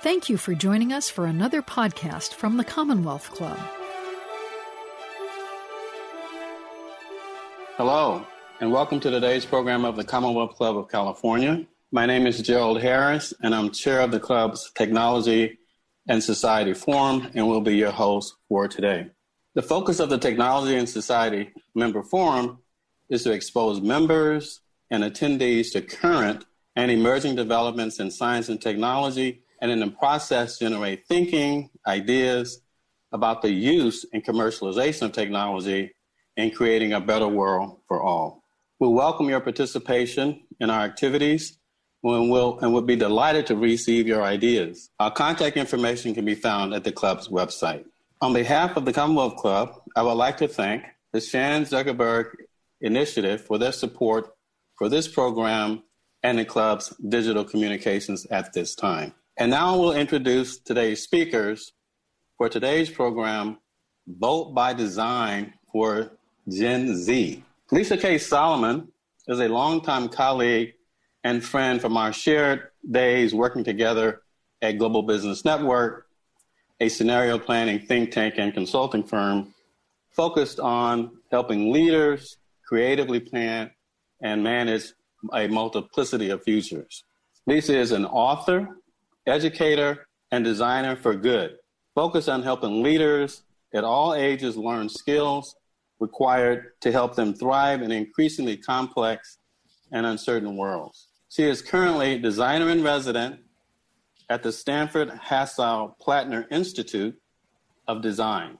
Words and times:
Thank 0.00 0.28
you 0.28 0.36
for 0.36 0.54
joining 0.54 0.92
us 0.92 1.10
for 1.10 1.26
another 1.26 1.60
podcast 1.60 2.32
from 2.34 2.56
the 2.56 2.62
Commonwealth 2.62 3.32
Club. 3.32 3.58
Hello, 7.76 8.24
and 8.60 8.70
welcome 8.70 9.00
to 9.00 9.10
today's 9.10 9.44
program 9.44 9.84
of 9.84 9.96
the 9.96 10.04
Commonwealth 10.04 10.54
Club 10.54 10.76
of 10.76 10.88
California. 10.88 11.66
My 11.90 12.06
name 12.06 12.28
is 12.28 12.40
Gerald 12.40 12.80
Harris, 12.80 13.34
and 13.42 13.52
I'm 13.52 13.72
chair 13.72 14.00
of 14.00 14.12
the 14.12 14.20
club's 14.20 14.70
Technology 14.76 15.58
and 16.06 16.22
Society 16.22 16.74
Forum, 16.74 17.28
and 17.34 17.48
will 17.48 17.60
be 17.60 17.74
your 17.74 17.90
host 17.90 18.36
for 18.48 18.68
today. 18.68 19.08
The 19.56 19.62
focus 19.62 19.98
of 19.98 20.10
the 20.10 20.18
Technology 20.18 20.76
and 20.76 20.88
Society 20.88 21.50
Member 21.74 22.04
Forum 22.04 22.58
is 23.10 23.24
to 23.24 23.32
expose 23.32 23.80
members 23.80 24.60
and 24.92 25.02
attendees 25.02 25.72
to 25.72 25.82
current 25.82 26.44
and 26.76 26.88
emerging 26.92 27.34
developments 27.34 27.98
in 27.98 28.12
science 28.12 28.48
and 28.48 28.62
technology, 28.62 29.42
and 29.60 29.70
in 29.70 29.80
the 29.80 29.88
process, 29.88 30.58
generate 30.58 31.06
thinking, 31.06 31.70
ideas 31.86 32.62
about 33.12 33.42
the 33.42 33.50
use 33.50 34.04
and 34.12 34.24
commercialization 34.24 35.02
of 35.02 35.12
technology 35.12 35.92
in 36.36 36.50
creating 36.50 36.92
a 36.92 37.00
better 37.00 37.26
world 37.26 37.78
for 37.88 38.02
all. 38.02 38.44
We 38.78 38.88
welcome 38.88 39.28
your 39.28 39.40
participation 39.40 40.42
in 40.60 40.70
our 40.70 40.82
activities 40.82 41.58
and 42.04 42.30
we'll, 42.30 42.58
and 42.60 42.72
would 42.72 42.86
be 42.86 42.96
delighted 42.96 43.46
to 43.48 43.56
receive 43.56 44.06
your 44.06 44.22
ideas. 44.22 44.90
Our 45.00 45.10
contact 45.10 45.56
information 45.56 46.14
can 46.14 46.24
be 46.24 46.36
found 46.36 46.74
at 46.74 46.84
the 46.84 46.92
club's 46.92 47.28
website. 47.28 47.84
On 48.20 48.32
behalf 48.32 48.76
of 48.76 48.84
the 48.84 48.92
Commonwealth 48.92 49.36
Club, 49.36 49.80
I 49.96 50.02
would 50.02 50.12
like 50.12 50.36
to 50.38 50.48
thank 50.48 50.84
the 51.12 51.20
Chan 51.20 51.64
Zuckerberg 51.64 52.30
Initiative 52.80 53.40
for 53.40 53.58
their 53.58 53.72
support 53.72 54.32
for 54.76 54.88
this 54.88 55.08
program 55.08 55.82
and 56.22 56.38
the 56.38 56.44
club's 56.44 56.90
digital 57.08 57.44
communications 57.44 58.26
at 58.26 58.52
this 58.52 58.74
time. 58.74 59.12
And 59.40 59.52
now 59.52 59.78
we'll 59.78 59.92
introduce 59.92 60.58
today's 60.58 61.00
speakers 61.00 61.72
for 62.36 62.48
today's 62.48 62.90
program, 62.90 63.58
Vote 64.08 64.52
by 64.52 64.72
Design 64.72 65.54
for 65.70 66.10
Gen 66.48 66.96
Z. 66.96 67.44
Lisa 67.70 67.96
K. 67.96 68.18
Solomon 68.18 68.88
is 69.28 69.38
a 69.38 69.46
longtime 69.46 70.08
colleague 70.08 70.74
and 71.22 71.44
friend 71.44 71.80
from 71.80 71.96
our 71.96 72.12
shared 72.12 72.70
days 72.90 73.32
working 73.32 73.62
together 73.62 74.22
at 74.60 74.76
Global 74.76 75.04
Business 75.04 75.44
Network, 75.44 76.08
a 76.80 76.88
scenario 76.88 77.38
planning 77.38 77.78
think 77.78 78.10
tank 78.10 78.34
and 78.38 78.52
consulting 78.52 79.04
firm 79.04 79.54
focused 80.10 80.58
on 80.58 81.12
helping 81.30 81.72
leaders 81.72 82.38
creatively 82.66 83.20
plan 83.20 83.70
and 84.20 84.42
manage 84.42 84.94
a 85.32 85.46
multiplicity 85.46 86.30
of 86.30 86.42
futures. 86.42 87.04
Lisa 87.46 87.78
is 87.78 87.92
an 87.92 88.04
author, 88.04 88.68
educator, 89.28 90.06
and 90.30 90.44
designer 90.44 90.96
for 90.96 91.14
good, 91.14 91.56
focused 91.94 92.28
on 92.28 92.42
helping 92.42 92.82
leaders 92.82 93.42
at 93.74 93.84
all 93.84 94.14
ages 94.14 94.56
learn 94.56 94.88
skills 94.88 95.54
required 96.00 96.72
to 96.80 96.92
help 96.92 97.14
them 97.14 97.34
thrive 97.34 97.82
in 97.82 97.90
increasingly 97.90 98.56
complex 98.56 99.38
and 99.92 100.06
uncertain 100.06 100.56
worlds. 100.56 101.08
She 101.28 101.44
is 101.44 101.60
currently 101.60 102.18
designer 102.18 102.70
in 102.70 102.82
resident 102.82 103.40
at 104.30 104.42
the 104.42 104.52
Stanford 104.52 105.08
Hasso 105.08 105.94
Plattner 106.00 106.46
Institute 106.50 107.18
of 107.86 108.02
Design, 108.02 108.58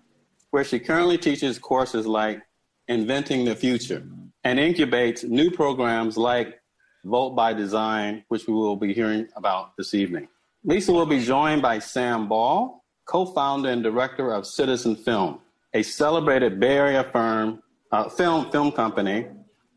where 0.51 0.65
she 0.65 0.79
currently 0.79 1.19
teaches 1.19 1.59
courses 1.59 2.07
like 2.07 2.41
Inventing 2.89 3.45
the 3.45 3.55
Future 3.55 4.03
and 4.45 4.59
incubates 4.59 5.25
new 5.25 5.51
programs 5.51 6.17
like 6.17 6.59
Vote 7.05 7.31
by 7.37 7.53
Design, 7.53 8.25
which 8.29 8.47
we 8.47 8.55
will 8.55 8.77
be 8.77 8.93
hearing 8.95 9.29
about 9.37 9.77
this 9.77 9.95
evening. 9.95 10.29
Lisa 10.65 10.93
will 10.93 11.07
be 11.07 11.25
joined 11.25 11.63
by 11.63 11.79
Sam 11.79 12.29
Ball, 12.29 12.83
co 13.07 13.27
founder 13.27 13.71
and 13.71 13.83
director 13.83 14.33
of 14.33 14.47
Citizen 14.47 14.97
Film, 14.97 15.41
a 15.73 15.83
celebrated 15.83 16.59
Bay 16.59 16.77
Area 16.77 17.09
firm, 17.13 17.63
uh, 17.93 18.09
film, 18.09 18.51
film 18.51 18.73
company 18.73 19.27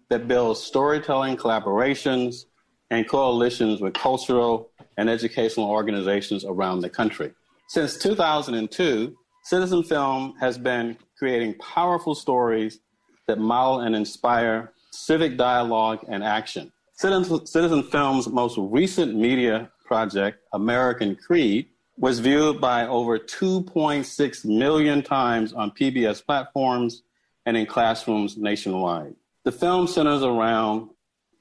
that 0.10 0.28
builds 0.28 0.60
storytelling 0.60 1.38
collaborations 1.38 2.46
and 2.90 3.08
coalitions 3.08 3.80
with 3.80 3.94
cultural 3.94 4.72
and 4.98 5.10
educational 5.10 5.70
organizations 5.70 6.44
around 6.46 6.82
the 6.82 6.90
country. 6.90 7.32
Since 7.70 7.98
2002, 8.00 9.16
Citizen 9.44 9.84
Film 9.84 10.34
has 10.40 10.58
been 10.58 10.98
creating 11.18 11.56
powerful 11.60 12.16
stories 12.16 12.80
that 13.28 13.38
model 13.38 13.82
and 13.82 13.96
inspire 13.96 14.74
civic 14.92 15.38
dialogue 15.38 16.00
and 16.10 16.24
action. 16.24 16.72
Citizen, 16.96 17.46
Citizen 17.46 17.84
Film's 17.84 18.28
most 18.28 18.58
recent 18.58 19.16
media 19.16 19.70
project, 19.92 20.40
American 20.54 21.18
Creed, 21.18 21.68
was 21.98 22.20
viewed 22.20 22.62
by 22.62 22.88
over 22.88 23.20
2.6 23.20 24.46
million 24.46 25.04
times 25.04 25.52
on 25.52 25.70
PBS 25.72 26.26
platforms 26.26 27.04
and 27.46 27.58
in 27.58 27.66
classrooms 27.66 28.38
nationwide. 28.38 29.14
The 29.44 29.52
film 29.52 29.88
centers 29.88 30.24
around 30.24 30.92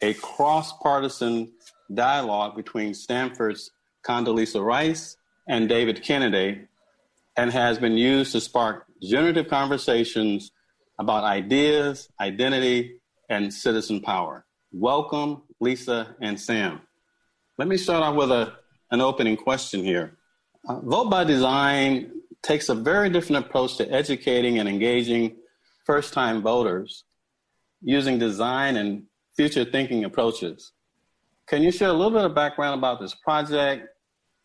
a 0.02 0.14
cross 0.14 0.76
partisan 0.78 1.52
dialogue 1.94 2.56
between 2.56 2.92
Stanford's 2.92 3.70
Condoleezza 4.04 4.60
Rice 4.60 5.16
and 5.46 5.68
David 5.68 6.02
Kennedy 6.02 6.62
and 7.36 7.52
has 7.52 7.78
been 7.78 7.96
used 7.96 8.32
to 8.32 8.40
spark 8.40 8.86
generative 9.00 9.46
conversations 9.46 10.50
about 10.98 11.22
ideas, 11.22 12.08
identity, 12.20 12.96
and 13.28 13.54
citizen 13.54 14.00
power. 14.00 14.44
Welcome, 14.72 15.42
Lisa 15.60 16.16
and 16.20 16.40
Sam. 16.40 16.80
Let 17.60 17.68
me 17.68 17.76
start 17.76 18.02
off 18.02 18.14
with 18.16 18.30
a, 18.30 18.54
an 18.90 19.02
opening 19.02 19.36
question 19.36 19.84
here. 19.84 20.16
Uh, 20.66 20.80
Vote 20.80 21.10
by 21.10 21.24
Design 21.24 22.10
takes 22.42 22.70
a 22.70 22.74
very 22.74 23.10
different 23.10 23.44
approach 23.44 23.76
to 23.76 23.92
educating 23.92 24.60
and 24.60 24.66
engaging 24.66 25.36
first 25.84 26.14
time 26.14 26.40
voters 26.40 27.04
using 27.82 28.18
design 28.18 28.78
and 28.78 29.02
future 29.36 29.66
thinking 29.66 30.04
approaches. 30.04 30.72
Can 31.48 31.62
you 31.62 31.70
share 31.70 31.90
a 31.90 31.92
little 31.92 32.10
bit 32.10 32.24
of 32.24 32.34
background 32.34 32.78
about 32.78 32.98
this 32.98 33.14
project? 33.14 33.88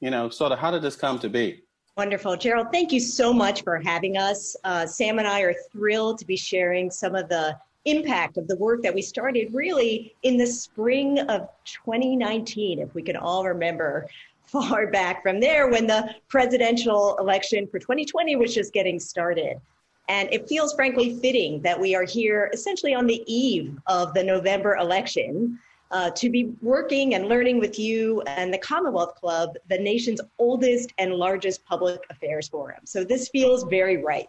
You 0.02 0.12
know, 0.12 0.28
sort 0.28 0.52
of 0.52 0.60
how 0.60 0.70
did 0.70 0.82
this 0.82 0.98
come 0.98 1.18
to 1.20 1.30
be? 1.30 1.64
Wonderful. 1.96 2.36
Gerald, 2.36 2.68
thank 2.74 2.92
you 2.92 3.00
so 3.00 3.32
much 3.32 3.64
for 3.64 3.80
having 3.80 4.18
us. 4.18 4.58
Uh, 4.66 4.86
Sam 4.86 5.20
and 5.20 5.28
I 5.28 5.40
are 5.40 5.56
thrilled 5.72 6.18
to 6.20 6.26
be 6.26 6.36
sharing 6.36 6.92
some 6.92 7.16
of 7.16 7.30
the 7.30 7.58
impact 7.86 8.38
of 8.38 8.48
the 8.48 8.56
work 8.58 8.82
that 8.82 8.94
we 8.94 9.02
started 9.02 9.54
really 9.54 10.16
in 10.24 10.38
the 10.38 10.48
spring 10.48 11.20
of 11.20 11.48
2019, 11.66 12.80
if 12.80 12.94
we 12.94 13.02
can 13.02 13.16
all 13.16 13.46
remember 13.46 14.08
far 14.44 14.88
back 14.92 15.24
from 15.24 15.40
there 15.40 15.70
when 15.70 15.88
the 15.88 16.14
presidential 16.28 17.18
election 17.18 17.68
for 17.68 17.80
2020 17.80 18.36
was 18.36 18.54
just 18.54 18.74
getting 18.74 19.00
started. 19.00 19.60
And 20.08 20.30
it 20.32 20.48
feels 20.48 20.74
frankly 20.74 21.18
fitting 21.20 21.62
that 21.62 21.80
we 21.80 21.96
are 21.96 22.04
here 22.04 22.52
essentially 22.54 22.94
on 22.94 23.08
the 23.08 23.24
eve 23.26 23.80
of 23.88 24.14
the 24.14 24.24
November 24.24 24.76
election 24.76 25.60
uh, 25.92 26.10
to 26.12 26.30
be 26.30 26.52
working 26.62 27.16
and 27.16 27.28
learning 27.28 27.60
with 27.60 27.80
you 27.80 28.22
and 28.24 28.54
the 28.54 28.58
Commonwealth 28.58 29.16
Club, 29.16 29.56
the 29.70 29.78
nation's 29.78 30.22
oldest 30.40 30.92
and 30.98 31.14
largest 31.14 31.64
public 31.66 32.02
affairs 32.10 32.48
forum. 32.48 32.82
So 32.86 33.04
this 33.04 33.30
feels 33.30 33.64
very 33.64 34.04
right. 34.04 34.28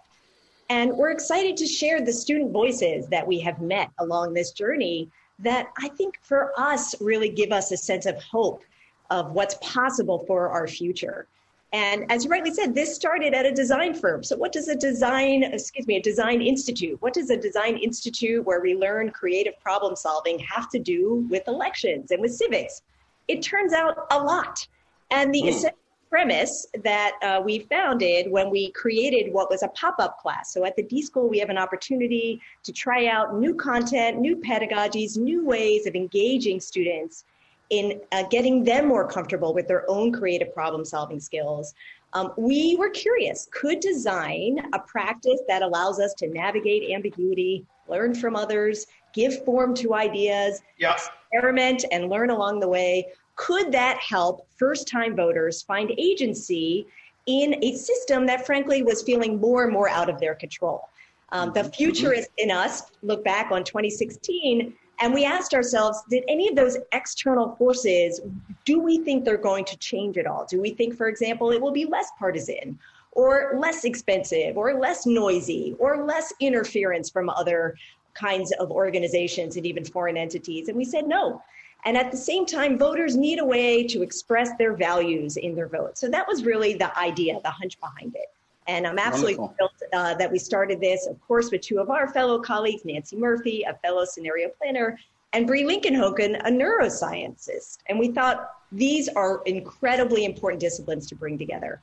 And 0.69 0.93
we're 0.93 1.10
excited 1.10 1.56
to 1.59 1.66
share 1.66 2.00
the 2.00 2.12
student 2.12 2.53
voices 2.53 3.06
that 3.09 3.27
we 3.27 3.38
have 3.41 3.60
met 3.60 3.91
along 3.99 4.34
this 4.34 4.50
journey 4.50 5.10
that 5.38 5.69
I 5.78 5.88
think 5.91 6.19
for 6.22 6.53
us 6.59 6.94
really 7.00 7.28
give 7.28 7.53
us 7.53 7.71
a 7.71 7.77
sense 7.77 8.06
of 8.06 8.21
hope 8.22 8.62
of 9.10 9.32
what's 9.32 9.56
possible 9.60 10.25
for 10.27 10.49
our 10.49 10.66
future. 10.66 11.28
And 11.72 12.10
as 12.10 12.25
you 12.25 12.31
rightly 12.31 12.53
said, 12.53 12.75
this 12.75 12.94
started 12.94 13.34
at 13.34 13.44
a 13.44 13.53
design 13.53 13.93
firm. 13.93 14.22
So, 14.22 14.37
what 14.37 14.53
does 14.53 14.69
a 14.69 14.77
design, 14.77 15.43
excuse 15.43 15.87
me, 15.87 15.97
a 15.97 16.03
design 16.03 16.41
institute, 16.41 17.00
what 17.03 17.12
does 17.12 17.31
a 17.31 17.37
design 17.37 17.77
institute 17.77 18.44
where 18.44 18.60
we 18.60 18.75
learn 18.75 19.10
creative 19.10 19.59
problem 19.60 19.97
solving 19.97 20.38
have 20.38 20.71
to 20.71 20.78
do 20.78 21.27
with 21.28 21.47
elections 21.48 22.12
and 22.12 22.21
with 22.21 22.34
civics? 22.34 22.83
It 23.28 23.43
turns 23.43 23.72
out 23.72 24.07
a 24.10 24.18
lot. 24.18 24.66
And 25.10 25.34
the 25.34 25.42
mm. 25.42 25.71
Premise 26.08 26.66
that 26.84 27.12
uh, 27.22 27.41
we 27.44 27.60
founded 27.60 28.30
when 28.30 28.50
we 28.50 28.70
created 28.72 29.32
what 29.32 29.50
was 29.50 29.62
a 29.62 29.68
pop 29.68 29.97
up 29.98 30.18
class. 30.18 30.53
So, 30.53 30.64
at 30.64 30.76
the 30.76 30.82
D 30.82 31.03
School, 31.03 31.28
we 31.28 31.38
have 31.38 31.50
an 31.50 31.58
opportunity 31.58 32.41
to 32.62 32.72
try 32.72 33.06
out 33.06 33.36
new 33.36 33.54
content, 33.54 34.18
new 34.18 34.36
pedagogies, 34.36 35.16
new 35.16 35.44
ways 35.44 35.86
of 35.86 35.94
engaging 35.94 36.60
students 36.60 37.24
in 37.70 38.00
uh, 38.12 38.22
getting 38.24 38.62
them 38.64 38.86
more 38.86 39.06
comfortable 39.06 39.53
with 39.53 39.66
their 39.66 39.88
own 39.91 40.12
creative 40.12 40.54
problem 40.54 40.84
solving 40.84 41.20
skills. 41.20 41.74
Um, 42.12 42.32
we 42.36 42.76
were 42.76 42.91
curious 42.91 43.48
could 43.50 43.80
design 43.80 44.58
a 44.72 44.78
practice 44.78 45.41
that 45.48 45.62
allows 45.62 46.00
us 46.00 46.14
to 46.14 46.28
navigate 46.28 46.91
ambiguity, 46.91 47.66
learn 47.88 48.14
from 48.14 48.36
others, 48.36 48.86
give 49.12 49.44
form 49.44 49.74
to 49.74 49.94
ideas, 49.94 50.62
experiment, 50.78 51.84
and 51.91 52.08
learn 52.08 52.30
along 52.30 52.60
the 52.60 52.68
way? 52.68 53.06
Could 53.36 53.71
that 53.72 53.98
help 53.98 54.48
first 54.56 54.88
time 54.88 55.15
voters 55.15 55.62
find 55.62 55.92
agency 55.98 56.86
in 57.27 57.62
a 57.62 57.74
system 57.77 58.27
that, 58.27 58.47
frankly, 58.47 58.83
was 58.83 59.03
feeling 59.03 59.41
more 59.41 59.65
and 59.65 59.72
more 59.72 59.88
out 59.88 60.09
of 60.09 60.18
their 60.21 60.34
control? 60.34 60.88
Um, 61.30 61.53
the 61.53 61.65
futurists 61.65 62.33
in 62.38 62.50
us 62.50 62.83
look 63.03 63.24
back 63.24 63.50
on 63.50 63.65
2016 63.65 64.74
And 65.00 65.12
we 65.12 65.24
asked 65.24 65.53
ourselves, 65.53 66.03
did 66.09 66.24
any 66.28 66.48
of 66.48 66.56
those 66.56 66.78
external 66.92 67.54
forces, 67.56 68.21
do 68.65 68.80
we 68.80 68.98
think 68.98 69.24
they're 69.24 69.36
going 69.36 69.65
to 69.66 69.77
change 69.77 70.16
at 70.16 70.27
all? 70.27 70.47
Do 70.47 70.60
we 70.60 70.71
think, 70.71 70.97
for 70.97 71.09
example, 71.09 71.50
it 71.50 71.60
will 71.60 71.72
be 71.72 71.84
less 71.84 72.10
partisan 72.18 72.78
or 73.12 73.59
less 73.59 73.84
expensive 73.84 74.56
or 74.56 74.74
less 74.74 75.04
noisy 75.04 75.77
or 75.78 76.04
less 76.06 76.32
interference 76.41 77.10
from 77.10 77.28
other 77.28 77.77
kinds 78.15 78.53
of 78.53 78.71
organizations 78.71 79.56
and 79.56 79.66
even 79.66 79.84
foreign 79.84 80.16
entities? 80.16 80.68
And 80.68 80.77
we 80.77 80.84
said 80.84 81.06
no. 81.06 81.42
And 81.84 81.97
at 81.97 82.11
the 82.11 82.17
same 82.17 82.47
time, 82.47 82.78
voters 82.78 83.17
need 83.17 83.39
a 83.39 83.45
way 83.45 83.87
to 83.87 84.03
express 84.03 84.51
their 84.59 84.75
values 84.75 85.37
in 85.37 85.55
their 85.55 85.69
vote. 85.69 85.97
So 85.97 86.09
that 86.09 86.27
was 86.27 86.45
really 86.45 86.75
the 86.75 86.97
idea, 86.99 87.39
the 87.45 87.51
hunch 87.51 87.78
behind 87.81 88.17
it. 88.17 88.33
And 88.67 88.87
I'm 88.87 88.99
absolutely 88.99 89.34
thrilled 89.34 89.71
uh, 89.93 90.15
that 90.15 90.31
we 90.31 90.39
started 90.39 90.81
this, 90.81 91.07
of 91.07 91.21
course, 91.21 91.53
with 91.53 91.61
two 91.61 91.78
of 91.78 91.91
our 91.91 92.09
fellow 92.09 92.41
colleagues, 92.41 92.84
Nancy 92.84 93.17
Murphy, 93.17 93.63
a 93.63 93.75
fellow 93.75 94.05
scenario 94.05 94.49
planner, 94.49 94.99
and 95.33 95.47
Brie 95.47 95.63
Linkenhoker, 95.63 96.41
a 96.45 96.51
neuroscientist. 96.51 97.78
And 97.89 97.99
we 97.99 98.09
thought 98.09 98.51
these 98.73 99.09
are 99.11 99.43
incredibly 99.47 100.25
important 100.25 100.61
disciplines 100.61 101.07
to 101.09 101.15
bring 101.15 101.39
together. 101.39 101.81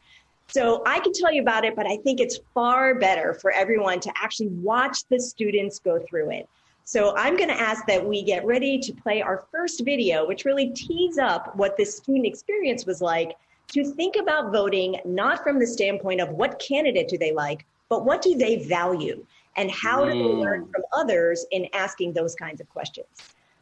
So 0.48 0.84
I 0.86 1.00
can 1.00 1.14
tell 1.14 1.32
you 1.32 1.42
about 1.42 1.64
it, 1.64 1.76
but 1.76 1.88
I 1.88 1.98
think 1.98 2.20
it's 2.20 2.40
far 2.54 2.96
better 2.96 3.34
for 3.34 3.52
everyone 3.52 4.00
to 4.02 4.12
actually 4.22 4.50
watch 4.50 5.06
the 5.10 5.20
students 5.20 5.80
go 5.80 6.00
through 6.00 6.32
it. 6.32 6.50
So 6.86 7.16
I'm 7.16 7.38
going 7.38 7.50
to 7.50 7.60
ask 7.60 7.86
that 7.88 8.06
we 8.06 8.24
get 8.24 8.46
ready 8.46 8.78
to 8.80 8.94
play 8.94 9.22
our 9.22 9.46
first 9.52 9.86
video, 9.86 10.28
which 10.28 10.46
really 10.46 10.70
tees 10.70 11.18
up 11.18 11.56
what 11.56 11.78
this 11.78 11.98
student 11.98 12.26
experience 12.26 12.86
was 12.86 13.02
like 13.02 13.38
to 13.70 13.86
think 13.86 14.16
about 14.18 14.52
voting 14.52 15.00
not 15.06 15.44
from 15.44 15.60
the 15.60 15.68
standpoint 15.68 16.22
of 16.22 16.30
what 16.30 16.60
candidate 16.60 17.08
do 17.08 17.18
they 17.18 17.32
like, 17.32 17.66
but 17.90 18.06
what 18.06 18.22
do 18.22 18.36
they 18.36 18.64
value 18.66 19.26
and 19.56 19.72
how 19.72 20.04
do 20.04 20.12
they 20.12 20.18
mm. 20.18 20.40
learn 20.40 20.68
from 20.68 20.84
others 20.94 21.46
in 21.52 21.68
asking 21.74 22.14
those 22.14 22.36
kinds 22.36 22.60
of 22.60 22.70
questions. 22.70 23.08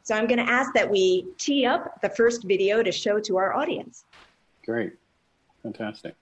So 0.04 0.16
I'm 0.16 0.26
going 0.26 0.44
to 0.44 0.52
ask 0.52 0.74
that 0.74 0.90
we 0.90 1.28
tee 1.38 1.66
up 1.66 2.02
the 2.02 2.10
first 2.10 2.44
video 2.44 2.82
to 2.82 2.92
show 2.92 3.20
to 3.20 3.38
our 3.38 3.54
audience. 3.54 4.06
Great. 4.66 4.94
Fantastic. 5.62 6.16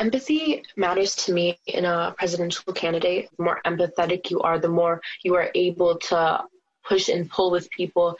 Empathy 0.00 0.64
matters 0.76 1.14
to 1.14 1.32
me 1.32 1.58
in 1.66 1.84
a 1.84 2.14
presidential 2.16 2.72
candidate. 2.72 3.28
The 3.36 3.42
more 3.42 3.60
empathetic 3.66 4.30
you 4.30 4.40
are, 4.40 4.58
the 4.58 4.68
more 4.68 5.02
you 5.22 5.34
are 5.34 5.50
able 5.54 5.98
to 5.98 6.44
push 6.88 7.10
and 7.10 7.30
pull 7.30 7.50
with 7.50 7.70
people 7.70 8.16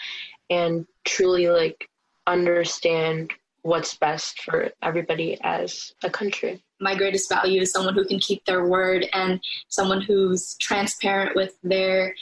and 0.50 0.86
truly 1.04 1.48
like 1.48 1.88
understand 2.26 3.32
what's 3.62 3.96
best 3.96 4.42
for 4.42 4.70
everybody 4.82 5.38
as 5.42 5.94
a 6.04 6.10
country. 6.10 6.62
My 6.80 6.94
greatest 6.94 7.30
value 7.30 7.62
is 7.62 7.72
someone 7.72 7.94
who 7.94 8.04
can 8.04 8.18
keep 8.18 8.44
their 8.44 8.66
word 8.66 9.06
and 9.14 9.40
someone 9.68 10.02
who's 10.02 10.56
transparent 10.56 11.34
with 11.34 11.56
their 11.62 12.14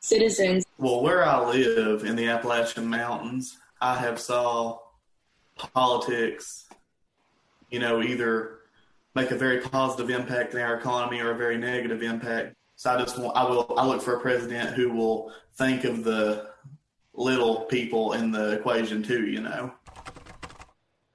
citizens. 0.00 0.64
Well, 0.76 1.02
where 1.02 1.24
I 1.24 1.48
live 1.48 2.04
in 2.04 2.16
the 2.16 2.26
Appalachian 2.26 2.86
Mountains, 2.86 3.58
I 3.80 3.96
have 3.98 4.18
saw 4.18 4.80
politics, 5.56 6.68
you 7.70 7.78
know, 7.78 8.02
either 8.02 8.57
make 9.14 9.30
a 9.30 9.36
very 9.36 9.60
positive 9.60 10.10
impact 10.10 10.54
in 10.54 10.60
our 10.60 10.76
economy 10.76 11.20
or 11.20 11.32
a 11.32 11.36
very 11.36 11.58
negative 11.58 12.02
impact. 12.02 12.54
So 12.76 12.90
I 12.90 12.98
just 12.98 13.18
want, 13.18 13.36
I 13.36 13.44
will, 13.44 13.74
I 13.76 13.86
look 13.86 14.02
for 14.02 14.16
a 14.16 14.20
president 14.20 14.74
who 14.74 14.90
will 14.90 15.32
think 15.56 15.84
of 15.84 16.04
the 16.04 16.50
little 17.14 17.62
people 17.62 18.12
in 18.12 18.30
the 18.30 18.52
equation 18.52 19.02
too, 19.02 19.26
you 19.26 19.40
know. 19.40 19.72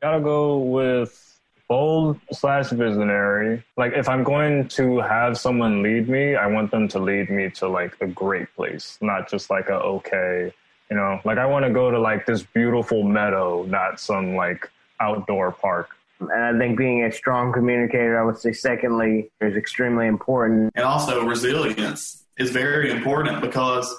Gotta 0.02 0.20
go 0.20 0.58
with 0.58 1.34
bold 1.70 2.20
slash 2.32 2.70
visionary. 2.70 3.64
Like 3.78 3.94
if 3.94 4.10
I'm 4.10 4.24
going 4.24 4.68
to 4.70 5.00
have 5.00 5.40
someone 5.40 5.82
lead 5.82 6.10
me, 6.10 6.36
I 6.36 6.48
want 6.48 6.72
them 6.72 6.88
to 6.90 7.00
lead 7.00 7.30
me 7.30 7.50
to 7.52 7.68
like 7.68 7.96
a 8.02 8.08
great 8.08 8.54
place, 8.56 8.98
not 9.02 9.30
just 9.30 9.50
like 9.50 9.70
a 9.70 9.76
okay, 9.76 10.54
you 10.90 10.98
know. 10.98 11.22
Like 11.24 11.38
I 11.38 11.46
want 11.46 11.66
to 11.66 11.72
go 11.72 11.90
to 11.90 12.00
like 12.00 12.26
this 12.26 12.44
beautiful 12.44 13.04
meadow, 13.04 13.64
not 13.64 14.00
some 14.00 14.36
like 14.36 14.70
outdoor 15.00 15.52
park. 15.52 15.96
And 16.32 16.56
I 16.56 16.58
think 16.58 16.78
being 16.78 17.04
a 17.04 17.12
strong 17.12 17.52
communicator, 17.52 18.20
I 18.20 18.24
would 18.24 18.38
say, 18.38 18.54
secondly, 18.54 19.32
is 19.42 19.56
extremely 19.56 20.08
important. 20.08 20.72
And 20.76 20.86
also, 20.86 21.26
resilience 21.26 22.24
is 22.38 22.52
very 22.52 22.92
important 22.92 23.42
because 23.42 23.94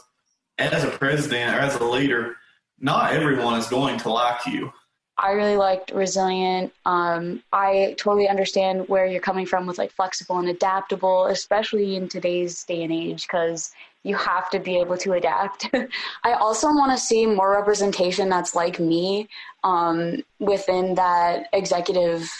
as 0.58 0.84
a 0.84 0.90
president 0.90 1.54
or 1.54 1.60
as 1.60 1.74
a 1.76 1.84
leader, 1.84 2.36
not 2.78 3.12
everyone 3.12 3.58
is 3.58 3.66
going 3.66 3.98
to 3.98 4.10
like 4.10 4.46
you. 4.46 4.72
I 5.16 5.30
really 5.30 5.56
liked 5.56 5.92
resilient. 5.92 6.72
Um, 6.84 7.42
I 7.52 7.94
totally 7.98 8.28
understand 8.28 8.88
where 8.88 9.06
you're 9.06 9.20
coming 9.20 9.46
from 9.46 9.66
with 9.66 9.78
like 9.78 9.92
flexible 9.92 10.38
and 10.38 10.48
adaptable, 10.48 11.26
especially 11.26 11.94
in 11.94 12.08
today's 12.08 12.64
day 12.64 12.82
and 12.82 12.92
age, 12.92 13.22
because 13.22 13.70
you 14.04 14.14
have 14.14 14.48
to 14.50 14.60
be 14.60 14.78
able 14.78 14.96
to 14.98 15.14
adapt. 15.14 15.68
I 16.24 16.34
also 16.34 16.68
want 16.68 16.92
to 16.92 16.98
see 16.98 17.26
more 17.26 17.50
representation 17.50 18.28
that's 18.28 18.54
like 18.54 18.78
me 18.78 19.28
um, 19.64 20.22
within 20.38 20.94
that 20.94 21.46
executive 21.52 22.30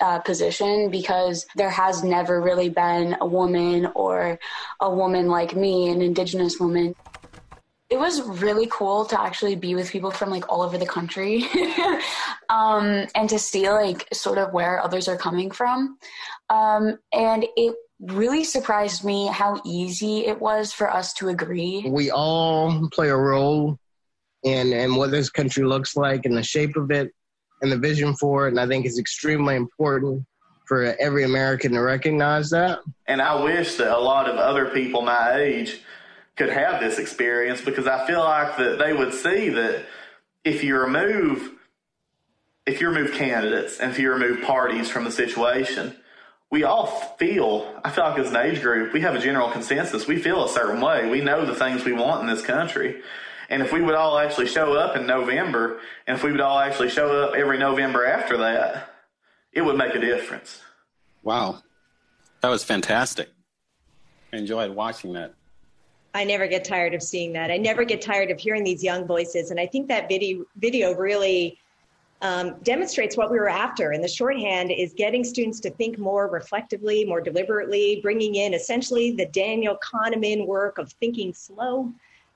uh, 0.00 0.18
position 0.18 0.90
because 0.90 1.46
there 1.56 1.70
has 1.70 2.02
never 2.02 2.40
really 2.40 2.70
been 2.70 3.16
a 3.20 3.26
woman 3.26 3.92
or 3.94 4.38
a 4.80 4.92
woman 4.92 5.28
like 5.28 5.54
me, 5.54 5.90
an 5.90 6.00
indigenous 6.00 6.58
woman 6.58 6.94
it 7.90 7.98
was 7.98 8.22
really 8.22 8.68
cool 8.70 9.04
to 9.04 9.20
actually 9.20 9.56
be 9.56 9.74
with 9.74 9.90
people 9.90 10.12
from 10.12 10.30
like 10.30 10.48
all 10.48 10.62
over 10.62 10.78
the 10.78 10.86
country 10.86 11.44
um, 12.48 13.06
and 13.16 13.28
to 13.28 13.38
see 13.38 13.68
like 13.68 14.06
sort 14.12 14.38
of 14.38 14.52
where 14.52 14.80
others 14.80 15.08
are 15.08 15.16
coming 15.16 15.50
from 15.50 15.98
um, 16.48 16.98
and 17.12 17.44
it 17.56 17.74
really 18.00 18.44
surprised 18.44 19.04
me 19.04 19.26
how 19.26 19.60
easy 19.64 20.26
it 20.26 20.40
was 20.40 20.72
for 20.72 20.90
us 20.90 21.12
to 21.14 21.28
agree. 21.28 21.84
We 21.86 22.10
all 22.10 22.88
play 22.90 23.08
a 23.08 23.16
role 23.16 23.78
in 24.42 24.72
in 24.72 24.94
what 24.94 25.10
this 25.10 25.28
country 25.28 25.64
looks 25.64 25.96
like 25.96 26.24
and 26.24 26.36
the 26.36 26.42
shape 26.42 26.76
of 26.76 26.90
it 26.90 27.12
and 27.60 27.70
the 27.70 27.78
vision 27.78 28.14
for 28.14 28.46
it. 28.46 28.50
And 28.50 28.60
i 28.60 28.66
think 28.66 28.86
it's 28.86 28.98
extremely 28.98 29.54
important 29.54 30.24
for 30.66 30.96
every 30.98 31.24
american 31.24 31.72
to 31.72 31.80
recognize 31.80 32.48
that. 32.50 32.78
And 33.06 33.20
i 33.20 33.34
wish 33.42 33.74
that 33.74 33.94
a 33.94 34.00
lot 34.00 34.30
of 34.30 34.36
other 34.36 34.70
people 34.70 35.02
my 35.02 35.34
age 35.34 35.80
could 36.40 36.48
have 36.48 36.80
this 36.80 36.98
experience 36.98 37.60
because 37.60 37.86
I 37.86 38.06
feel 38.06 38.20
like 38.20 38.56
that 38.56 38.78
they 38.78 38.94
would 38.94 39.12
see 39.12 39.50
that 39.50 39.84
if 40.42 40.64
you 40.64 40.78
remove 40.78 41.50
if 42.64 42.80
you 42.80 42.88
remove 42.88 43.12
candidates 43.12 43.78
and 43.78 43.90
if 43.90 43.98
you 43.98 44.10
remove 44.10 44.42
parties 44.42 44.88
from 44.88 45.04
the 45.04 45.10
situation, 45.10 45.96
we 46.50 46.64
all 46.64 46.86
feel 47.18 47.80
I 47.84 47.90
feel 47.90 48.04
like 48.04 48.18
as 48.18 48.30
an 48.30 48.36
age 48.36 48.60
group, 48.60 48.92
we 48.92 49.00
have 49.02 49.14
a 49.14 49.20
general 49.20 49.50
consensus. 49.50 50.06
We 50.06 50.20
feel 50.20 50.44
a 50.44 50.48
certain 50.48 50.80
way. 50.80 51.08
We 51.08 51.20
know 51.20 51.46
the 51.46 51.54
things 51.54 51.84
we 51.84 51.92
want 51.92 52.22
in 52.22 52.34
this 52.34 52.44
country. 52.44 53.02
And 53.48 53.62
if 53.62 53.72
we 53.72 53.80
would 53.80 53.94
all 53.94 54.18
actually 54.18 54.46
show 54.46 54.74
up 54.74 54.96
in 54.96 55.06
November, 55.06 55.80
and 56.06 56.16
if 56.16 56.22
we 56.22 56.30
would 56.30 56.40
all 56.40 56.58
actually 56.58 56.88
show 56.88 57.22
up 57.22 57.34
every 57.34 57.58
November 57.58 58.06
after 58.06 58.36
that, 58.38 58.94
it 59.52 59.62
would 59.62 59.76
make 59.76 59.94
a 59.94 60.00
difference. 60.00 60.60
Wow. 61.22 61.62
That 62.42 62.48
was 62.48 62.62
fantastic. 62.62 63.28
I 64.32 64.36
enjoyed 64.36 64.70
watching 64.70 65.12
that. 65.14 65.34
I 66.14 66.24
never 66.24 66.46
get 66.46 66.64
tired 66.64 66.94
of 66.94 67.02
seeing 67.02 67.32
that. 67.34 67.50
I 67.50 67.56
never 67.56 67.84
get 67.84 68.00
tired 68.00 68.30
of 68.30 68.38
hearing 68.38 68.64
these 68.64 68.82
young 68.82 69.06
voices. 69.06 69.50
And 69.50 69.60
I 69.60 69.66
think 69.66 69.88
that 69.88 70.08
video, 70.08 70.44
video 70.56 70.94
really 70.94 71.58
um, 72.22 72.56
demonstrates 72.62 73.16
what 73.16 73.30
we 73.30 73.38
were 73.38 73.48
after. 73.48 73.92
And 73.92 74.04
the 74.04 74.08
shorthand 74.08 74.70
is 74.70 74.92
getting 74.92 75.24
students 75.24 75.60
to 75.60 75.70
think 75.70 75.98
more 75.98 76.28
reflectively, 76.28 77.04
more 77.04 77.20
deliberately, 77.20 78.00
bringing 78.02 78.34
in 78.36 78.54
essentially 78.54 79.12
the 79.12 79.26
Daniel 79.26 79.78
Kahneman 79.82 80.46
work 80.46 80.78
of 80.78 80.92
thinking 80.92 81.32
slow, 81.32 81.92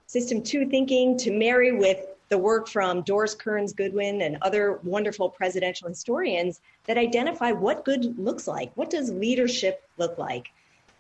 system 0.07 0.43
two 0.43 0.67
thinking 0.69 1.19
to 1.19 1.31
marry 1.31 1.73
with 1.73 2.07
the 2.31 2.39
work 2.39 2.69
from 2.69 3.03
Doris 3.03 3.35
Kearns 3.35 3.73
Goodwin 3.73 4.23
and 4.23 4.39
other 4.43 4.81
wonderful 4.83 5.29
presidential 5.29 5.89
historians 5.89 6.61
that 6.85 6.97
identify 6.97 7.53
what 7.53 7.85
good 7.85 8.19
looks 8.19 8.49
like. 8.49 8.73
What 8.77 8.91
does 8.91 9.11
leadership 9.11 9.83
look 9.99 10.19
like? 10.19 10.51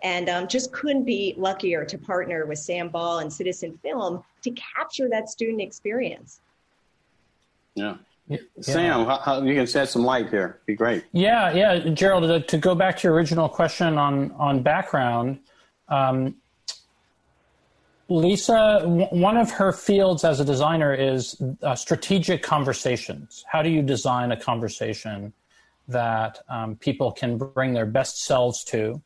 and 0.04 0.28
um, 0.28 0.46
just 0.46 0.70
couldn't 0.70 1.04
be 1.04 1.34
luckier 1.38 1.84
to 1.84 1.96
partner 1.96 2.44
with 2.44 2.58
Sam 2.58 2.90
Ball 2.90 3.20
and 3.20 3.32
Citizen 3.32 3.78
Film 3.82 4.22
to 4.42 4.50
capture 4.50 5.08
that 5.08 5.30
student 5.30 5.62
experience. 5.62 6.40
Yeah. 7.74 7.96
Yeah. 8.26 8.38
Sam, 8.60 9.04
how, 9.04 9.18
how, 9.18 9.42
you 9.42 9.54
can 9.54 9.66
shed 9.66 9.88
some 9.88 10.02
light 10.02 10.30
here. 10.30 10.60
Be 10.64 10.74
great. 10.74 11.04
Yeah, 11.12 11.52
yeah, 11.52 11.90
Gerald. 11.90 12.22
To, 12.22 12.40
to, 12.40 12.58
go 12.58 12.74
back 12.74 12.96
to 12.98 13.08
your 13.08 13.14
original 13.14 13.50
question 13.50 13.98
on 13.98 14.32
on 14.32 14.62
background, 14.62 15.40
um, 15.88 16.36
Lisa, 18.08 18.78
w- 18.80 19.06
one 19.10 19.36
of 19.36 19.50
her 19.50 19.72
fields 19.72 20.24
as 20.24 20.40
a 20.40 20.44
designer 20.44 20.94
is 20.94 21.40
uh, 21.62 21.74
strategic 21.74 22.42
conversations. 22.42 23.44
How 23.50 23.62
do 23.62 23.68
you 23.68 23.82
design 23.82 24.32
a 24.32 24.40
conversation 24.40 25.32
that 25.88 26.38
um, 26.48 26.76
people 26.76 27.12
can 27.12 27.36
bring 27.36 27.74
their 27.74 27.86
best 27.86 28.22
selves 28.22 28.64
to, 28.64 29.02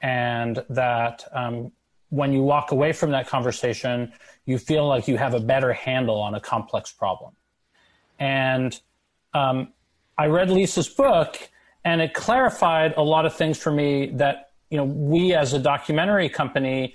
and 0.00 0.64
that 0.68 1.24
um, 1.32 1.70
when 2.10 2.32
you 2.32 2.42
walk 2.42 2.72
away 2.72 2.92
from 2.92 3.12
that 3.12 3.28
conversation, 3.28 4.12
you 4.46 4.58
feel 4.58 4.86
like 4.88 5.06
you 5.06 5.16
have 5.16 5.34
a 5.34 5.40
better 5.40 5.72
handle 5.72 6.20
on 6.20 6.34
a 6.34 6.40
complex 6.40 6.92
problem. 6.92 7.32
And 8.18 8.78
um, 9.34 9.72
I 10.18 10.26
read 10.26 10.50
Lisa's 10.50 10.88
book, 10.88 11.50
and 11.84 12.00
it 12.00 12.14
clarified 12.14 12.94
a 12.96 13.02
lot 13.02 13.26
of 13.26 13.34
things 13.34 13.58
for 13.58 13.72
me 13.72 14.10
that 14.14 14.50
you 14.70 14.76
know 14.76 14.84
we 14.84 15.34
as 15.34 15.52
a 15.52 15.58
documentary 15.58 16.28
company 16.28 16.94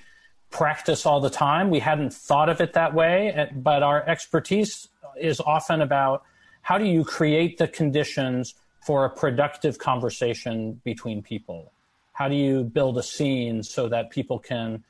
practice 0.50 1.06
all 1.06 1.20
the 1.20 1.30
time. 1.30 1.70
We 1.70 1.80
hadn't 1.80 2.14
thought 2.14 2.50
of 2.50 2.62
it 2.62 2.74
that 2.74 2.94
way, 2.94 3.50
but 3.54 3.84
our 3.84 4.08
expertise 4.08 4.88
is 5.20 5.40
often 5.40 5.82
about 5.82 6.24
how 6.62 6.78
do 6.78 6.86
you 6.86 7.04
create 7.04 7.58
the 7.58 7.68
conditions 7.68 8.56
for 8.86 9.06
a 9.06 9.10
productive 9.10 9.78
conversation 9.78 10.80
between 10.84 11.22
people? 11.22 11.72
How 12.14 12.28
do 12.28 12.36
you 12.36 12.64
build 12.64 12.98
a 12.98 13.04
scene 13.04 13.64
so 13.64 13.90
that 13.90 14.10
people 14.10 14.40
can 14.40 14.84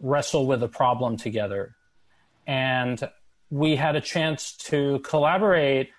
wrestle 0.00 0.46
with 0.46 0.62
a 0.62 0.68
problem 0.68 1.16
together? 1.16 1.74
And 2.46 3.08
we 3.52 3.76
had 3.76 3.94
a 3.96 4.00
chance 4.00 4.52
to 4.52 4.98
collaborate 5.00 5.90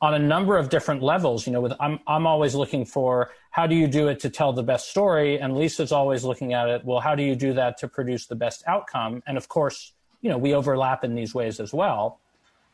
on 0.00 0.14
a 0.14 0.18
number 0.18 0.56
of 0.56 0.70
different 0.70 1.02
levels. 1.02 1.46
You 1.46 1.52
know, 1.52 1.60
with 1.60 1.74
I'm 1.78 2.00
I'm 2.06 2.26
always 2.26 2.54
looking 2.54 2.86
for 2.86 3.30
how 3.50 3.66
do 3.66 3.74
you 3.74 3.86
do 3.86 4.08
it 4.08 4.18
to 4.20 4.30
tell 4.30 4.54
the 4.54 4.62
best 4.62 4.88
story, 4.88 5.38
and 5.38 5.54
Lisa's 5.54 5.92
always 5.92 6.24
looking 6.24 6.54
at 6.54 6.68
it. 6.70 6.84
Well, 6.86 7.00
how 7.00 7.14
do 7.14 7.22
you 7.22 7.36
do 7.36 7.52
that 7.52 7.76
to 7.78 7.88
produce 7.88 8.26
the 8.26 8.34
best 8.34 8.64
outcome? 8.66 9.22
And 9.26 9.36
of 9.36 9.46
course, 9.48 9.92
you 10.22 10.30
know, 10.30 10.38
we 10.38 10.54
overlap 10.54 11.04
in 11.04 11.14
these 11.14 11.34
ways 11.34 11.60
as 11.60 11.74
well. 11.74 12.18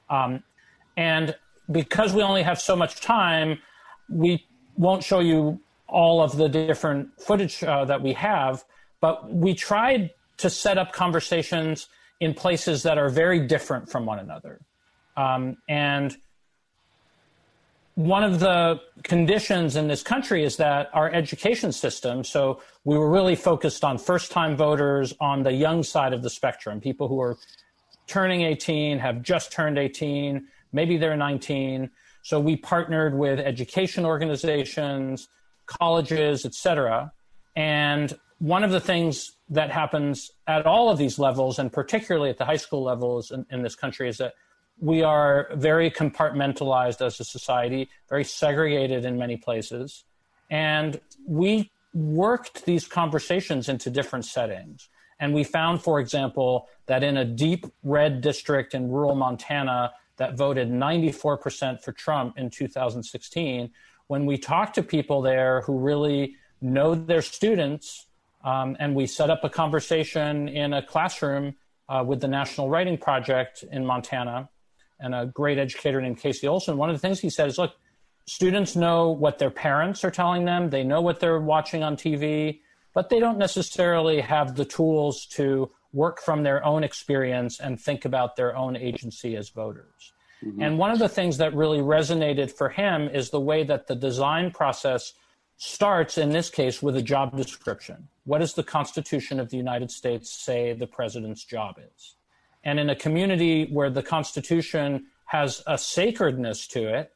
Um, 0.09 0.45
and 0.97 1.35
because 1.71 2.14
we 2.14 2.23
only 2.23 2.45
have 2.45 2.61
so 2.61 2.76
much 2.76 3.00
time, 3.00 3.59
we 4.09 4.47
won't 4.76 5.02
show 5.02 5.18
you 5.18 5.61
all 5.88 6.23
of 6.23 6.37
the 6.37 6.49
different 6.49 7.21
footage 7.21 7.64
uh, 7.64 7.85
that 7.87 8.02
we 8.02 8.12
have, 8.12 8.64
but 9.00 9.33
we 9.33 9.52
tried 9.52 10.11
to 10.37 10.49
set 10.49 10.78
up 10.78 10.92
conversations 10.92 11.88
in 12.20 12.34
places 12.34 12.82
that 12.82 12.98
are 12.98 13.08
very 13.08 13.46
different 13.46 13.88
from 13.88 14.06
one 14.06 14.18
another. 14.18 14.60
Um, 15.16 15.56
and 15.68 16.16
one 17.94 18.22
of 18.22 18.38
the 18.38 18.80
conditions 19.02 19.75
in 19.75 19.88
this 19.88 20.04
country 20.04 20.44
is 20.44 20.56
that 20.56 20.88
our 20.92 21.10
education 21.12 21.72
system, 21.72 22.22
so 22.22 22.62
we 22.84 22.96
were 22.96 23.10
really 23.10 23.34
focused 23.34 23.82
on 23.82 23.98
first 23.98 24.30
time 24.30 24.56
voters 24.56 25.12
on 25.20 25.42
the 25.42 25.52
young 25.52 25.82
side 25.82 26.12
of 26.12 26.22
the 26.22 26.30
spectrum, 26.30 26.80
people 26.80 27.08
who 27.08 27.20
are 27.20 27.37
turning 28.06 28.42
18, 28.42 29.00
have 29.00 29.22
just 29.22 29.50
turned 29.50 29.78
18, 29.78 30.46
maybe 30.72 30.96
they're 30.96 31.16
19. 31.16 31.90
So 32.22 32.38
we 32.38 32.56
partnered 32.56 33.18
with 33.18 33.40
education 33.40 34.04
organizations, 34.04 35.28
colleges, 35.66 36.46
et 36.46 36.54
cetera. 36.54 37.12
And 37.56 38.16
one 38.38 38.62
of 38.62 38.70
the 38.70 38.80
things 38.80 39.32
that 39.50 39.70
happens 39.70 40.30
at 40.46 40.66
all 40.66 40.90
of 40.90 40.98
these 40.98 41.18
levels, 41.18 41.58
and 41.58 41.72
particularly 41.72 42.30
at 42.30 42.38
the 42.38 42.44
high 42.44 42.56
school 42.56 42.82
levels 42.82 43.30
in, 43.30 43.46
in 43.50 43.62
this 43.62 43.74
country, 43.74 44.08
is 44.08 44.18
that 44.18 44.34
we 44.80 45.02
are 45.02 45.48
very 45.54 45.90
compartmentalized 45.90 47.04
as 47.04 47.18
a 47.18 47.24
society, 47.24 47.88
very 48.08 48.24
segregated 48.24 49.04
in 49.04 49.18
many 49.18 49.36
places. 49.36 50.04
And 50.50 51.00
we 51.26 51.70
worked 51.94 52.64
these 52.64 52.86
conversations 52.86 53.68
into 53.68 53.90
different 53.90 54.24
settings. 54.24 54.88
And 55.20 55.34
we 55.34 55.42
found, 55.42 55.82
for 55.82 55.98
example, 55.98 56.68
that 56.86 57.02
in 57.02 57.16
a 57.16 57.24
deep 57.24 57.66
red 57.82 58.20
district 58.20 58.74
in 58.74 58.88
rural 58.90 59.16
Montana 59.16 59.92
that 60.16 60.36
voted 60.36 60.70
94% 60.70 61.82
for 61.82 61.92
Trump 61.92 62.38
in 62.38 62.50
2016, 62.50 63.70
when 64.06 64.26
we 64.26 64.38
talked 64.38 64.74
to 64.76 64.82
people 64.82 65.22
there 65.22 65.62
who 65.62 65.78
really 65.78 66.36
know 66.60 66.94
their 66.94 67.22
students, 67.22 68.06
um, 68.45 68.76
and 68.78 68.95
we 68.95 69.07
set 69.07 69.30
up 69.30 69.45
a 69.45 69.49
conversation 69.49 70.49
in 70.49 70.73
a 70.73 70.83
classroom 70.83 71.54
uh, 71.88 72.04
with 72.07 72.21
the 72.21 72.28
National 72.28 72.68
Writing 72.68 72.99
Project 72.99 73.64
in 73.71 73.85
Montana, 73.85 74.49
and 75.00 75.14
a 75.14 75.26
great 75.26 75.59
educator 75.59 76.00
named 76.00 76.18
Casey 76.18 76.47
Olson, 76.47 76.76
one 76.76 76.90
of 76.90 76.97
the 76.97 77.00
things 77.00 77.21
he 77.21 77.30
said 77.30 77.49
is 77.49 77.59
look, 77.59 77.75
students 78.26 78.76
know 78.76 79.11
what 79.11 79.38
their 79.38 79.50
parents 79.50 80.04
are 80.04 80.11
telling 80.11 80.45
them, 80.45 80.71
they 80.71 80.85
know 80.85 81.00
what 81.00 81.21
they're 81.21 81.40
watching 81.40 81.83
on 81.83 81.97
TV, 81.97 82.61
but 82.95 83.09
they 83.09 83.21
don't 83.21 83.38
necessarily 83.38 84.21
have 84.21 84.54
the 84.57 84.64
tools 84.64 85.26
to 85.26 85.71
work 85.92 86.21
from 86.21 86.42
their 86.42 86.64
own 86.64 86.85
experience 86.85 87.61
and 87.61 87.80
think 87.80 88.04
about 88.04 88.37
their 88.37 88.57
own 88.57 88.76
agency 88.76 89.37
as 89.37 89.49
voters. 89.49 90.12
Mm-hmm. 90.45 90.62
And 90.62 90.78
one 90.78 90.90
of 90.90 90.99
the 90.99 91.09
things 91.09 91.38
that 91.38 91.54
really 91.54 91.78
resonated 91.78 92.50
for 92.52 92.68
him 92.68 93.09
is 93.09 93.30
the 93.30 93.40
way 93.40 93.64
that 93.64 93.87
the 93.87 93.97
design 93.97 94.50
process 94.50 95.14
starts, 95.58 96.16
in 96.16 96.30
this 96.30 96.48
case, 96.48 96.80
with 96.82 96.96
a 96.96 97.02
job 97.02 97.36
description. 97.36 98.08
What 98.24 98.38
does 98.38 98.54
the 98.54 98.62
Constitution 98.62 99.40
of 99.40 99.50
the 99.50 99.56
United 99.56 99.90
States 99.90 100.30
say 100.30 100.72
the 100.72 100.86
president's 100.86 101.44
job 101.44 101.78
is? 101.78 102.14
And 102.64 102.78
in 102.78 102.90
a 102.90 102.96
community 102.96 103.66
where 103.66 103.90
the 103.90 104.02
Constitution 104.02 105.06
has 105.26 105.62
a 105.66 105.76
sacredness 105.76 106.66
to 106.68 106.88
it, 106.88 107.12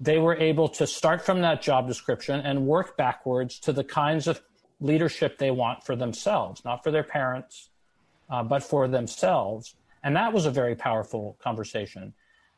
they 0.00 0.18
were 0.18 0.36
able 0.36 0.68
to 0.70 0.86
start 0.88 1.24
from 1.24 1.40
that 1.42 1.62
job 1.62 1.86
description 1.86 2.40
and 2.40 2.66
work 2.66 2.96
backwards 2.96 3.60
to 3.60 3.72
the 3.72 3.84
kinds 3.84 4.26
of 4.26 4.42
leadership 4.80 5.38
they 5.38 5.52
want 5.52 5.84
for 5.84 5.94
themselves, 5.94 6.64
not 6.64 6.82
for 6.82 6.90
their 6.90 7.04
parents, 7.04 7.70
uh, 8.28 8.42
but 8.42 8.62
for 8.62 8.88
themselves. 8.88 9.76
And 10.02 10.16
that 10.16 10.32
was 10.32 10.46
a 10.46 10.50
very 10.50 10.74
powerful 10.74 11.36
conversation. 11.40 12.12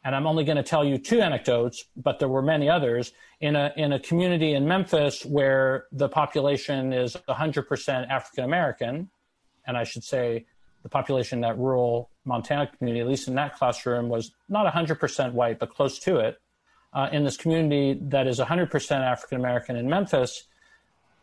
And 0.06 0.14
I'm 0.14 0.28
only 0.28 0.44
going 0.44 0.56
to 0.56 0.62
tell 0.62 0.84
you 0.84 0.98
two 0.98 1.20
anecdotes, 1.20 1.84
but 1.96 2.20
there 2.20 2.28
were 2.28 2.40
many 2.40 2.70
others. 2.70 3.10
In 3.40 3.56
a, 3.56 3.72
in 3.76 3.92
a 3.92 3.98
community 3.98 4.52
in 4.52 4.64
Memphis 4.64 5.26
where 5.26 5.86
the 5.90 6.08
population 6.08 6.92
is 6.92 7.16
100% 7.28 8.08
African 8.08 8.44
American, 8.44 9.10
and 9.66 9.76
I 9.76 9.82
should 9.82 10.04
say 10.04 10.46
the 10.84 10.88
population 10.88 11.38
in 11.38 11.40
that 11.40 11.58
rural 11.58 12.08
Montana 12.24 12.70
community, 12.78 13.00
at 13.00 13.08
least 13.08 13.26
in 13.26 13.34
that 13.34 13.56
classroom, 13.56 14.08
was 14.08 14.30
not 14.48 14.72
100% 14.72 15.32
white, 15.32 15.58
but 15.58 15.70
close 15.70 15.98
to 15.98 16.18
it. 16.18 16.38
Uh, 16.92 17.08
in 17.10 17.24
this 17.24 17.36
community 17.36 17.98
that 18.00 18.28
is 18.28 18.38
100% 18.38 18.90
African 18.92 19.38
American 19.38 19.74
in 19.74 19.90
Memphis, 19.90 20.44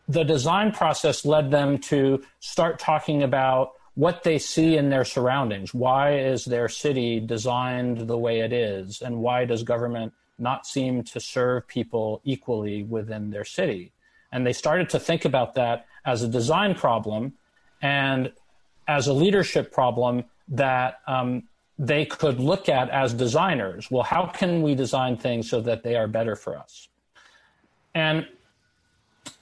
the 0.10 0.26
design 0.26 0.74
process 0.74 1.24
led 1.24 1.52
them 1.52 1.78
to 1.78 2.22
start 2.42 2.80
talking 2.80 3.24
about 3.24 3.76
what 3.96 4.24
they 4.24 4.40
see 4.40 4.78
in 4.78 4.90
their 4.90 5.06
surroundings. 5.06 5.74
Why 5.74 6.18
is 6.18 6.46
their 6.46 6.68
city 6.68 7.20
designed 7.20 8.08
the 8.08 8.18
way 8.18 8.40
it 8.40 8.52
is? 8.52 9.02
And 9.02 9.20
why 9.20 9.46
does 9.46 9.64
government 9.64 10.14
not 10.40 10.66
seem 10.66 11.04
to 11.04 11.20
serve 11.20 11.68
people 11.68 12.22
equally 12.24 12.84
within 12.84 13.30
their 13.30 13.46
city? 13.46 13.92
And 14.32 14.46
they 14.46 14.54
started 14.54 14.90
to 14.90 15.00
think 15.00 15.26
about 15.26 15.54
that 15.56 15.86
as 16.06 16.24
a 16.24 16.28
design 16.28 16.74
problem. 16.74 17.34
And 17.82 18.32
as 18.88 19.08
a 19.08 19.14
leadership 19.14 19.72
problem 19.72 20.24
that 20.48 21.00
um, 21.08 21.44
they 21.80 22.06
could 22.06 22.40
look 22.40 22.70
at 22.70 22.90
as 22.90 23.14
designers. 23.14 23.90
Well, 23.90 24.04
how 24.04 24.26
can 24.28 24.62
we 24.62 24.76
design 24.76 25.18
things 25.18 25.50
so 25.50 25.62
that 25.62 25.84
they 25.84 25.96
are 25.96 26.08
better 26.08 26.36
for 26.36 26.58
us? 26.58 26.88
And 27.96 28.28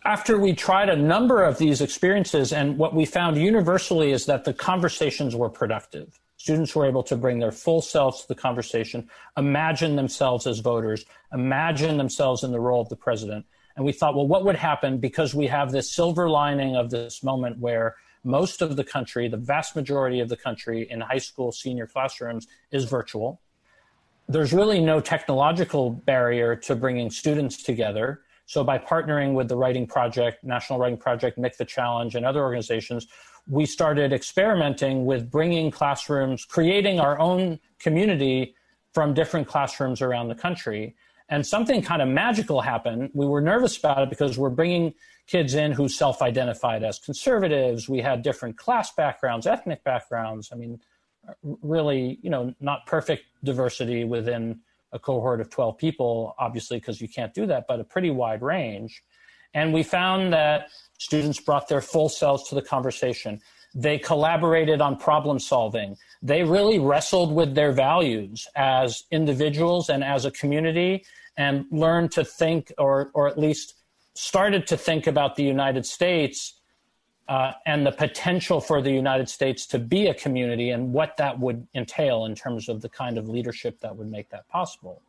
after 0.04 0.38
we 0.38 0.54
tried 0.54 0.90
a 0.90 0.96
number 0.96 1.44
of 1.44 1.58
these 1.58 1.82
experiences, 1.82 2.52
and 2.52 2.78
what 2.78 2.96
we 2.96 3.06
found 3.06 3.38
universally 3.38 4.12
is 4.12 4.26
that 4.26 4.44
the 4.44 4.54
conversations 4.54 5.36
were 5.36 5.50
productive. 5.50 6.20
Students 6.38 6.76
were 6.76 6.88
able 6.88 7.04
to 7.04 7.16
bring 7.16 7.38
their 7.38 7.52
full 7.52 7.82
selves 7.82 8.22
to 8.22 8.28
the 8.28 8.36
conversation, 8.36 9.08
imagine 9.38 9.96
themselves 9.96 10.48
as 10.48 10.58
voters, 10.58 11.06
imagine 11.32 11.98
themselves 11.98 12.44
in 12.44 12.52
the 12.52 12.60
role 12.60 12.82
of 12.82 12.90
the 12.90 12.96
president. 12.96 13.46
And 13.76 13.86
we 13.86 13.92
thought, 13.92 14.16
well, 14.16 14.28
what 14.28 14.44
would 14.44 14.56
happen 14.56 14.98
because 14.98 15.36
we 15.36 15.48
have 15.48 15.72
this 15.72 15.92
silver 15.92 16.30
lining 16.30 16.76
of 16.76 16.90
this 16.90 17.24
moment 17.24 17.60
where 17.60 17.96
most 18.24 18.62
of 18.62 18.76
the 18.76 18.84
country, 18.84 19.28
the 19.28 19.38
vast 19.38 19.76
majority 19.76 20.20
of 20.20 20.30
the 20.30 20.38
country 20.38 20.88
in 20.90 21.00
high 21.00 21.20
school 21.20 21.52
senior 21.52 21.88
classrooms 21.88 22.48
is 22.72 22.86
virtual. 22.86 23.40
There's 24.28 24.52
really 24.52 24.82
no 24.82 25.00
technological 25.00 25.92
barrier 25.92 26.56
to 26.56 26.76
bringing 26.76 27.12
students 27.12 27.62
together. 27.62 28.22
So 28.52 28.66
by 28.66 28.80
partnering 28.80 29.34
with 29.34 29.48
the 29.48 29.56
Writing 29.56 29.88
Project, 29.88 30.44
National 30.44 30.78
Writing 30.78 30.98
Project, 30.98 31.40
the 31.58 31.64
Challenge, 31.64 32.16
and 32.16 32.26
other 32.26 32.42
organizations, 32.42 33.08
we 33.48 33.66
started 33.66 34.12
experimenting 34.12 35.06
with 35.06 35.32
bringing 35.32 35.72
classrooms, 35.72 36.44
creating 36.44 37.00
our 37.00 37.18
own 37.18 37.62
community 37.80 38.54
from 38.94 39.14
different 39.14 39.48
classrooms 39.48 40.02
around 40.02 40.28
the 40.28 40.36
country. 40.36 40.98
And 41.30 41.48
something 41.48 41.82
kind 41.82 42.02
of 42.02 42.10
magical 42.10 42.60
happened. 42.60 43.12
We 43.14 43.26
were 43.26 43.40
nervous 43.40 43.78
about 43.78 44.04
it 44.04 44.10
because 44.10 44.38
we're 44.38 44.50
bringing 44.50 44.96
kids 45.28 45.54
in 45.54 45.72
who 45.72 45.88
self 45.88 46.22
identified 46.22 46.84
as 46.84 47.00
conservatives. 47.00 47.88
We 47.88 48.02
had 48.02 48.22
different 48.22 48.58
class 48.58 48.92
backgrounds, 48.92 49.48
ethnic 49.48 49.82
backgrounds. 49.86 50.50
I 50.52 50.58
mean, 50.58 50.82
really, 51.42 52.20
you 52.22 52.30
know, 52.30 52.54
not 52.60 52.86
perfect 52.86 53.24
diversity 53.46 54.04
within 54.04 54.60
a 54.92 55.00
cohort 55.00 55.42
of 55.42 55.50
12 55.50 55.78
people, 55.78 56.36
obviously, 56.38 56.78
because 56.78 57.00
you 57.02 57.08
can't 57.08 57.34
do 57.34 57.46
that, 57.48 57.66
but 57.68 57.80
a 57.80 57.84
pretty 57.84 58.10
wide 58.10 58.42
range. 58.42 59.04
And 59.54 59.74
we 59.74 59.84
found 59.84 60.34
that 60.34 60.70
students 60.98 61.40
brought 61.40 61.68
their 61.68 61.82
full 61.82 62.10
selves 62.10 62.48
to 62.50 62.56
the 62.56 62.62
conversation. 62.62 63.42
They 63.74 63.98
collaborated 63.98 64.82
on 64.82 64.98
problem 64.98 65.40
solving. 65.40 65.98
They 66.22 66.44
really 66.44 66.80
wrestled 66.80 67.34
with 67.34 67.56
their 67.56 67.72
values 67.72 68.48
as 68.56 69.04
individuals 69.12 69.90
and 69.90 70.04
as 70.04 70.26
a 70.26 70.32
community 70.32 71.06
and 71.38 71.66
learned 71.72 72.12
to 72.14 72.26
think 72.26 72.72
or, 72.78 73.12
or 73.14 73.28
at 73.28 73.38
least 73.38 73.76
started 74.16 74.68
to 74.68 74.78
think 74.78 75.08
about 75.08 75.36
the 75.36 75.44
United 75.44 75.86
States 75.86 76.61
uh, 77.28 77.54
and 77.66 77.86
the 77.86 77.92
potential 77.92 78.60
for 78.60 78.82
the 78.82 78.92
United 78.92 79.30
States 79.30 79.66
to 79.68 79.80
be 79.80 80.08
a 80.08 80.14
community 80.14 80.72
and 80.72 80.92
what 80.92 81.16
that 81.18 81.40
would 81.40 81.66
entail 81.76 82.26
in 82.26 82.36
terms 82.36 82.68
of 82.68 82.82
the 82.82 82.90
kind 82.90 83.18
of 83.18 83.30
leadership 83.30 83.80
that 83.80 83.96
would 83.96 84.10
make 84.10 84.30
that 84.30 84.48
possible. 84.50 85.02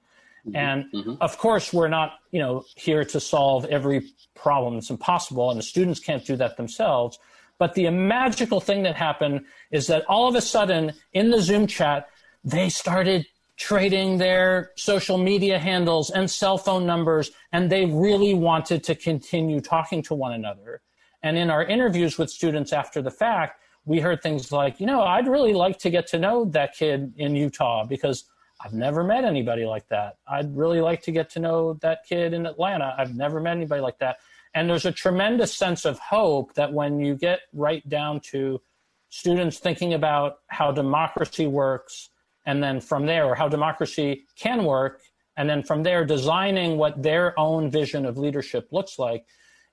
Mm-hmm. 0.46 0.56
And 0.56 0.84
mm-hmm. 0.92 1.14
of 1.20 1.38
course, 1.38 1.72
we're 1.72 1.88
not, 1.88 2.14
you 2.30 2.40
know, 2.40 2.64
here 2.76 3.04
to 3.04 3.20
solve 3.20 3.64
every 3.66 4.12
problem. 4.34 4.76
It's 4.76 4.90
impossible, 4.90 5.50
and 5.50 5.58
the 5.58 5.64
students 5.64 6.00
can't 6.00 6.24
do 6.24 6.36
that 6.36 6.56
themselves. 6.56 7.18
But 7.58 7.74
the 7.74 7.88
magical 7.90 8.60
thing 8.60 8.82
that 8.82 8.96
happened 8.96 9.44
is 9.70 9.86
that 9.86 10.04
all 10.06 10.28
of 10.28 10.34
a 10.34 10.40
sudden 10.40 10.92
in 11.12 11.30
the 11.30 11.40
Zoom 11.40 11.66
chat, 11.66 12.08
they 12.44 12.68
started 12.68 13.26
trading 13.56 14.18
their 14.18 14.72
social 14.74 15.16
media 15.18 15.58
handles 15.58 16.10
and 16.10 16.28
cell 16.28 16.58
phone 16.58 16.86
numbers, 16.86 17.30
and 17.52 17.70
they 17.70 17.84
really 17.86 18.34
wanted 18.34 18.82
to 18.84 18.94
continue 18.96 19.60
talking 19.60 20.02
to 20.02 20.14
one 20.14 20.32
another. 20.32 20.80
And 21.22 21.36
in 21.36 21.50
our 21.50 21.64
interviews 21.64 22.18
with 22.18 22.30
students 22.30 22.72
after 22.72 23.00
the 23.00 23.10
fact, 23.10 23.60
we 23.84 24.00
heard 24.00 24.22
things 24.22 24.52
like, 24.52 24.80
you 24.80 24.86
know, 24.86 25.02
I'd 25.02 25.26
really 25.26 25.54
like 25.54 25.78
to 25.80 25.90
get 25.90 26.06
to 26.08 26.18
know 26.18 26.44
that 26.46 26.74
kid 26.74 27.12
in 27.16 27.34
Utah 27.34 27.84
because 27.84 28.24
I've 28.64 28.72
never 28.72 29.02
met 29.02 29.24
anybody 29.24 29.64
like 29.64 29.88
that. 29.88 30.18
I'd 30.28 30.56
really 30.56 30.80
like 30.80 31.02
to 31.02 31.12
get 31.12 31.30
to 31.30 31.40
know 31.40 31.74
that 31.82 32.04
kid 32.08 32.32
in 32.32 32.46
Atlanta. 32.46 32.94
I've 32.96 33.16
never 33.16 33.40
met 33.40 33.56
anybody 33.56 33.80
like 33.80 33.98
that. 33.98 34.18
And 34.54 34.68
there's 34.68 34.86
a 34.86 34.92
tremendous 34.92 35.54
sense 35.54 35.84
of 35.84 35.98
hope 35.98 36.54
that 36.54 36.72
when 36.72 37.00
you 37.00 37.16
get 37.16 37.40
right 37.52 37.86
down 37.88 38.20
to 38.32 38.60
students 39.08 39.58
thinking 39.58 39.94
about 39.94 40.40
how 40.48 40.70
democracy 40.70 41.46
works, 41.46 42.10
and 42.46 42.62
then 42.62 42.80
from 42.80 43.06
there, 43.06 43.26
or 43.26 43.34
how 43.34 43.48
democracy 43.48 44.26
can 44.36 44.64
work, 44.64 45.02
and 45.36 45.48
then 45.48 45.62
from 45.62 45.82
there, 45.82 46.04
designing 46.04 46.76
what 46.76 47.02
their 47.02 47.38
own 47.38 47.70
vision 47.70 48.04
of 48.04 48.18
leadership 48.18 48.68
looks 48.70 48.98
like, 48.98 49.24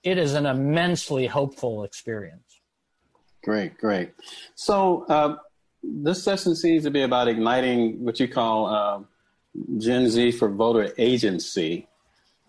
it 0.03 0.17
is 0.17 0.33
an 0.33 0.45
immensely 0.45 1.27
hopeful 1.27 1.83
experience. 1.83 2.61
Great, 3.43 3.77
great. 3.77 4.11
So, 4.55 5.05
uh, 5.09 5.37
this 5.81 6.23
session 6.23 6.55
seems 6.55 6.83
to 6.83 6.91
be 6.91 7.03
about 7.03 7.27
igniting 7.27 8.03
what 8.03 8.19
you 8.19 8.27
call 8.27 8.65
uh, 8.67 8.99
Gen 9.77 10.09
Z 10.09 10.33
for 10.33 10.49
voter 10.49 10.93
agency. 10.97 11.87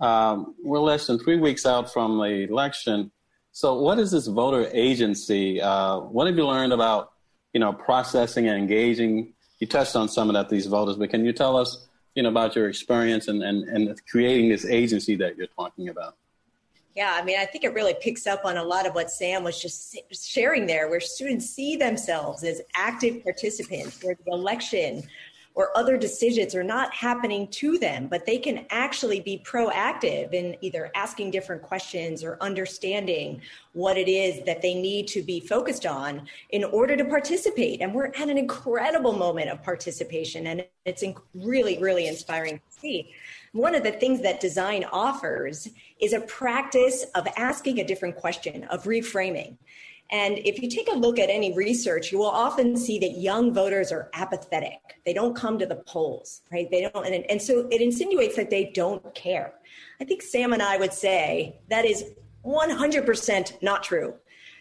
Um, 0.00 0.54
we're 0.62 0.80
less 0.80 1.06
than 1.06 1.18
three 1.18 1.38
weeks 1.38 1.64
out 1.64 1.92
from 1.92 2.18
the 2.18 2.48
election. 2.48 3.12
So, 3.52 3.80
what 3.80 3.98
is 3.98 4.10
this 4.10 4.26
voter 4.26 4.68
agency? 4.72 5.60
Uh, 5.60 6.00
what 6.00 6.26
have 6.26 6.36
you 6.36 6.46
learned 6.46 6.72
about, 6.72 7.12
you 7.52 7.60
know, 7.60 7.72
processing 7.72 8.48
and 8.48 8.58
engaging? 8.58 9.32
You 9.58 9.66
touched 9.66 9.94
on 9.94 10.08
some 10.08 10.28
of 10.28 10.34
that 10.34 10.48
these 10.48 10.66
voters, 10.66 10.96
but 10.96 11.10
can 11.10 11.24
you 11.24 11.32
tell 11.32 11.56
us, 11.56 11.86
you 12.14 12.22
know, 12.22 12.30
about 12.30 12.56
your 12.56 12.68
experience 12.68 13.28
and, 13.28 13.42
and, 13.42 13.64
and 13.68 14.00
creating 14.06 14.48
this 14.48 14.64
agency 14.64 15.16
that 15.16 15.36
you're 15.36 15.48
talking 15.48 15.88
about? 15.88 16.16
Yeah, 17.00 17.16
I 17.18 17.24
mean, 17.24 17.38
I 17.38 17.46
think 17.46 17.64
it 17.64 17.72
really 17.72 17.94
picks 17.98 18.26
up 18.26 18.44
on 18.44 18.58
a 18.58 18.62
lot 18.62 18.86
of 18.86 18.94
what 18.94 19.10
Sam 19.10 19.42
was 19.42 19.58
just 19.58 19.96
sharing 20.12 20.66
there, 20.66 20.90
where 20.90 21.00
students 21.00 21.46
see 21.46 21.74
themselves 21.74 22.44
as 22.44 22.60
active 22.74 23.22
participants, 23.22 24.04
where 24.04 24.18
the 24.26 24.32
election 24.32 25.04
or 25.54 25.74
other 25.78 25.96
decisions 25.96 26.54
are 26.54 26.62
not 26.62 26.92
happening 26.92 27.48
to 27.52 27.78
them, 27.78 28.06
but 28.06 28.26
they 28.26 28.36
can 28.36 28.66
actually 28.68 29.18
be 29.18 29.42
proactive 29.46 30.34
in 30.34 30.54
either 30.60 30.90
asking 30.94 31.30
different 31.30 31.62
questions 31.62 32.22
or 32.22 32.36
understanding 32.42 33.40
what 33.72 33.96
it 33.96 34.06
is 34.06 34.44
that 34.44 34.60
they 34.60 34.74
need 34.74 35.08
to 35.08 35.22
be 35.22 35.40
focused 35.40 35.86
on 35.86 36.28
in 36.50 36.64
order 36.64 36.98
to 36.98 37.04
participate. 37.06 37.80
And 37.80 37.94
we're 37.94 38.08
at 38.08 38.28
an 38.28 38.36
incredible 38.36 39.14
moment 39.14 39.48
of 39.48 39.62
participation, 39.62 40.48
and 40.48 40.66
it's 40.84 41.02
really, 41.34 41.78
really 41.78 42.08
inspiring 42.08 42.58
to 42.58 42.78
see. 42.78 43.10
One 43.52 43.74
of 43.74 43.82
the 43.82 43.90
things 43.90 44.22
that 44.22 44.40
design 44.40 44.84
offers 44.92 45.68
is 46.00 46.12
a 46.12 46.20
practice 46.20 47.04
of 47.16 47.26
asking 47.36 47.80
a 47.80 47.84
different 47.84 48.14
question, 48.14 48.62
of 48.64 48.84
reframing. 48.84 49.56
And 50.12 50.38
if 50.38 50.60
you 50.62 50.68
take 50.68 50.88
a 50.90 50.96
look 50.96 51.18
at 51.18 51.30
any 51.30 51.52
research, 51.56 52.12
you 52.12 52.18
will 52.18 52.26
often 52.26 52.76
see 52.76 53.00
that 53.00 53.18
young 53.18 53.52
voters 53.52 53.90
are 53.90 54.08
apathetic. 54.14 54.78
They 55.04 55.12
don't 55.12 55.34
come 55.34 55.58
to 55.58 55.66
the 55.66 55.82
polls, 55.86 56.42
right? 56.52 56.70
They 56.70 56.82
don't, 56.82 57.06
and, 57.06 57.24
and 57.28 57.42
so 57.42 57.66
it 57.72 57.80
insinuates 57.80 58.36
that 58.36 58.50
they 58.50 58.70
don't 58.72 59.14
care. 59.16 59.54
I 60.00 60.04
think 60.04 60.22
Sam 60.22 60.52
and 60.52 60.62
I 60.62 60.76
would 60.76 60.92
say 60.92 61.60
that 61.70 61.84
is 61.84 62.04
100% 62.44 63.62
not 63.62 63.82
true. 63.82 64.14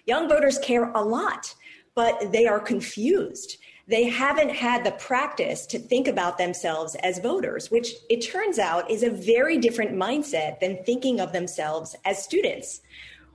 Young 0.05 0.27
voters 0.27 0.57
care 0.59 0.91
a 0.93 1.01
lot, 1.01 1.53
but 1.93 2.31
they 2.31 2.47
are 2.47 2.59
confused 2.59 3.58
they 3.89 4.03
haven't 4.03 4.51
had 4.51 4.83
the 4.83 4.91
practice 4.91 5.65
to 5.65 5.79
think 5.79 6.07
about 6.07 6.37
themselves 6.37 6.93
as 7.01 7.17
voters, 7.17 7.71
which 7.71 7.95
it 8.07 8.17
turns 8.17 8.59
out 8.59 8.89
is 8.89 9.01
a 9.01 9.09
very 9.09 9.57
different 9.57 9.91
mindset 9.91 10.59
than 10.59 10.83
thinking 10.83 11.19
of 11.19 11.33
themselves 11.33 11.95
as 12.05 12.23
students. 12.23 12.81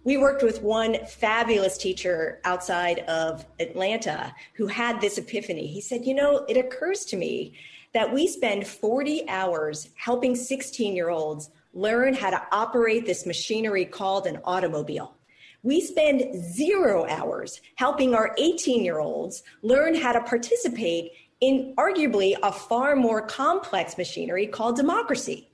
We 0.04 0.16
worked 0.16 0.44
with 0.44 0.62
one 0.62 1.04
fabulous 1.06 1.76
teacher 1.76 2.40
outside 2.44 3.00
of 3.00 3.44
Atlanta 3.58 4.32
who 4.52 4.68
had 4.68 5.00
this 5.00 5.18
epiphany. 5.18 5.66
He 5.66 5.80
said, 5.80 6.06
You 6.06 6.14
know, 6.14 6.44
it 6.48 6.56
occurs 6.56 7.04
to 7.06 7.16
me 7.16 7.54
that 7.92 8.12
we 8.12 8.28
spend 8.28 8.64
40 8.64 9.28
hours 9.28 9.88
helping 9.96 10.36
16 10.36 10.94
year 10.94 11.10
olds 11.10 11.50
learn 11.72 12.14
how 12.14 12.30
to 12.30 12.42
operate 12.52 13.06
this 13.06 13.26
machinery 13.26 13.84
called 13.84 14.28
an 14.28 14.38
automobile. 14.44 15.16
We 15.64 15.80
spend 15.80 16.44
zero 16.44 17.06
hours 17.08 17.62
helping 17.76 18.14
our 18.14 18.34
18 18.38 18.84
year 18.84 19.00
olds 19.00 19.42
learn 19.62 19.94
how 19.94 20.12
to 20.12 20.20
participate 20.20 21.12
in 21.40 21.74
arguably 21.76 22.36
a 22.42 22.52
far 22.52 22.94
more 22.94 23.22
complex 23.22 23.96
machinery 23.96 24.46
called 24.46 24.76
democracy. 24.76 25.48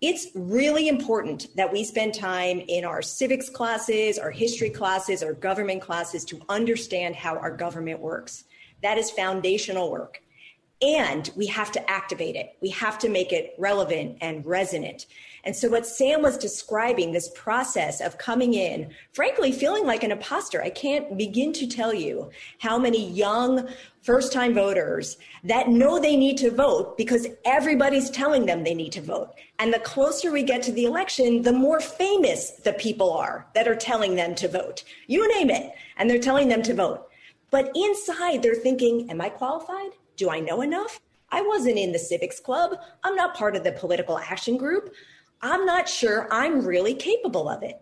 It's 0.00 0.28
really 0.34 0.88
important 0.88 1.48
that 1.56 1.70
we 1.70 1.84
spend 1.84 2.14
time 2.14 2.60
in 2.68 2.86
our 2.86 3.02
civics 3.02 3.50
classes, 3.50 4.18
our 4.18 4.30
history 4.30 4.70
classes, 4.70 5.22
our 5.22 5.34
government 5.34 5.82
classes 5.82 6.24
to 6.26 6.40
understand 6.48 7.14
how 7.14 7.36
our 7.36 7.54
government 7.54 8.00
works. 8.00 8.44
That 8.82 8.96
is 8.96 9.10
foundational 9.10 9.90
work. 9.90 10.22
And 10.80 11.30
we 11.36 11.46
have 11.46 11.70
to 11.72 11.90
activate 11.90 12.34
it. 12.34 12.56
We 12.62 12.70
have 12.70 12.98
to 13.00 13.10
make 13.10 13.32
it 13.32 13.54
relevant 13.58 14.18
and 14.22 14.44
resonant. 14.44 15.06
And 15.44 15.54
so, 15.54 15.68
what 15.68 15.86
Sam 15.86 16.22
was 16.22 16.38
describing, 16.38 17.12
this 17.12 17.30
process 17.34 18.00
of 18.00 18.18
coming 18.18 18.54
in, 18.54 18.90
frankly, 19.12 19.52
feeling 19.52 19.84
like 19.84 20.02
an 20.02 20.10
imposter, 20.10 20.62
I 20.62 20.70
can't 20.70 21.18
begin 21.18 21.52
to 21.54 21.66
tell 21.66 21.92
you 21.92 22.30
how 22.58 22.78
many 22.78 23.10
young 23.10 23.68
first 24.00 24.32
time 24.32 24.54
voters 24.54 25.18
that 25.44 25.68
know 25.68 25.98
they 25.98 26.16
need 26.16 26.38
to 26.38 26.50
vote 26.50 26.96
because 26.96 27.26
everybody's 27.44 28.10
telling 28.10 28.46
them 28.46 28.64
they 28.64 28.74
need 28.74 28.92
to 28.92 29.02
vote. 29.02 29.34
And 29.58 29.72
the 29.72 29.78
closer 29.80 30.32
we 30.32 30.42
get 30.42 30.62
to 30.64 30.72
the 30.72 30.84
election, 30.84 31.42
the 31.42 31.52
more 31.52 31.80
famous 31.80 32.50
the 32.50 32.72
people 32.72 33.12
are 33.12 33.46
that 33.54 33.68
are 33.68 33.76
telling 33.76 34.14
them 34.14 34.34
to 34.36 34.48
vote. 34.48 34.84
You 35.06 35.28
name 35.28 35.50
it, 35.50 35.72
and 35.96 36.08
they're 36.08 36.18
telling 36.18 36.48
them 36.48 36.62
to 36.62 36.74
vote. 36.74 37.08
But 37.50 37.70
inside, 37.74 38.42
they're 38.42 38.54
thinking, 38.54 39.10
Am 39.10 39.20
I 39.20 39.28
qualified? 39.28 39.92
Do 40.16 40.30
I 40.30 40.40
know 40.40 40.62
enough? 40.62 41.00
I 41.30 41.42
wasn't 41.42 41.78
in 41.78 41.92
the 41.92 41.98
civics 41.98 42.38
club. 42.38 42.76
I'm 43.02 43.16
not 43.16 43.34
part 43.34 43.56
of 43.56 43.64
the 43.64 43.72
political 43.72 44.18
action 44.18 44.56
group. 44.56 44.94
I'm 45.44 45.66
not 45.66 45.90
sure 45.90 46.26
I'm 46.30 46.64
really 46.64 46.94
capable 46.94 47.50
of 47.50 47.62
it. 47.62 47.78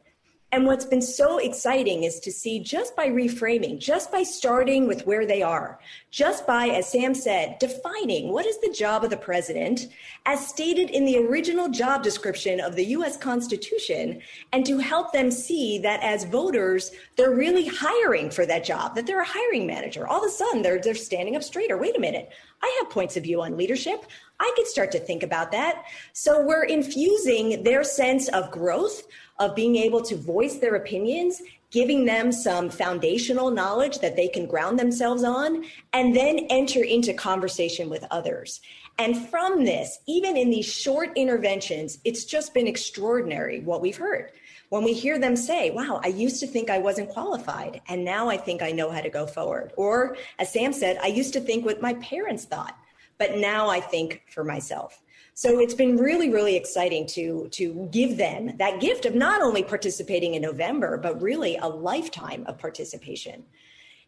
And 0.51 0.67
what's 0.67 0.85
been 0.85 1.01
so 1.01 1.39
exciting 1.39 2.03
is 2.03 2.19
to 2.21 2.33
see 2.33 2.59
just 2.59 2.95
by 2.97 3.07
reframing, 3.07 3.79
just 3.79 4.11
by 4.11 4.25
starting 4.25 4.87
with 4.87 5.07
where 5.07 5.25
they 5.25 5.43
are, 5.43 5.79
just 6.11 6.45
by, 6.45 6.67
as 6.67 6.91
Sam 6.91 7.15
said, 7.15 7.59
defining 7.59 8.31
what 8.31 8.45
is 8.45 8.61
the 8.61 8.75
job 8.77 9.05
of 9.05 9.11
the 9.11 9.17
president 9.17 9.89
as 10.27 10.47
stated 10.47 10.91
in 10.91 11.07
the 11.07 11.17
original 11.19 11.71
job 11.71 12.03
description 12.03 12.61
of 12.61 12.75
the 12.75 12.85
US 12.87 13.17
Constitution, 13.17 14.21
and 14.53 14.67
to 14.67 14.77
help 14.79 15.13
them 15.13 15.31
see 15.31 15.79
that 15.79 16.03
as 16.03 16.25
voters, 16.25 16.91
they're 17.17 17.35
really 17.35 17.67
hiring 17.67 18.29
for 18.29 18.45
that 18.45 18.65
job, 18.65 18.95
that 18.97 19.07
they're 19.07 19.23
a 19.23 19.27
hiring 19.27 19.67
manager. 19.67 20.07
All 20.07 20.19
of 20.19 20.27
a 20.27 20.31
sudden, 20.31 20.63
they're, 20.63 20.81
they're 20.81 20.95
standing 20.95 21.37
up 21.37 21.45
straighter. 21.45 21.79
Wait 21.79 21.97
a 21.97 22.01
minute. 22.01 22.31
I 22.63 22.79
have 22.81 22.91
points 22.91 23.17
of 23.17 23.25
view 23.25 23.43
on 23.43 23.57
leadership. 23.57 24.07
I 24.39 24.53
could 24.57 24.67
start 24.67 24.93
to 24.93 25.01
think 25.01 25.23
about 25.23 25.53
that. 25.53 25.85
So 26.13 26.45
we're 26.45 26.65
infusing 26.65 27.63
their 27.63 27.85
sense 27.85 28.29
of 28.29 28.51
growth 28.51 29.03
of 29.39 29.57
being 29.57 29.77
able 29.77 30.03
to 30.03 30.17
voice 30.17 30.57
their 30.57 30.77
opinions, 30.77 31.43
giving 31.71 32.05
them 32.05 32.31
some 32.31 32.71
foundational 32.71 33.51
knowledge 33.51 33.99
that 33.99 34.15
they 34.15 34.29
can 34.29 34.47
ground 34.47 34.79
themselves 34.79 35.25
on, 35.25 35.65
and 35.93 36.15
then 36.15 36.41
enter 36.51 36.83
into 36.83 37.15
conversation 37.15 37.89
with 37.89 38.05
others. 38.11 38.61
And 38.99 39.29
from 39.29 39.65
this, 39.65 39.99
even 40.07 40.37
in 40.37 40.51
these 40.51 40.67
short 40.67 41.11
interventions, 41.17 41.99
it's 42.05 42.25
just 42.25 42.55
been 42.55 42.67
extraordinary 42.67 43.61
what 43.61 43.81
we've 43.81 43.97
heard. 43.97 44.33
When 44.69 44.85
we 44.85 44.93
hear 44.93 45.19
them 45.19 45.37
say, 45.37 45.71
wow, 45.71 46.01
I 46.03 46.09
used 46.09 46.41
to 46.41 46.47
think 46.47 46.71
I 46.71 46.79
wasn't 46.79 47.11
qualified, 47.11 47.83
and 47.89 48.05
now 48.05 48.29
I 48.29 48.37
think 48.37 48.63
I 48.63 48.71
know 48.71 48.91
how 48.91 49.01
to 49.01 49.11
go 49.11 49.27
forward. 49.27 49.73
Or, 49.77 50.17
as 50.39 50.53
Sam 50.53 50.73
said, 50.73 50.99
I 51.03 51.09
used 51.09 51.33
to 51.35 51.41
think 51.41 51.65
what 51.65 51.83
my 51.83 51.95
parents 51.95 52.45
thought, 52.45 52.79
but 53.19 53.37
now 53.37 53.69
I 53.69 53.81
think 53.81 54.23
for 54.31 54.45
myself. 54.45 55.03
So 55.35 55.61
it's 55.61 55.75
been 55.75 55.97
really, 55.97 56.31
really 56.31 56.57
exciting 56.57 57.07
to 57.09 57.49
to 57.53 57.89
give 57.91 58.19
them 58.19 58.57
that 58.59 58.81
gift 58.81 59.07
of 59.07 59.15
not 59.15 59.41
only 59.41 59.63
participating 59.63 60.35
in 60.35 60.43
November, 60.43 60.99
but 60.99 61.23
really 61.23 61.57
a 61.57 61.67
lifetime 61.67 62.45
of 62.47 62.59
participation. 62.59 63.45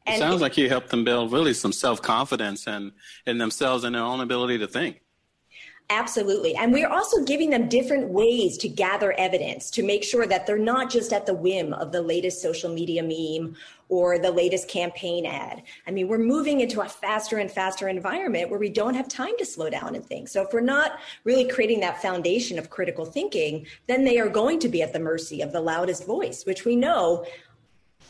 And 0.06 0.16
it 0.16 0.18
sounds 0.18 0.40
like 0.40 0.56
you 0.56 0.68
helped 0.68 0.90
them 0.90 1.04
build 1.04 1.32
really 1.32 1.54
some 1.54 1.72
self 1.72 2.02
confidence 2.02 2.66
and 2.66 2.92
in 3.26 3.38
themselves 3.38 3.84
and 3.84 3.94
their 3.94 4.02
own 4.02 4.20
ability 4.20 4.58
to 4.58 4.66
think. 4.66 5.00
Absolutely. 5.90 6.56
And 6.56 6.72
we're 6.72 6.88
also 6.88 7.22
giving 7.24 7.50
them 7.50 7.68
different 7.68 8.08
ways 8.08 8.56
to 8.58 8.68
gather 8.68 9.12
evidence 9.12 9.70
to 9.72 9.82
make 9.82 10.02
sure 10.02 10.26
that 10.26 10.46
they're 10.46 10.56
not 10.56 10.88
just 10.88 11.12
at 11.12 11.26
the 11.26 11.34
whim 11.34 11.74
of 11.74 11.92
the 11.92 12.00
latest 12.00 12.40
social 12.40 12.72
media 12.72 13.02
meme 13.02 13.54
or 13.90 14.18
the 14.18 14.30
latest 14.30 14.66
campaign 14.66 15.26
ad. 15.26 15.62
I 15.86 15.90
mean, 15.90 16.08
we're 16.08 16.16
moving 16.16 16.60
into 16.60 16.80
a 16.80 16.88
faster 16.88 17.36
and 17.36 17.50
faster 17.50 17.88
environment 17.88 18.48
where 18.48 18.58
we 18.58 18.70
don't 18.70 18.94
have 18.94 19.08
time 19.08 19.36
to 19.36 19.44
slow 19.44 19.68
down 19.68 19.94
and 19.94 20.04
think. 20.04 20.28
So 20.28 20.40
if 20.40 20.54
we're 20.54 20.60
not 20.60 21.00
really 21.24 21.46
creating 21.46 21.80
that 21.80 22.00
foundation 22.00 22.58
of 22.58 22.70
critical 22.70 23.04
thinking, 23.04 23.66
then 23.86 24.04
they 24.04 24.18
are 24.18 24.30
going 24.30 24.60
to 24.60 24.70
be 24.70 24.80
at 24.80 24.94
the 24.94 25.00
mercy 25.00 25.42
of 25.42 25.52
the 25.52 25.60
loudest 25.60 26.06
voice, 26.06 26.46
which 26.46 26.64
we 26.64 26.76
know 26.76 27.26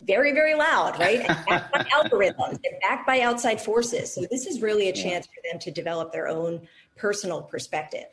very, 0.06 0.32
very 0.32 0.54
loud, 0.54 0.98
right? 0.98 1.20
And 1.28 1.46
backed 1.46 1.72
by 1.72 1.84
algorithms 1.84 2.52
and 2.52 2.80
backed 2.82 3.06
by 3.06 3.20
outside 3.20 3.60
forces. 3.60 4.12
So 4.14 4.22
this 4.30 4.46
is 4.46 4.62
really 4.62 4.88
a 4.88 4.92
chance 4.92 5.26
for 5.26 5.40
them 5.50 5.58
to 5.60 5.70
develop 5.70 6.12
their 6.12 6.28
own 6.28 6.66
personal 6.96 7.42
perspective. 7.42 8.06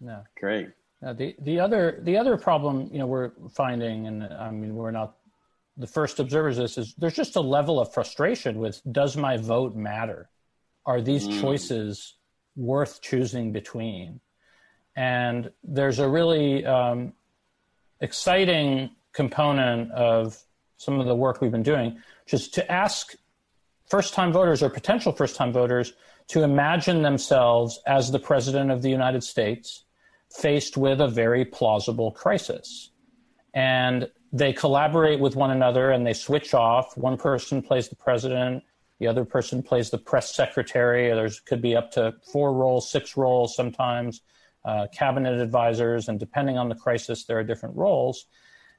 Yeah. 0.00 0.20
Great. 0.38 0.70
Now, 1.02 1.12
the 1.12 1.36
the 1.42 1.60
other 1.60 2.00
the 2.02 2.16
other 2.16 2.36
problem 2.36 2.88
you 2.92 2.98
know 2.98 3.06
we're 3.06 3.32
finding, 3.54 4.06
and 4.06 4.24
I 4.24 4.50
mean 4.50 4.74
we're 4.74 4.90
not 4.90 5.16
the 5.76 5.86
first 5.86 6.18
observers 6.20 6.56
of 6.58 6.64
this 6.64 6.78
is 6.78 6.94
there's 6.94 7.14
just 7.14 7.36
a 7.36 7.40
level 7.40 7.78
of 7.78 7.92
frustration 7.92 8.58
with 8.58 8.80
does 8.90 9.16
my 9.16 9.36
vote 9.36 9.76
matter? 9.76 10.30
Are 10.86 11.00
these 11.00 11.28
Mm. 11.28 11.40
choices 11.40 12.14
worth 12.56 13.02
choosing 13.02 13.52
between? 13.52 14.20
And 14.96 15.50
there's 15.62 15.98
a 15.98 16.08
really 16.08 16.64
um, 16.64 17.12
exciting 18.00 18.90
component 19.12 19.92
of 19.92 20.42
some 20.76 21.00
of 21.00 21.06
the 21.06 21.14
work 21.14 21.40
we've 21.40 21.52
been 21.52 21.62
doing, 21.62 21.92
which 22.24 22.34
is 22.34 22.48
to 22.48 22.70
ask 22.70 23.14
first 23.88 24.14
time 24.14 24.32
voters 24.32 24.62
or 24.62 24.70
potential 24.70 25.12
first 25.12 25.36
time 25.36 25.52
voters 25.52 25.92
to 26.28 26.42
imagine 26.42 27.02
themselves 27.02 27.80
as 27.86 28.10
the 28.10 28.18
president 28.18 28.70
of 28.70 28.82
the 28.82 28.90
United 28.90 29.22
States 29.22 29.84
faced 30.30 30.76
with 30.76 31.00
a 31.00 31.08
very 31.08 31.44
plausible 31.44 32.10
crisis. 32.10 32.90
And 33.54 34.08
they 34.32 34.52
collaborate 34.52 35.20
with 35.20 35.36
one 35.36 35.50
another 35.50 35.92
and 35.92 36.06
they 36.06 36.12
switch 36.12 36.52
off. 36.52 36.96
One 36.96 37.16
person 37.16 37.62
plays 37.62 37.88
the 37.88 37.96
president, 37.96 38.64
the 38.98 39.06
other 39.06 39.24
person 39.24 39.62
plays 39.62 39.90
the 39.90 39.98
press 39.98 40.34
secretary. 40.34 41.08
There's 41.10 41.40
could 41.40 41.62
be 41.62 41.76
up 41.76 41.90
to 41.92 42.14
four 42.32 42.52
roles, 42.52 42.90
six 42.90 43.16
roles 43.16 43.54
sometimes, 43.54 44.22
uh, 44.64 44.88
cabinet 44.92 45.40
advisors, 45.40 46.08
and 46.08 46.18
depending 46.18 46.58
on 46.58 46.68
the 46.68 46.74
crisis, 46.74 47.24
there 47.24 47.38
are 47.38 47.44
different 47.44 47.76
roles. 47.76 48.26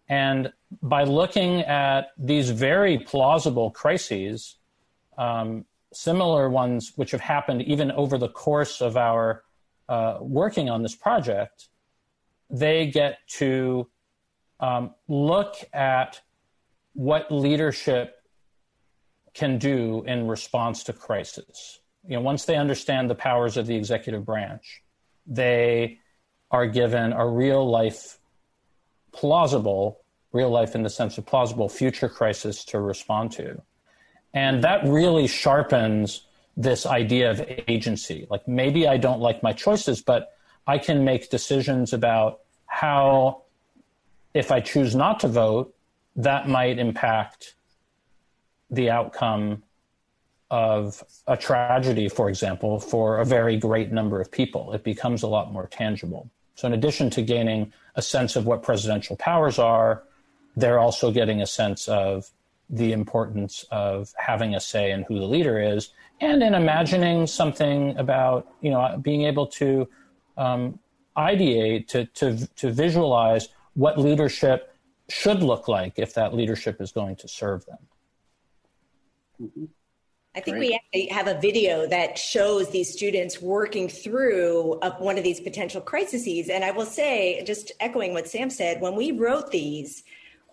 And 0.10 0.52
by 0.82 1.04
looking 1.04 1.62
at 1.62 2.12
these 2.18 2.50
very 2.50 2.98
plausible 2.98 3.72
crises, 3.72 4.56
um, 5.18 5.66
similar 5.94 6.50
ones 6.50 6.94
which 6.96 7.12
have 7.12 7.22
happened 7.22 7.62
even 7.64 7.92
over 7.92 8.18
the 8.18 8.30
course 8.30 8.82
of 8.82 8.98
our 8.98 9.44
uh, 9.90 10.18
working 10.22 10.70
on 10.70 10.84
this 10.84 10.96
project, 10.96 11.70
they 12.50 12.88
get 12.88 13.20
to 13.28 13.88
um, 14.60 14.94
look 15.08 15.56
at 15.74 16.22
what 16.94 17.32
leadership 17.32 18.16
can 19.34 19.58
do 19.58 20.04
in 20.08 20.28
response 20.28 20.84
to 20.84 20.94
crisis. 20.94 21.80
You 22.08 22.16
know, 22.16 22.22
once 22.22 22.46
they 22.46 22.56
understand 22.56 23.10
the 23.10 23.16
powers 23.16 23.58
of 23.58 23.68
the 23.68 23.76
executive 23.76 24.26
branch, 24.26 24.82
they 25.28 26.00
are 26.50 26.66
given 26.66 27.14
a 27.14 27.28
real 27.28 27.70
life, 27.70 28.17
plausible, 29.12 30.02
real 30.32 30.50
life 30.50 30.76
in 30.76 30.84
the 30.84 30.90
sense 30.90 31.18
of 31.18 31.26
plausible 31.26 31.70
future 31.70 32.10
crisis 32.10 32.64
to 32.66 32.80
respond 32.80 33.32
to. 33.34 33.62
And 34.34 34.64
that 34.64 34.86
really 34.86 35.28
sharpens 35.28 36.28
this 36.56 36.86
idea 36.86 37.32
of 37.32 37.44
agency. 37.68 38.28
Like 38.30 38.48
maybe 38.48 38.88
I 38.88 38.98
don't 38.98 39.20
like 39.20 39.44
my 39.44 39.54
choices, 39.54 40.02
but 40.02 40.34
I 40.66 40.78
can 40.78 41.06
make 41.06 41.30
decisions 41.30 41.94
about 41.94 42.42
how, 42.66 43.44
if 44.34 44.52
I 44.52 44.60
choose 44.60 44.96
not 44.96 45.20
to 45.22 45.28
vote, 45.28 45.74
that 46.16 46.50
might 46.50 46.80
impact 46.80 47.56
the 48.70 48.90
outcome 48.90 49.64
of 50.50 51.04
a 51.28 51.38
tragedy, 51.38 52.10
for 52.10 52.30
example, 52.30 52.80
for 52.80 53.20
a 53.20 53.26
very 53.26 53.58
great 53.58 53.92
number 53.92 54.20
of 54.20 54.32
people. 54.32 54.74
It 54.74 54.84
becomes 54.84 55.24
a 55.24 55.28
lot 55.28 55.52
more 55.52 55.68
tangible. 55.68 56.30
So, 56.56 56.68
in 56.68 56.74
addition 56.74 57.10
to 57.12 57.22
gaining 57.22 57.72
a 57.98 58.02
sense 58.02 58.36
of 58.36 58.46
what 58.46 58.64
presidential 58.64 59.18
powers 59.18 59.60
are, 59.60 60.04
they're 60.56 60.80
also 60.80 61.12
getting 61.12 61.42
a 61.42 61.46
sense 61.46 61.88
of 61.88 62.30
the 62.70 62.94
importance 62.94 63.66
of 63.72 64.14
having 64.18 64.56
a 64.56 64.60
say 64.60 64.92
in 64.92 65.04
who 65.04 65.20
the 65.20 65.26
leader 65.26 65.60
is 65.60 65.90
and 66.22 66.42
in 66.42 66.54
imagining 66.54 67.28
something 67.28 67.98
about, 67.98 68.48
you 68.62 68.72
know, 68.72 68.98
being 69.02 69.24
able 69.24 69.48
to 69.48 69.88
um, 70.38 70.80
ideate, 71.18 71.88
to, 71.88 72.06
to, 72.06 72.48
to 72.56 72.72
visualize 72.72 73.50
what 73.74 74.00
leadership 74.00 74.76
should 75.10 75.42
look 75.42 75.68
like 75.68 75.94
if 75.98 76.14
that 76.14 76.34
leadership 76.34 76.82
is 76.82 76.92
going 76.92 77.16
to 77.16 77.28
serve 77.28 77.66
them. 77.66 77.78
I 80.38 80.40
think 80.40 80.58
Great. 80.58 80.70
we 80.70 80.76
actually 80.76 81.08
have 81.08 81.28
a 81.28 81.42
video 81.42 81.88
that 81.88 82.16
shows 82.16 82.70
these 82.70 82.94
students 82.94 83.42
working 83.42 83.90
through 83.90 84.80
one 85.00 85.18
of 85.18 85.24
these 85.24 85.40
potential 85.40 85.82
crises. 85.82 86.48
And 86.50 86.64
I 86.64 86.70
will 86.70 86.86
say, 86.86 87.44
just 87.44 87.72
echoing 87.80 88.14
what 88.14 88.28
Sam 88.28 88.52
said, 88.52 88.80
when 88.80 88.96
we 88.96 89.12
wrote 89.12 89.50
these 89.50 90.04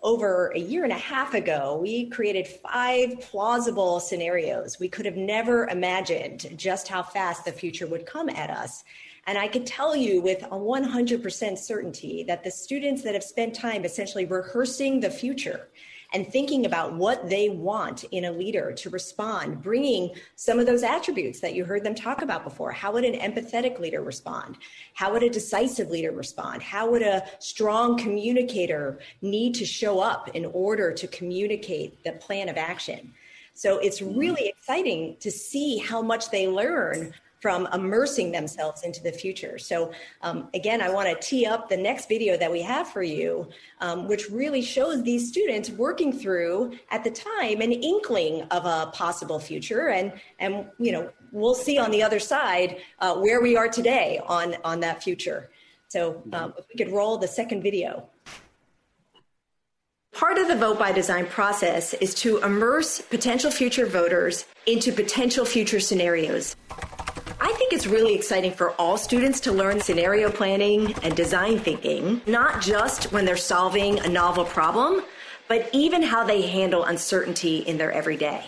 over 0.01 0.47
a 0.55 0.59
year 0.59 0.85
and 0.85 0.91
a 0.91 0.97
half 0.97 1.35
ago, 1.35 1.77
we 1.79 2.09
created 2.09 2.47
five 2.47 3.21
plausible 3.21 3.99
scenarios. 3.99 4.79
We 4.79 4.89
could 4.89 5.05
have 5.05 5.17
never 5.17 5.67
imagined 5.67 6.57
just 6.57 6.87
how 6.87 7.03
fast 7.03 7.45
the 7.45 7.51
future 7.51 7.85
would 7.85 8.07
come 8.07 8.27
at 8.29 8.49
us. 8.49 8.83
And 9.27 9.37
I 9.37 9.47
can 9.47 9.65
tell 9.65 9.95
you 9.95 10.19
with 10.19 10.41
a 10.45 10.57
100% 10.57 11.57
certainty 11.59 12.23
that 12.23 12.43
the 12.43 12.49
students 12.49 13.03
that 13.03 13.13
have 13.13 13.23
spent 13.23 13.53
time 13.53 13.85
essentially 13.85 14.25
rehearsing 14.25 14.99
the 14.99 15.11
future 15.11 15.67
and 16.15 16.25
thinking 16.25 16.65
about 16.65 16.93
what 16.93 17.29
they 17.29 17.49
want 17.49 18.05
in 18.05 18.23
a 18.23 18.31
leader 18.31 18.71
to 18.71 18.89
respond, 18.89 19.61
bringing 19.61 20.11
some 20.37 20.59
of 20.59 20.65
those 20.65 20.81
attributes 20.81 21.41
that 21.41 21.53
you 21.53 21.65
heard 21.65 21.83
them 21.83 21.93
talk 21.93 22.21
about 22.21 22.45
before. 22.45 22.71
How 22.71 22.93
would 22.93 23.03
an 23.03 23.19
empathetic 23.19 23.79
leader 23.79 24.01
respond? 24.01 24.57
How 24.93 25.11
would 25.11 25.23
a 25.23 25.29
decisive 25.29 25.89
leader 25.89 26.11
respond? 26.11 26.63
How 26.63 26.89
would 26.89 27.01
a 27.01 27.25
strong 27.39 27.97
communicator 27.97 28.99
need 29.21 29.55
to 29.55 29.65
show 29.65 29.99
up 29.99 30.29
in 30.29 30.45
order 30.45 30.93
to 30.93 31.05
communicate 31.07 32.01
the 32.05 32.13
plan 32.13 32.47
of 32.47 32.55
action? 32.55 33.13
So 33.53 33.79
it's 33.79 33.99
mm-hmm. 33.99 34.17
really 34.17 34.47
exciting 34.47 35.17
to 35.19 35.29
see 35.29 35.79
how 35.79 36.01
much 36.01 36.29
they 36.29 36.47
learn 36.47 37.13
from 37.45 37.67
immersing 37.73 38.31
themselves 38.31 38.81
into 38.81 39.03
the 39.03 39.11
future. 39.11 39.59
So, 39.59 39.91
um, 40.23 40.49
again, 40.55 40.81
I 40.81 40.89
want 40.89 41.07
to 41.09 41.27
tee 41.27 41.45
up 41.45 41.69
the 41.69 41.77
next 41.77 42.09
video 42.09 42.35
that 42.37 42.51
we 42.51 42.63
have 42.63 42.87
for 42.87 43.03
you, 43.03 43.47
um, 43.81 44.07
which 44.07 44.31
really 44.31 44.63
shows 44.63 45.03
these 45.03 45.29
students 45.29 45.69
working 45.69 46.11
through 46.11 46.73
at 46.89 47.03
the 47.03 47.11
time 47.11 47.61
an 47.61 47.71
inkling 47.71 48.41
of 48.49 48.65
a 48.65 48.89
possible 48.93 49.37
future, 49.37 49.89
and 49.89 50.11
and 50.39 50.65
you 50.79 50.91
know 50.91 51.07
we'll 51.31 51.53
see 51.53 51.77
on 51.77 51.91
the 51.91 52.01
other 52.01 52.19
side 52.19 52.77
uh, 52.97 53.13
where 53.13 53.39
we 53.43 53.55
are 53.55 53.67
today 53.67 54.19
on 54.25 54.55
on 54.63 54.79
that 54.79 55.03
future. 55.03 55.51
So, 55.89 56.23
um, 56.33 56.55
if 56.57 56.65
we 56.67 56.83
could 56.83 56.91
roll 56.91 57.19
the 57.19 57.27
second 57.27 57.61
video. 57.61 58.09
Part 60.13 60.39
of 60.39 60.47
the 60.47 60.55
vote 60.55 60.79
by 60.79 60.91
design 60.93 61.27
process 61.27 61.93
is 61.93 62.15
to 62.23 62.39
immerse 62.39 63.01
potential 63.01 63.51
future 63.51 63.85
voters 63.85 64.45
into 64.65 64.91
potential 64.91 65.45
future 65.45 65.79
scenarios. 65.79 66.55
I 67.45 67.53
think 67.53 67.73
it's 67.73 67.85
really 67.85 68.15
exciting 68.15 68.53
for 68.53 68.71
all 68.71 68.97
students 68.97 69.39
to 69.41 69.51
learn 69.51 69.79
scenario 69.79 70.31
planning 70.31 70.95
and 71.03 71.15
design 71.15 71.59
thinking, 71.59 72.19
not 72.25 72.59
just 72.59 73.11
when 73.11 73.23
they're 73.23 73.37
solving 73.37 73.99
a 73.99 74.09
novel 74.09 74.45
problem, 74.45 75.03
but 75.47 75.69
even 75.71 76.01
how 76.01 76.23
they 76.23 76.41
handle 76.41 76.85
uncertainty 76.85 77.57
in 77.57 77.77
their 77.77 77.91
everyday. 77.91 78.47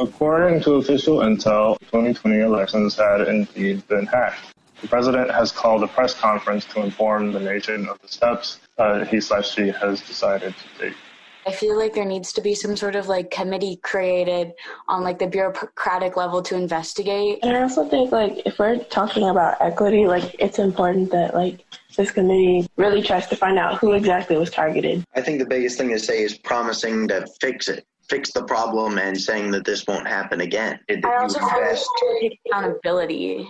According 0.00 0.62
to 0.62 0.72
official 0.72 1.18
intel, 1.18 1.78
2020 1.82 2.40
elections 2.40 2.96
had 2.96 3.20
indeed 3.20 3.86
been 3.86 4.04
hacked. 4.04 4.52
The 4.82 4.88
president 4.88 5.30
has 5.30 5.52
called 5.52 5.84
a 5.84 5.86
press 5.86 6.12
conference 6.12 6.64
to 6.64 6.82
inform 6.82 7.30
the 7.30 7.38
nation 7.38 7.88
of 7.88 8.00
the 8.00 8.08
steps 8.08 8.58
uh, 8.78 9.04
he 9.04 9.20
slash 9.20 9.54
she 9.54 9.68
has 9.68 10.00
decided 10.00 10.56
to 10.56 10.86
take. 10.86 10.96
I 11.46 11.52
feel 11.52 11.78
like 11.78 11.94
there 11.94 12.04
needs 12.04 12.32
to 12.34 12.40
be 12.40 12.54
some 12.54 12.76
sort 12.76 12.96
of 12.96 13.08
like 13.08 13.30
committee 13.30 13.76
created 13.76 14.52
on 14.88 15.02
like 15.02 15.18
the 15.18 15.26
bureaucratic 15.26 16.16
level 16.16 16.42
to 16.42 16.56
investigate. 16.56 17.38
And 17.42 17.56
I 17.56 17.62
also 17.62 17.88
think 17.88 18.12
like 18.12 18.42
if 18.46 18.58
we're 18.58 18.78
talking 18.84 19.28
about 19.28 19.60
equity, 19.60 20.06
like 20.06 20.34
it's 20.38 20.58
important 20.58 21.10
that 21.12 21.34
like 21.34 21.64
this 21.96 22.10
committee 22.10 22.66
really 22.76 23.02
tries 23.02 23.26
to 23.28 23.36
find 23.36 23.58
out 23.58 23.78
who 23.78 23.92
exactly 23.92 24.36
was 24.36 24.50
targeted. 24.50 25.04
I 25.14 25.20
think 25.20 25.38
the 25.38 25.46
biggest 25.46 25.78
thing 25.78 25.90
to 25.90 25.98
say 25.98 26.22
is 26.22 26.38
promising 26.38 27.08
to 27.08 27.26
fix 27.40 27.68
it, 27.68 27.86
fix 28.08 28.32
the 28.32 28.44
problem, 28.44 28.98
and 28.98 29.20
saying 29.20 29.50
that 29.52 29.64
this 29.64 29.86
won't 29.86 30.06
happen 30.06 30.40
again. 30.40 30.80
It, 30.88 31.04
I 31.04 31.08
you 31.08 31.14
also 31.14 31.38
feel 31.40 31.58
invest- 31.58 31.88
to 31.98 32.18
take 32.20 32.40
accountability 32.46 33.48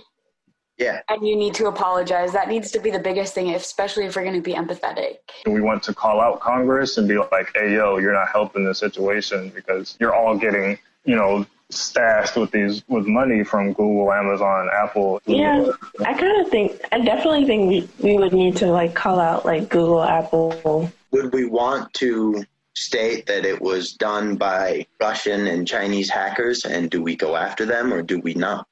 yeah, 0.79 1.03
and 1.09 1.27
you 1.27 1.37
need 1.37 1.55
to 1.55 1.67
apologize. 1.67 2.33
That 2.33 2.49
needs 2.49 2.71
to 2.73 2.81
be 2.81 2.91
the 2.91 2.99
biggest 2.99 3.35
thing, 3.35 3.55
especially 3.55 4.07
if 4.07 4.17
we're 4.17 4.25
going 4.25 4.35
to 4.35 4.41
be 4.41 4.55
empathetic. 4.55 5.19
We 5.47 5.61
want 5.61 5.83
to 5.85 5.95
call 5.95 6.21
out 6.21 6.41
Congress 6.41 6.99
and 6.99 7.09
be 7.09 7.17
like, 7.17 7.51
hey, 7.55 7.75
yo, 7.75 7.99
you're 7.99 8.13
not 8.13 8.29
helping 8.29 8.65
the 8.65 8.75
situation 8.75 9.51
because 9.55 9.97
you're 10.01 10.15
all 10.15 10.37
getting, 10.37 10.79
you 11.05 11.17
know, 11.17 11.47
stashed 11.71 12.37
with 12.37 12.51
these 12.51 12.83
with 12.89 13.07
money 13.07 13.45
from 13.45 13.73
Google, 13.73 14.13
Amazon, 14.13 14.69
Apple. 14.73 15.21
Yeah, 15.27 15.71
I 16.01 16.15
kind 16.15 16.45
of 16.45 16.51
think, 16.51 16.81
I 16.93 17.01
definitely 17.01 17.45
think 17.47 17.69
we, 17.69 17.89
we 18.01 18.19
would 18.19 18.33
need 18.33 18.57
to 18.57 18.67
like 18.67 18.95
call 18.95 19.21
out 19.21 19.45
like 19.45 19.69
Google, 19.69 20.03
Apple. 20.03 20.91
would 21.13 21.33
we 21.33 21.47
want 21.47 21.93
to 21.95 22.45
state 22.77 23.27
that 23.27 23.45
it 23.45 23.61
was 23.61 23.93
done 23.93 24.37
by 24.37 24.87
Russian 25.01 25.47
and 25.47 25.67
Chinese 25.67 26.11
hackers, 26.11 26.65
and 26.65 26.91
do 26.91 27.03
we 27.03 27.15
go 27.15 27.37
after 27.37 27.65
them 27.65 27.93
or 27.93 28.03
do 28.03 28.19
we 28.19 28.35
not? 28.35 28.67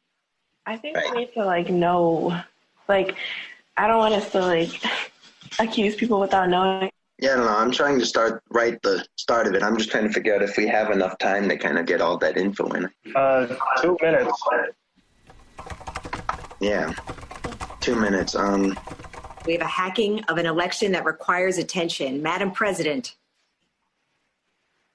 I 0.66 0.76
think 0.76 0.96
we 0.96 1.10
need 1.18 1.32
to 1.34 1.44
like 1.44 1.70
know, 1.70 2.40
like, 2.88 3.16
I 3.76 3.86
don't 3.86 3.98
want 3.98 4.14
us 4.14 4.30
to 4.32 4.40
like 4.40 4.82
accuse 5.58 5.94
people 5.96 6.20
without 6.20 6.48
knowing. 6.48 6.90
Yeah, 7.18 7.36
no, 7.36 7.48
I'm 7.48 7.70
trying 7.70 7.98
to 8.00 8.06
start 8.06 8.42
right 8.50 8.80
the 8.82 9.04
start 9.16 9.46
of 9.46 9.54
it. 9.54 9.62
I'm 9.62 9.76
just 9.76 9.90
trying 9.90 10.08
to 10.08 10.12
figure 10.12 10.34
out 10.34 10.42
if 10.42 10.56
we 10.56 10.66
have 10.66 10.90
enough 10.90 11.18
time 11.18 11.48
to 11.48 11.56
kind 11.56 11.78
of 11.78 11.86
get 11.86 12.00
all 12.00 12.18
that 12.18 12.36
info 12.36 12.68
in. 12.72 12.90
Uh, 13.14 13.54
two 13.80 13.96
minutes. 14.02 14.42
Yeah, 16.60 16.92
two 17.80 17.94
minutes. 17.94 18.34
Um, 18.34 18.76
We 19.46 19.52
have 19.52 19.62
a 19.62 19.66
hacking 19.66 20.24
of 20.24 20.38
an 20.38 20.46
election 20.46 20.90
that 20.92 21.04
requires 21.04 21.58
attention. 21.58 22.22
Madam 22.22 22.50
President. 22.50 23.14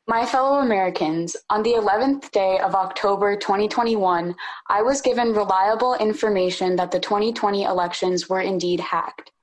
My 0.09 0.25
fellow 0.25 0.59
Americans, 0.59 1.35
on 1.49 1.63
the 1.63 1.73
11th 1.73 2.31
day 2.31 2.59
of 2.59 2.75
October 2.75 3.35
2021, 3.35 4.33
I 4.69 4.81
was 4.81 5.01
given 5.01 5.33
reliable 5.33 5.95
information 5.95 6.77
that 6.77 6.91
the 6.91 6.99
2020 7.01 7.63
elections 7.63 8.29
were 8.29 8.39
indeed 8.39 8.79
hacked. 8.79 9.33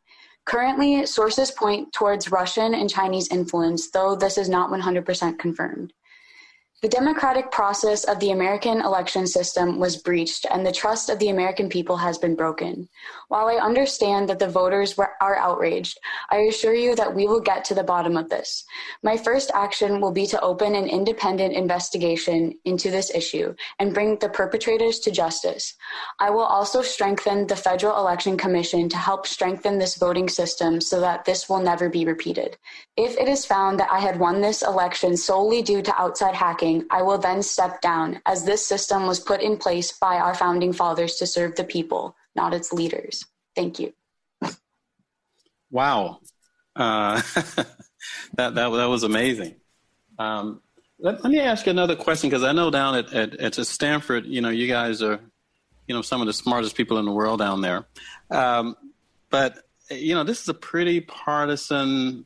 Currently, 0.46 1.05
sources 1.05 1.50
point 1.50 1.92
towards 1.92 2.31
Russian 2.31 2.72
and 2.72 2.88
Chinese 2.88 3.29
influence, 3.29 3.90
though 3.90 4.16
this 4.16 4.38
is 4.38 4.48
not 4.48 4.70
100% 4.70 5.38
confirmed. 5.38 5.92
The 6.82 6.88
democratic 6.90 7.50
process 7.50 8.04
of 8.04 8.20
the 8.20 8.32
American 8.32 8.82
election 8.82 9.26
system 9.26 9.78
was 9.78 9.96
breached, 9.96 10.44
and 10.50 10.66
the 10.66 10.72
trust 10.72 11.08
of 11.08 11.18
the 11.18 11.30
American 11.30 11.70
people 11.70 11.96
has 11.96 12.18
been 12.18 12.34
broken. 12.34 12.90
While 13.28 13.46
I 13.46 13.54
understand 13.54 14.28
that 14.28 14.38
the 14.38 14.48
voters 14.48 14.94
were, 14.94 15.12
are 15.22 15.37
outraged, 15.37 15.98
I 16.28 16.40
assure 16.40 16.74
you 16.74 16.94
that 16.96 17.14
we 17.14 17.26
will 17.26 17.40
get 17.40 17.64
to 17.66 17.74
the 17.74 17.82
bottom 17.82 18.18
of 18.18 18.28
this. 18.28 18.64
My 19.02 19.16
first 19.16 19.50
action 19.54 19.98
will 19.98 20.12
be 20.12 20.26
to 20.26 20.40
open 20.42 20.74
an 20.74 20.87
independent 20.87 21.54
investigation 21.54 22.54
into 22.66 22.90
this 22.90 23.10
issue 23.14 23.54
and 23.78 23.94
bring 23.94 24.18
the 24.18 24.28
perpetrators 24.28 24.98
to 25.00 25.10
justice. 25.10 25.74
I 26.20 26.28
will 26.28 26.44
also 26.44 26.82
strengthen 26.82 27.46
the 27.46 27.56
Federal 27.56 27.96
Election 27.96 28.37
Commission 28.37 28.90
to 28.90 28.98
help 28.98 29.26
strengthen 29.26 29.78
this 29.78 29.96
voting 29.96 30.28
system 30.28 30.82
so 30.82 31.00
that 31.00 31.24
this 31.24 31.48
will 31.48 31.60
never 31.60 31.88
be 31.88 32.04
repeated. 32.04 32.58
If 32.98 33.16
it 33.16 33.28
is 33.28 33.46
found 33.46 33.80
that 33.80 33.90
I 33.90 34.00
had 34.00 34.20
won 34.20 34.42
this 34.42 34.60
election 34.60 35.16
solely 35.16 35.62
due 35.62 35.80
to 35.80 36.00
outside 36.00 36.34
hacking, 36.34 36.73
I 36.90 37.02
will 37.02 37.18
then 37.18 37.42
step 37.42 37.80
down, 37.80 38.20
as 38.26 38.44
this 38.44 38.66
system 38.66 39.06
was 39.06 39.20
put 39.20 39.40
in 39.40 39.56
place 39.56 39.92
by 39.92 40.16
our 40.16 40.34
founding 40.34 40.72
fathers 40.72 41.16
to 41.16 41.26
serve 41.26 41.56
the 41.56 41.64
people, 41.64 42.16
not 42.34 42.54
its 42.54 42.72
leaders. 42.72 43.24
Thank 43.54 43.78
you. 43.78 43.92
Wow, 45.70 46.20
uh, 46.76 47.20
that, 48.34 48.54
that 48.54 48.54
that 48.54 48.88
was 48.88 49.02
amazing. 49.02 49.56
Um, 50.18 50.60
let, 50.98 51.22
let, 51.24 51.30
me 51.30 51.40
ask 51.40 51.66
you 51.66 51.70
another 51.70 51.96
question 51.96 52.30
because 52.30 52.44
I 52.44 52.52
know 52.52 52.70
down 52.70 52.94
at, 52.94 53.12
at, 53.12 53.34
at 53.34 53.66
Stanford, 53.66 54.26
you 54.26 54.40
know, 54.40 54.50
you 54.50 54.68
guys 54.68 55.02
are, 55.02 55.20
you 55.88 55.94
know, 55.94 56.02
some 56.02 56.20
of 56.20 56.28
the 56.28 56.32
smartest 56.32 56.76
people 56.76 56.98
in 56.98 57.04
the 57.04 57.12
world 57.12 57.40
down 57.40 57.60
there. 57.60 57.87
Um, 58.30 58.76
but 59.30 59.58
you 59.90 60.14
know, 60.14 60.24
this 60.24 60.40
is 60.40 60.48
a 60.48 60.54
pretty 60.54 61.00
partisan, 61.00 62.24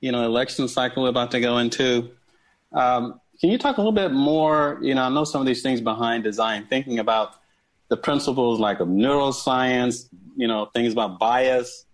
you 0.00 0.12
know, 0.12 0.24
election 0.24 0.68
cycle 0.68 1.02
we're 1.02 1.08
about 1.08 1.30
to 1.32 1.40
go 1.40 1.58
into. 1.58 2.10
Um, 2.72 3.20
can 3.42 3.50
you 3.50 3.58
talk 3.58 3.76
a 3.76 3.80
little 3.80 3.90
bit 3.90 4.12
more? 4.12 4.78
You 4.80 4.94
know, 4.94 5.02
I 5.02 5.08
know 5.08 5.24
some 5.24 5.40
of 5.40 5.48
these 5.48 5.62
things 5.62 5.80
behind 5.80 6.22
design, 6.22 6.64
thinking 6.70 7.00
about 7.00 7.34
the 7.88 7.96
principles 7.96 8.60
like 8.60 8.78
of 8.78 8.86
neuroscience, 8.86 10.08
you 10.36 10.46
know, 10.46 10.66
things 10.66 10.92
about 10.92 11.18
bias, 11.18 11.84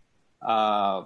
uh, 0.46 1.04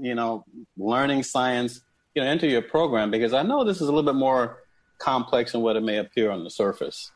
you 0.00 0.14
know, 0.14 0.46
learning 0.78 1.24
science, 1.24 1.82
you 2.14 2.22
know, 2.22 2.30
into 2.30 2.48
your 2.48 2.62
program 2.62 3.10
because 3.10 3.34
I 3.34 3.42
know 3.42 3.64
this 3.64 3.82
is 3.82 3.82
a 3.82 3.92
little 3.92 4.10
bit 4.10 4.18
more 4.18 4.60
complex 4.98 5.52
than 5.52 5.60
what 5.60 5.76
it 5.76 5.82
may 5.82 5.98
appear 5.98 6.30
on 6.30 6.42
the 6.42 6.50
surface. 6.50 7.12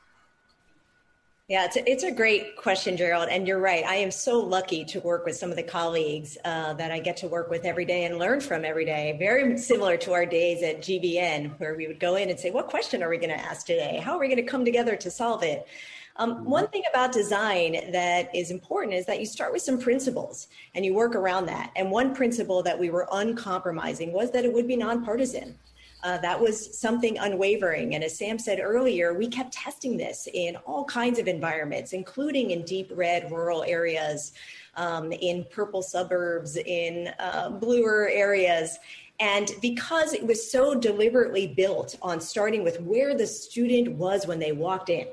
Yeah, 1.48 1.64
it's 1.64 1.76
a, 1.76 1.88
it's 1.88 2.02
a 2.02 2.10
great 2.10 2.56
question, 2.56 2.96
Gerald. 2.96 3.28
And 3.28 3.46
you're 3.46 3.60
right. 3.60 3.84
I 3.84 3.94
am 3.94 4.10
so 4.10 4.40
lucky 4.40 4.84
to 4.86 5.00
work 5.00 5.24
with 5.24 5.36
some 5.36 5.50
of 5.50 5.56
the 5.56 5.62
colleagues 5.62 6.36
uh, 6.44 6.74
that 6.74 6.90
I 6.90 6.98
get 6.98 7.16
to 7.18 7.28
work 7.28 7.50
with 7.50 7.64
every 7.64 7.84
day 7.84 8.04
and 8.04 8.18
learn 8.18 8.40
from 8.40 8.64
every 8.64 8.84
day. 8.84 9.14
Very 9.16 9.56
similar 9.56 9.96
to 9.98 10.12
our 10.12 10.26
days 10.26 10.64
at 10.64 10.80
GBN, 10.80 11.56
where 11.60 11.76
we 11.76 11.86
would 11.86 12.00
go 12.00 12.16
in 12.16 12.30
and 12.30 12.40
say, 12.40 12.50
What 12.50 12.66
question 12.66 13.00
are 13.00 13.08
we 13.08 13.16
going 13.16 13.30
to 13.30 13.38
ask 13.38 13.64
today? 13.64 14.00
How 14.02 14.16
are 14.16 14.18
we 14.18 14.26
going 14.26 14.44
to 14.44 14.50
come 14.50 14.64
together 14.64 14.96
to 14.96 15.08
solve 15.08 15.44
it? 15.44 15.68
Um, 16.16 16.34
mm-hmm. 16.34 16.50
One 16.50 16.66
thing 16.66 16.82
about 16.90 17.12
design 17.12 17.92
that 17.92 18.34
is 18.34 18.50
important 18.50 18.94
is 18.94 19.06
that 19.06 19.20
you 19.20 19.26
start 19.26 19.52
with 19.52 19.62
some 19.62 19.78
principles 19.78 20.48
and 20.74 20.84
you 20.84 20.94
work 20.94 21.14
around 21.14 21.46
that. 21.46 21.70
And 21.76 21.92
one 21.92 22.12
principle 22.12 22.64
that 22.64 22.76
we 22.76 22.90
were 22.90 23.06
uncompromising 23.12 24.12
was 24.12 24.32
that 24.32 24.44
it 24.44 24.52
would 24.52 24.66
be 24.66 24.74
nonpartisan. 24.74 25.56
Uh, 26.02 26.18
that 26.18 26.40
was 26.40 26.78
something 26.78 27.18
unwavering. 27.18 27.94
And 27.94 28.04
as 28.04 28.16
Sam 28.16 28.38
said 28.38 28.60
earlier, 28.60 29.14
we 29.14 29.28
kept 29.28 29.52
testing 29.52 29.96
this 29.96 30.28
in 30.32 30.56
all 30.66 30.84
kinds 30.84 31.18
of 31.18 31.26
environments, 31.26 31.92
including 31.92 32.50
in 32.50 32.64
deep 32.64 32.92
red 32.94 33.30
rural 33.30 33.64
areas, 33.64 34.32
um, 34.76 35.10
in 35.10 35.44
purple 35.50 35.82
suburbs, 35.82 36.56
in 36.56 37.10
uh, 37.18 37.50
bluer 37.50 38.08
areas. 38.12 38.78
And 39.18 39.50
because 39.62 40.12
it 40.12 40.24
was 40.24 40.50
so 40.50 40.74
deliberately 40.74 41.46
built 41.46 41.96
on 42.02 42.20
starting 42.20 42.62
with 42.62 42.80
where 42.82 43.16
the 43.16 43.26
student 43.26 43.92
was 43.92 44.26
when 44.26 44.38
they 44.38 44.52
walked 44.52 44.90
in, 44.90 45.08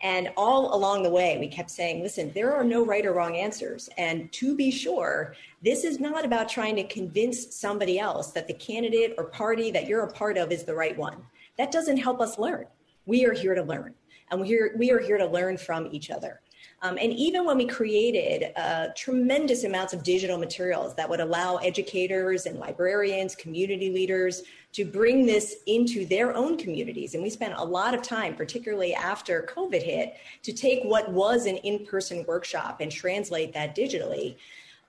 and 0.00 0.30
all 0.36 0.74
along 0.76 1.02
the 1.02 1.10
way, 1.10 1.38
we 1.38 1.48
kept 1.48 1.70
saying, 1.70 2.02
listen, 2.02 2.30
there 2.32 2.54
are 2.54 2.62
no 2.62 2.84
right 2.84 3.04
or 3.04 3.12
wrong 3.12 3.36
answers. 3.36 3.88
And 3.98 4.30
to 4.32 4.54
be 4.54 4.70
sure, 4.70 5.34
this 5.62 5.82
is 5.84 5.98
not 5.98 6.24
about 6.24 6.48
trying 6.48 6.76
to 6.76 6.84
convince 6.84 7.54
somebody 7.54 7.98
else 7.98 8.30
that 8.32 8.46
the 8.46 8.54
candidate 8.54 9.14
or 9.18 9.24
party 9.24 9.70
that 9.72 9.86
you're 9.86 10.04
a 10.04 10.12
part 10.12 10.38
of 10.38 10.52
is 10.52 10.64
the 10.64 10.74
right 10.74 10.96
one. 10.96 11.16
That 11.56 11.72
doesn't 11.72 11.96
help 11.96 12.20
us 12.20 12.38
learn. 12.38 12.66
We 13.06 13.24
are 13.24 13.32
here 13.32 13.54
to 13.54 13.62
learn, 13.62 13.94
and 14.30 14.40
we're, 14.40 14.76
we 14.76 14.90
are 14.92 15.00
here 15.00 15.18
to 15.18 15.26
learn 15.26 15.56
from 15.56 15.88
each 15.90 16.10
other. 16.10 16.40
Um, 16.80 16.96
and 16.96 17.12
even 17.12 17.44
when 17.44 17.56
we 17.56 17.66
created 17.66 18.52
uh, 18.56 18.88
tremendous 18.96 19.64
amounts 19.64 19.92
of 19.92 20.04
digital 20.04 20.38
materials 20.38 20.94
that 20.94 21.08
would 21.10 21.18
allow 21.18 21.56
educators 21.56 22.46
and 22.46 22.58
librarians, 22.58 23.34
community 23.34 23.90
leaders 23.90 24.44
to 24.74 24.84
bring 24.84 25.26
this 25.26 25.56
into 25.66 26.06
their 26.06 26.34
own 26.36 26.56
communities. 26.56 27.14
And 27.14 27.22
we 27.22 27.30
spent 27.30 27.54
a 27.56 27.64
lot 27.64 27.94
of 27.94 28.02
time, 28.02 28.36
particularly 28.36 28.94
after 28.94 29.48
COVID 29.52 29.82
hit, 29.82 30.14
to 30.42 30.52
take 30.52 30.84
what 30.84 31.10
was 31.10 31.46
an 31.46 31.56
in 31.58 31.84
person 31.84 32.24
workshop 32.28 32.80
and 32.80 32.92
translate 32.92 33.52
that 33.54 33.74
digitally. 33.74 34.36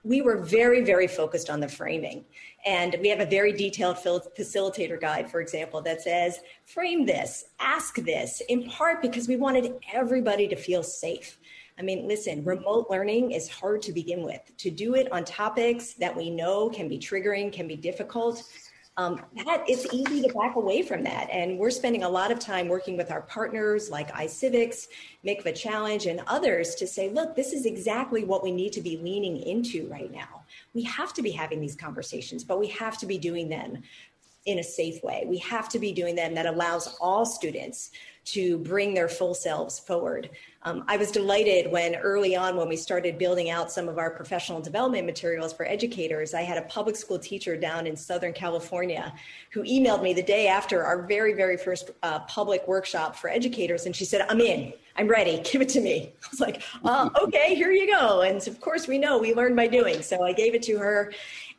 We 0.04 0.22
were 0.22 0.36
very, 0.36 0.82
very 0.82 1.08
focused 1.08 1.50
on 1.50 1.60
the 1.60 1.68
framing. 1.68 2.24
And 2.64 2.96
we 3.00 3.08
have 3.08 3.20
a 3.20 3.26
very 3.26 3.52
detailed 3.52 3.96
facilitator 3.96 5.00
guide, 5.00 5.30
for 5.30 5.40
example, 5.40 5.80
that 5.82 6.02
says, 6.02 6.40
frame 6.66 7.04
this, 7.04 7.46
ask 7.58 7.96
this, 7.96 8.42
in 8.48 8.68
part 8.68 9.02
because 9.02 9.28
we 9.28 9.36
wanted 9.36 9.74
everybody 9.92 10.46
to 10.48 10.56
feel 10.56 10.82
safe. 10.82 11.38
I 11.80 11.82
mean, 11.82 12.06
listen, 12.06 12.44
remote 12.44 12.88
learning 12.90 13.30
is 13.30 13.48
hard 13.48 13.80
to 13.82 13.92
begin 13.92 14.22
with. 14.22 14.42
To 14.58 14.70
do 14.70 14.96
it 14.96 15.10
on 15.10 15.24
topics 15.24 15.94
that 15.94 16.14
we 16.14 16.28
know 16.28 16.68
can 16.68 16.88
be 16.88 16.98
triggering, 16.98 17.50
can 17.50 17.66
be 17.66 17.74
difficult, 17.74 18.44
um, 18.98 19.22
that 19.46 19.64
it's 19.66 19.86
easy 19.90 20.20
to 20.20 20.34
back 20.34 20.56
away 20.56 20.82
from 20.82 21.02
that. 21.04 21.30
And 21.30 21.58
we're 21.58 21.70
spending 21.70 22.02
a 22.02 22.08
lot 22.08 22.30
of 22.30 22.38
time 22.38 22.68
working 22.68 22.98
with 22.98 23.10
our 23.10 23.22
partners 23.22 23.88
like 23.88 24.12
iCivics, 24.12 24.88
Mikva 25.24 25.54
Challenge, 25.54 26.04
and 26.04 26.20
others 26.26 26.74
to 26.74 26.86
say, 26.86 27.08
look, 27.08 27.34
this 27.34 27.54
is 27.54 27.64
exactly 27.64 28.24
what 28.24 28.42
we 28.42 28.52
need 28.52 28.74
to 28.74 28.82
be 28.82 28.98
leaning 28.98 29.38
into 29.38 29.86
right 29.88 30.12
now. 30.12 30.42
We 30.74 30.82
have 30.82 31.14
to 31.14 31.22
be 31.22 31.30
having 31.30 31.62
these 31.62 31.76
conversations, 31.76 32.44
but 32.44 32.58
we 32.58 32.66
have 32.68 32.98
to 32.98 33.06
be 33.06 33.16
doing 33.16 33.48
them 33.48 33.82
in 34.46 34.58
a 34.58 34.62
safe 34.62 35.02
way. 35.02 35.24
We 35.26 35.38
have 35.38 35.68
to 35.70 35.78
be 35.78 35.92
doing 35.92 36.14
them 36.14 36.34
that 36.34 36.46
allows 36.46 36.96
all 37.00 37.26
students 37.26 37.90
to 38.24 38.58
bring 38.58 38.94
their 38.94 39.08
full 39.08 39.34
selves 39.34 39.78
forward. 39.78 40.30
Um, 40.62 40.84
I 40.88 40.98
was 40.98 41.10
delighted 41.10 41.72
when 41.72 41.96
early 41.96 42.36
on, 42.36 42.54
when 42.54 42.68
we 42.68 42.76
started 42.76 43.18
building 43.18 43.48
out 43.48 43.72
some 43.72 43.88
of 43.88 43.98
our 43.98 44.10
professional 44.10 44.60
development 44.60 45.06
materials 45.06 45.54
for 45.54 45.66
educators, 45.66 46.34
I 46.34 46.42
had 46.42 46.58
a 46.58 46.62
public 46.62 46.96
school 46.96 47.18
teacher 47.18 47.56
down 47.56 47.86
in 47.86 47.96
Southern 47.96 48.34
California 48.34 49.12
who 49.50 49.62
emailed 49.62 50.02
me 50.02 50.12
the 50.12 50.22
day 50.22 50.48
after 50.48 50.84
our 50.84 51.02
very, 51.06 51.32
very 51.32 51.56
first 51.56 51.90
uh, 52.02 52.20
public 52.20 52.68
workshop 52.68 53.16
for 53.16 53.30
educators. 53.30 53.86
And 53.86 53.96
she 53.96 54.04
said, 54.04 54.26
I'm 54.28 54.40
in, 54.40 54.74
I'm 54.96 55.08
ready, 55.08 55.40
give 55.50 55.62
it 55.62 55.70
to 55.70 55.80
me. 55.80 56.12
I 56.22 56.26
was 56.30 56.40
like, 56.40 56.62
uh, 56.84 57.08
okay, 57.22 57.54
here 57.54 57.72
you 57.72 57.90
go. 57.90 58.20
And 58.20 58.46
of 58.46 58.60
course, 58.60 58.86
we 58.86 58.98
know 58.98 59.18
we 59.18 59.34
learn 59.34 59.56
by 59.56 59.66
doing. 59.66 60.02
So 60.02 60.22
I 60.22 60.34
gave 60.34 60.54
it 60.54 60.62
to 60.64 60.76
her. 60.76 61.12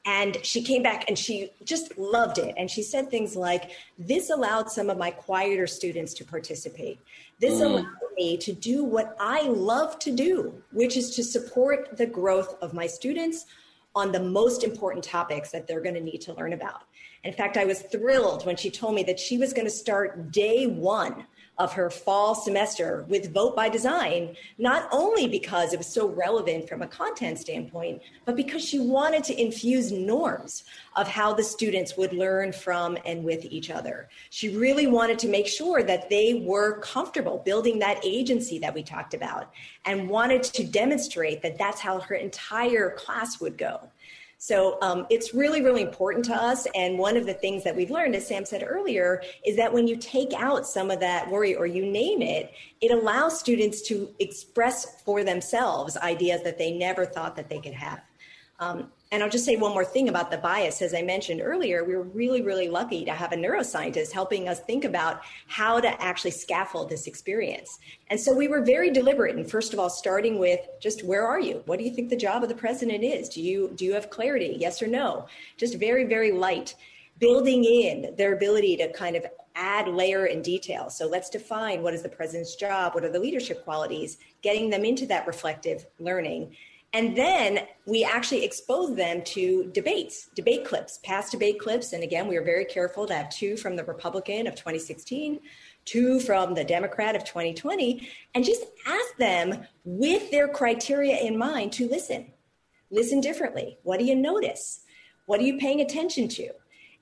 And 0.05 0.37
she 0.43 0.63
came 0.63 0.81
back 0.81 1.05
and 1.07 1.17
she 1.17 1.51
just 1.63 1.95
loved 1.97 2.39
it. 2.39 2.55
And 2.57 2.71
she 2.71 2.81
said 2.81 3.09
things 3.09 3.35
like, 3.35 3.71
This 3.99 4.31
allowed 4.31 4.71
some 4.71 4.89
of 4.89 4.97
my 4.97 5.11
quieter 5.11 5.67
students 5.67 6.13
to 6.15 6.25
participate. 6.25 6.99
This 7.39 7.59
mm. 7.59 7.65
allowed 7.65 7.85
me 8.15 8.37
to 8.37 8.51
do 8.53 8.83
what 8.83 9.15
I 9.19 9.43
love 9.43 9.99
to 9.99 10.11
do, 10.11 10.61
which 10.71 10.97
is 10.97 11.15
to 11.15 11.23
support 11.23 11.97
the 11.97 12.07
growth 12.07 12.55
of 12.61 12.73
my 12.73 12.87
students 12.87 13.45
on 13.95 14.11
the 14.11 14.19
most 14.19 14.63
important 14.63 15.03
topics 15.03 15.51
that 15.51 15.67
they're 15.67 15.81
going 15.81 15.95
to 15.95 16.01
need 16.01 16.21
to 16.21 16.33
learn 16.33 16.53
about. 16.53 16.83
In 17.23 17.33
fact, 17.33 17.57
I 17.57 17.65
was 17.65 17.81
thrilled 17.81 18.45
when 18.45 18.55
she 18.55 18.71
told 18.71 18.95
me 18.95 19.03
that 19.03 19.19
she 19.19 19.37
was 19.37 19.53
going 19.53 19.67
to 19.67 19.71
start 19.71 20.31
day 20.31 20.65
one 20.65 21.25
of 21.61 21.71
her 21.73 21.91
fall 21.91 22.33
semester 22.33 23.05
with 23.07 23.31
Vote 23.31 23.55
by 23.55 23.69
Design, 23.69 24.35
not 24.57 24.89
only 24.91 25.27
because 25.27 25.73
it 25.73 25.77
was 25.77 25.85
so 25.85 26.09
relevant 26.09 26.67
from 26.67 26.81
a 26.81 26.87
content 26.87 27.37
standpoint, 27.37 28.01
but 28.25 28.35
because 28.35 28.65
she 28.65 28.79
wanted 28.79 29.23
to 29.25 29.39
infuse 29.39 29.91
norms 29.91 30.63
of 30.95 31.07
how 31.07 31.35
the 31.35 31.43
students 31.43 31.95
would 31.95 32.13
learn 32.13 32.51
from 32.51 32.97
and 33.05 33.23
with 33.23 33.45
each 33.45 33.69
other. 33.69 34.09
She 34.31 34.57
really 34.57 34.87
wanted 34.87 35.19
to 35.19 35.27
make 35.27 35.45
sure 35.45 35.83
that 35.83 36.09
they 36.09 36.43
were 36.43 36.79
comfortable 36.79 37.43
building 37.45 37.77
that 37.77 38.03
agency 38.03 38.57
that 38.57 38.73
we 38.73 38.81
talked 38.81 39.13
about 39.13 39.53
and 39.85 40.09
wanted 40.09 40.41
to 40.41 40.63
demonstrate 40.63 41.43
that 41.43 41.59
that's 41.59 41.79
how 41.79 41.99
her 41.99 42.15
entire 42.15 42.89
class 42.97 43.39
would 43.39 43.55
go. 43.55 43.87
So 44.43 44.79
um, 44.81 45.05
it's 45.11 45.35
really, 45.35 45.61
really 45.61 45.83
important 45.83 46.25
to 46.25 46.33
us. 46.33 46.65
And 46.73 46.97
one 46.97 47.15
of 47.15 47.27
the 47.27 47.33
things 47.35 47.63
that 47.63 47.75
we've 47.75 47.91
learned, 47.91 48.15
as 48.15 48.25
Sam 48.25 48.43
said 48.43 48.65
earlier, 48.67 49.21
is 49.45 49.55
that 49.57 49.71
when 49.71 49.87
you 49.87 49.95
take 49.95 50.33
out 50.33 50.65
some 50.65 50.89
of 50.89 50.99
that 50.99 51.29
worry 51.29 51.53
or 51.53 51.67
you 51.67 51.85
name 51.85 52.23
it, 52.23 52.51
it 52.81 52.89
allows 52.89 53.37
students 53.37 53.83
to 53.83 54.09
express 54.17 55.03
for 55.03 55.23
themselves 55.23 55.95
ideas 55.95 56.41
that 56.41 56.57
they 56.57 56.71
never 56.71 57.05
thought 57.05 57.35
that 57.35 57.49
they 57.49 57.59
could 57.59 57.75
have. 57.75 58.01
Um, 58.59 58.91
and 59.11 59.21
I'll 59.21 59.29
just 59.29 59.43
say 59.43 59.57
one 59.57 59.73
more 59.73 59.83
thing 59.83 60.07
about 60.07 60.31
the 60.31 60.37
bias. 60.37 60.81
As 60.81 60.93
I 60.93 61.01
mentioned 61.01 61.41
earlier, 61.43 61.83
we 61.83 61.95
were 61.95 62.03
really, 62.03 62.41
really 62.41 62.69
lucky 62.69 63.03
to 63.03 63.11
have 63.11 63.33
a 63.33 63.35
neuroscientist 63.35 64.13
helping 64.13 64.47
us 64.47 64.61
think 64.61 64.85
about 64.85 65.21
how 65.47 65.81
to 65.81 66.01
actually 66.01 66.31
scaffold 66.31 66.89
this 66.89 67.07
experience. 67.07 67.79
And 68.09 68.17
so 68.17 68.33
we 68.33 68.47
were 68.47 68.61
very 68.61 68.89
deliberate. 68.89 69.35
And 69.35 69.49
first 69.49 69.73
of 69.73 69.79
all, 69.79 69.89
starting 69.89 70.39
with 70.39 70.61
just 70.79 71.03
where 71.03 71.27
are 71.27 71.41
you? 71.41 71.61
What 71.65 71.77
do 71.77 71.85
you 71.85 71.93
think 71.93 72.09
the 72.09 72.15
job 72.15 72.41
of 72.41 72.47
the 72.47 72.55
president 72.55 73.03
is? 73.03 73.27
Do 73.27 73.41
you 73.41 73.71
do 73.75 73.83
you 73.83 73.93
have 73.93 74.09
clarity? 74.09 74.55
Yes 74.57 74.81
or 74.81 74.87
no? 74.87 75.27
Just 75.57 75.77
very, 75.77 76.05
very 76.05 76.31
light. 76.31 76.75
Building 77.19 77.65
in 77.65 78.15
their 78.15 78.33
ability 78.33 78.77
to 78.77 78.93
kind 78.93 79.17
of 79.17 79.25
add 79.55 79.89
layer 79.89 80.25
and 80.25 80.41
detail. 80.41 80.89
So 80.89 81.05
let's 81.05 81.29
define 81.29 81.83
what 81.83 81.93
is 81.93 82.01
the 82.01 82.09
president's 82.09 82.55
job, 82.55 82.95
what 82.95 83.03
are 83.03 83.11
the 83.11 83.19
leadership 83.19 83.65
qualities, 83.65 84.17
getting 84.41 84.69
them 84.69 84.85
into 84.85 85.05
that 85.07 85.27
reflective 85.27 85.85
learning 85.99 86.55
and 86.93 87.15
then 87.15 87.67
we 87.85 88.03
actually 88.03 88.43
expose 88.43 88.95
them 88.95 89.21
to 89.23 89.71
debates, 89.73 90.27
debate 90.35 90.65
clips, 90.65 90.99
past 91.03 91.31
debate 91.31 91.57
clips. 91.57 91.93
And 91.93 92.03
again, 92.03 92.27
we 92.27 92.37
were 92.37 92.43
very 92.43 92.65
careful 92.65 93.07
to 93.07 93.13
have 93.13 93.29
two 93.29 93.55
from 93.55 93.77
the 93.77 93.85
Republican 93.85 94.45
of 94.45 94.55
2016, 94.55 95.39
two 95.85 96.19
from 96.19 96.53
the 96.53 96.65
Democrat 96.65 97.15
of 97.15 97.23
2020, 97.23 98.09
and 98.35 98.43
just 98.43 98.65
ask 98.85 99.15
them 99.17 99.65
with 99.85 100.31
their 100.31 100.49
criteria 100.49 101.17
in 101.17 101.37
mind 101.37 101.71
to 101.73 101.87
listen. 101.87 102.33
Listen 102.89 103.21
differently. 103.21 103.77
What 103.83 103.99
do 103.99 104.05
you 104.05 104.15
notice? 104.15 104.81
What 105.27 105.39
are 105.39 105.43
you 105.43 105.57
paying 105.57 105.79
attention 105.79 106.27
to? 106.29 106.49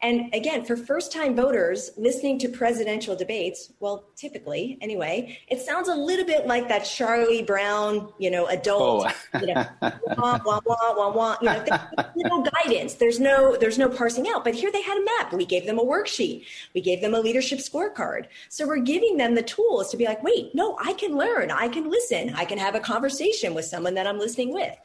And 0.02 0.34
again, 0.34 0.64
for 0.64 0.78
first 0.78 1.12
time 1.12 1.36
voters 1.36 1.92
listening 1.98 2.40
to 2.40 2.50
presidential 2.50 3.16
debates, 3.16 3.74
well, 3.80 4.06
typically 4.16 4.78
anyway, 4.82 5.38
it 5.50 5.60
sounds 5.60 5.90
a 5.90 5.96
little 5.96 6.26
bit 6.26 6.48
like 6.48 6.70
that 6.70 6.86
Charlie 6.86 7.44
Brown, 7.44 8.14
you 8.18 8.32
know, 8.32 8.48
adult, 8.48 9.08
oh. 9.34 9.40
you 9.40 9.54
know, 9.54 9.66
wah, 9.82 10.40
wah, 10.46 10.60
wah, 10.66 10.94
wah, 10.96 11.12
wah, 11.12 11.38
you 11.42 11.48
know, 11.48 11.64
there's 11.66 12.14
no 12.16 12.46
guidance. 12.64 12.94
There's 12.94 13.20
no, 13.20 13.58
there's 13.58 13.78
no 13.78 13.90
parsing 13.90 14.28
out. 14.30 14.46
But 14.46 14.56
here 14.56 14.72
they 14.72 14.82
had 14.82 14.98
a 14.98 15.04
map. 15.04 15.34
We 15.34 15.46
gave 15.46 15.66
them 15.66 15.80
a 15.80 15.86
worksheet. 15.86 16.46
We 16.74 16.80
gave 16.80 17.02
them 17.02 17.14
a 17.14 17.20
leadership 17.20 17.60
scorecard. 17.60 18.28
So 18.48 18.66
we're 18.66 18.78
giving 18.78 19.18
them 19.18 19.36
the 19.36 19.44
tools 19.44 19.92
to 19.92 19.98
be 19.98 20.06
like, 20.06 20.24
wait, 20.24 20.56
no, 20.56 20.78
I 20.82 20.94
can 20.94 21.18
learn. 21.18 21.52
I 21.52 21.68
can 21.68 21.90
listen. 21.90 22.34
I 22.36 22.46
can 22.46 22.58
have 22.58 22.76
a 22.76 22.80
conversation 22.80 23.54
with 23.54 23.66
someone 23.66 23.96
that 23.96 24.08
I'm 24.08 24.18
listening 24.18 24.54
with. 24.54 24.76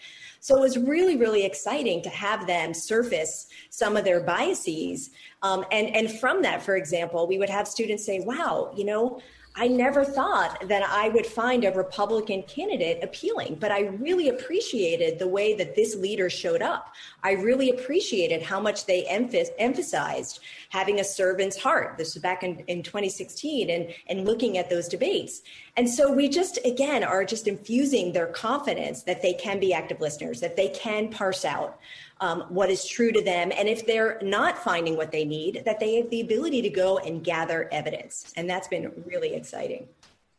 So 0.44 0.58
it 0.58 0.60
was 0.60 0.76
really, 0.76 1.16
really 1.16 1.42
exciting 1.42 2.02
to 2.02 2.10
have 2.10 2.46
them 2.46 2.74
surface 2.74 3.46
some 3.70 3.96
of 3.96 4.04
their 4.04 4.20
biases. 4.20 5.08
Um, 5.40 5.64
and, 5.72 5.96
and 5.96 6.20
from 6.20 6.42
that, 6.42 6.62
for 6.62 6.76
example, 6.76 7.26
we 7.26 7.38
would 7.38 7.48
have 7.48 7.66
students 7.66 8.04
say, 8.04 8.20
wow, 8.20 8.70
you 8.76 8.84
know, 8.84 9.22
I 9.56 9.68
never 9.68 10.04
thought 10.04 10.66
that 10.66 10.82
I 10.82 11.10
would 11.10 11.26
find 11.26 11.64
a 11.64 11.70
Republican 11.70 12.42
candidate 12.42 13.04
appealing, 13.04 13.58
but 13.60 13.70
I 13.70 13.82
really 13.82 14.28
appreciated 14.28 15.20
the 15.20 15.28
way 15.28 15.54
that 15.54 15.76
this 15.76 15.94
leader 15.94 16.28
showed 16.28 16.60
up. 16.60 16.92
I 17.22 17.32
really 17.32 17.70
appreciated 17.70 18.42
how 18.42 18.58
much 18.58 18.86
they 18.86 19.04
emphasized 19.06 20.40
having 20.70 20.98
a 20.98 21.04
servant's 21.04 21.56
heart. 21.56 21.96
This 21.96 22.14
was 22.14 22.22
back 22.22 22.42
in, 22.42 22.64
in 22.66 22.82
2016 22.82 23.70
and, 23.70 23.94
and 24.08 24.24
looking 24.24 24.58
at 24.58 24.70
those 24.70 24.88
debates. 24.88 25.42
And 25.76 25.88
so 25.88 26.12
we 26.12 26.28
just, 26.28 26.58
again, 26.64 27.04
are 27.04 27.24
just 27.24 27.46
infusing 27.46 28.12
their 28.12 28.26
confidence 28.26 29.04
that 29.04 29.22
they 29.22 29.34
can 29.34 29.60
be 29.60 29.72
active 29.72 30.00
listeners, 30.00 30.40
that 30.40 30.56
they 30.56 30.68
can 30.70 31.10
parse 31.10 31.44
out 31.44 31.78
um, 32.24 32.44
what 32.48 32.70
is 32.70 32.86
true 32.86 33.12
to 33.12 33.22
them. 33.22 33.52
And 33.56 33.68
if 33.68 33.86
they're 33.86 34.18
not 34.22 34.56
finding 34.56 34.96
what 34.96 35.12
they 35.12 35.24
need, 35.24 35.62
that 35.66 35.78
they 35.78 35.96
have 35.96 36.08
the 36.08 36.22
ability 36.22 36.62
to 36.62 36.70
go 36.70 36.98
and 36.98 37.22
gather 37.22 37.68
evidence. 37.70 38.32
And 38.36 38.48
that's 38.48 38.66
been 38.68 38.90
really 39.04 39.34
exciting. 39.34 39.88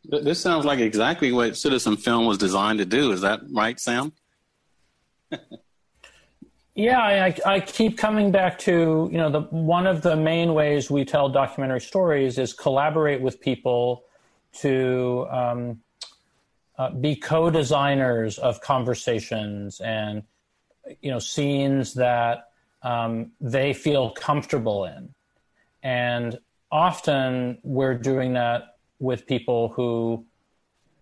This 0.04 0.40
sounds 0.40 0.64
like 0.64 0.80
exactly 0.80 1.32
what 1.32 1.56
Citizen 1.56 1.96
Film 1.96 2.26
was 2.26 2.38
designed 2.38 2.80
to 2.80 2.86
do. 2.86 3.12
Is 3.12 3.20
that 3.20 3.40
right, 3.52 3.78
Sam? 3.78 4.12
yeah, 6.74 7.00
I, 7.00 7.36
I, 7.44 7.60
keep 7.60 7.98
coming 7.98 8.30
back 8.30 8.56
to 8.60 9.08
you 9.10 9.18
know 9.18 9.28
the 9.28 9.40
one 9.50 9.84
of 9.88 10.02
the 10.02 10.14
main 10.14 10.54
ways 10.54 10.88
we 10.88 11.04
tell 11.04 11.28
documentary 11.28 11.80
stories 11.80 12.38
is 12.38 12.52
collaborate 12.52 13.20
with 13.20 13.40
people 13.40 14.04
to 14.60 15.26
um, 15.32 15.80
uh, 16.78 16.90
be 16.90 17.16
co-designers 17.16 18.38
of 18.38 18.60
conversations 18.60 19.80
and 19.80 20.22
you 21.00 21.10
know 21.10 21.18
scenes 21.18 21.94
that 21.94 22.50
um, 22.82 23.32
they 23.40 23.72
feel 23.72 24.10
comfortable 24.10 24.84
in, 24.84 25.14
and 25.82 26.38
often 26.70 27.58
we're 27.62 27.94
doing 27.94 28.34
that 28.34 28.76
with 28.98 29.26
people 29.26 29.68
who 29.68 30.24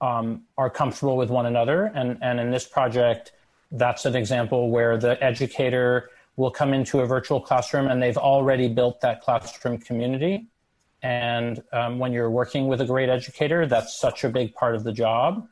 um, 0.00 0.42
are 0.58 0.70
comfortable 0.70 1.16
with 1.16 1.30
one 1.30 1.46
another. 1.46 1.86
And 1.94 2.18
and 2.22 2.40
in 2.40 2.50
this 2.50 2.66
project, 2.66 3.32
that's 3.70 4.04
an 4.04 4.16
example 4.16 4.70
where 4.70 4.96
the 4.96 5.22
educator 5.22 6.10
will 6.36 6.50
come 6.50 6.74
into 6.74 7.00
a 7.00 7.06
virtual 7.06 7.40
classroom 7.40 7.86
and 7.86 8.02
they've 8.02 8.16
already 8.16 8.68
built 8.68 9.00
that 9.00 9.20
classroom 9.20 9.78
community. 9.78 10.46
And 11.02 11.62
um, 11.72 11.98
when 11.98 12.12
you're 12.12 12.30
working 12.30 12.66
with 12.66 12.80
a 12.80 12.86
great 12.86 13.08
educator, 13.08 13.66
that's 13.66 13.94
such 13.94 14.24
a 14.24 14.28
big 14.28 14.54
part 14.54 14.74
of 14.74 14.84
the 14.84 14.92
job. 14.92 15.46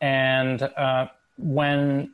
And 0.00 0.60
uh, 0.62 1.06
when 1.38 2.12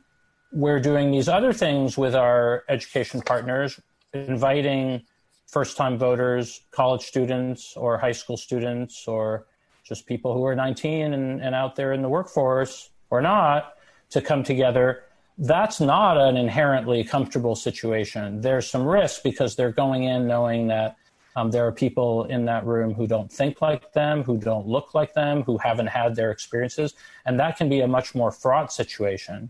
we're 0.51 0.79
doing 0.79 1.11
these 1.11 1.29
other 1.29 1.53
things 1.53 1.97
with 1.97 2.15
our 2.15 2.63
education 2.67 3.21
partners, 3.21 3.79
inviting 4.13 5.03
first 5.47 5.77
time 5.77 5.97
voters, 5.97 6.61
college 6.71 7.01
students, 7.01 7.75
or 7.75 7.97
high 7.97 8.11
school 8.11 8.37
students, 8.37 9.07
or 9.07 9.45
just 9.83 10.05
people 10.05 10.33
who 10.33 10.45
are 10.45 10.55
19 10.55 11.13
and, 11.13 11.41
and 11.41 11.55
out 11.55 11.75
there 11.75 11.93
in 11.93 12.01
the 12.01 12.09
workforce 12.09 12.89
or 13.09 13.21
not 13.21 13.75
to 14.09 14.21
come 14.21 14.43
together. 14.43 15.03
That's 15.37 15.81
not 15.81 16.17
an 16.17 16.37
inherently 16.37 17.03
comfortable 17.03 17.55
situation. 17.55 18.41
There's 18.41 18.69
some 18.69 18.85
risk 18.85 19.23
because 19.23 19.55
they're 19.55 19.71
going 19.71 20.03
in 20.03 20.27
knowing 20.27 20.67
that 20.67 20.97
um, 21.35 21.49
there 21.49 21.65
are 21.65 21.71
people 21.71 22.25
in 22.25 22.45
that 22.45 22.65
room 22.65 22.93
who 22.93 23.07
don't 23.07 23.31
think 23.31 23.61
like 23.61 23.93
them, 23.93 24.23
who 24.23 24.37
don't 24.37 24.67
look 24.67 24.93
like 24.93 25.13
them, 25.13 25.43
who 25.43 25.57
haven't 25.57 25.87
had 25.87 26.15
their 26.15 26.29
experiences. 26.29 26.93
And 27.25 27.39
that 27.39 27.57
can 27.57 27.69
be 27.69 27.79
a 27.79 27.87
much 27.87 28.13
more 28.13 28.31
fraught 28.31 28.71
situation. 28.71 29.49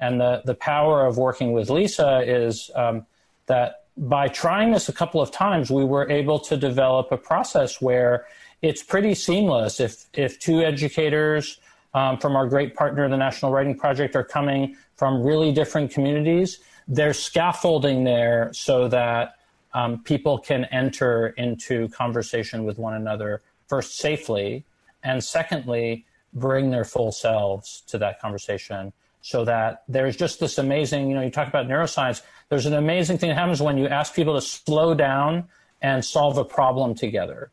And 0.00 0.20
the, 0.20 0.42
the 0.44 0.54
power 0.54 1.06
of 1.06 1.16
working 1.16 1.52
with 1.52 1.70
Lisa 1.70 2.22
is 2.26 2.70
um, 2.74 3.06
that 3.46 3.84
by 3.96 4.28
trying 4.28 4.72
this 4.72 4.88
a 4.88 4.92
couple 4.92 5.20
of 5.20 5.30
times, 5.30 5.70
we 5.70 5.84
were 5.84 6.08
able 6.10 6.38
to 6.40 6.56
develop 6.56 7.10
a 7.12 7.16
process 7.16 7.80
where 7.80 8.26
it's 8.60 8.82
pretty 8.82 9.14
seamless. 9.14 9.80
If, 9.80 10.04
if 10.12 10.38
two 10.38 10.60
educators 10.60 11.58
um, 11.94 12.18
from 12.18 12.36
our 12.36 12.46
great 12.46 12.74
partner, 12.74 13.08
the 13.08 13.16
National 13.16 13.52
Writing 13.52 13.78
Project, 13.78 14.14
are 14.16 14.24
coming 14.24 14.76
from 14.96 15.22
really 15.22 15.52
different 15.52 15.90
communities, 15.90 16.60
there's 16.86 17.18
scaffolding 17.18 18.04
there 18.04 18.50
so 18.52 18.86
that 18.88 19.36
um, 19.72 20.02
people 20.02 20.38
can 20.38 20.64
enter 20.66 21.28
into 21.38 21.88
conversation 21.88 22.64
with 22.64 22.78
one 22.78 22.94
another 22.94 23.42
first 23.66 23.96
safely, 23.98 24.64
and 25.02 25.22
secondly, 25.22 26.04
bring 26.32 26.70
their 26.70 26.84
full 26.84 27.12
selves 27.12 27.82
to 27.86 27.98
that 27.98 28.20
conversation 28.20 28.92
so 29.26 29.44
that 29.44 29.82
there's 29.88 30.16
just 30.16 30.38
this 30.38 30.56
amazing, 30.56 31.08
you 31.08 31.16
know, 31.16 31.20
you 31.20 31.32
talk 31.32 31.48
about 31.48 31.66
neuroscience, 31.66 32.22
there's 32.48 32.64
an 32.64 32.74
amazing 32.74 33.18
thing 33.18 33.28
that 33.28 33.34
happens 33.34 33.60
when 33.60 33.76
you 33.76 33.88
ask 33.88 34.14
people 34.14 34.36
to 34.36 34.40
slow 34.40 34.94
down 34.94 35.48
and 35.82 36.04
solve 36.04 36.38
a 36.38 36.44
problem 36.44 36.94
together. 36.94 37.50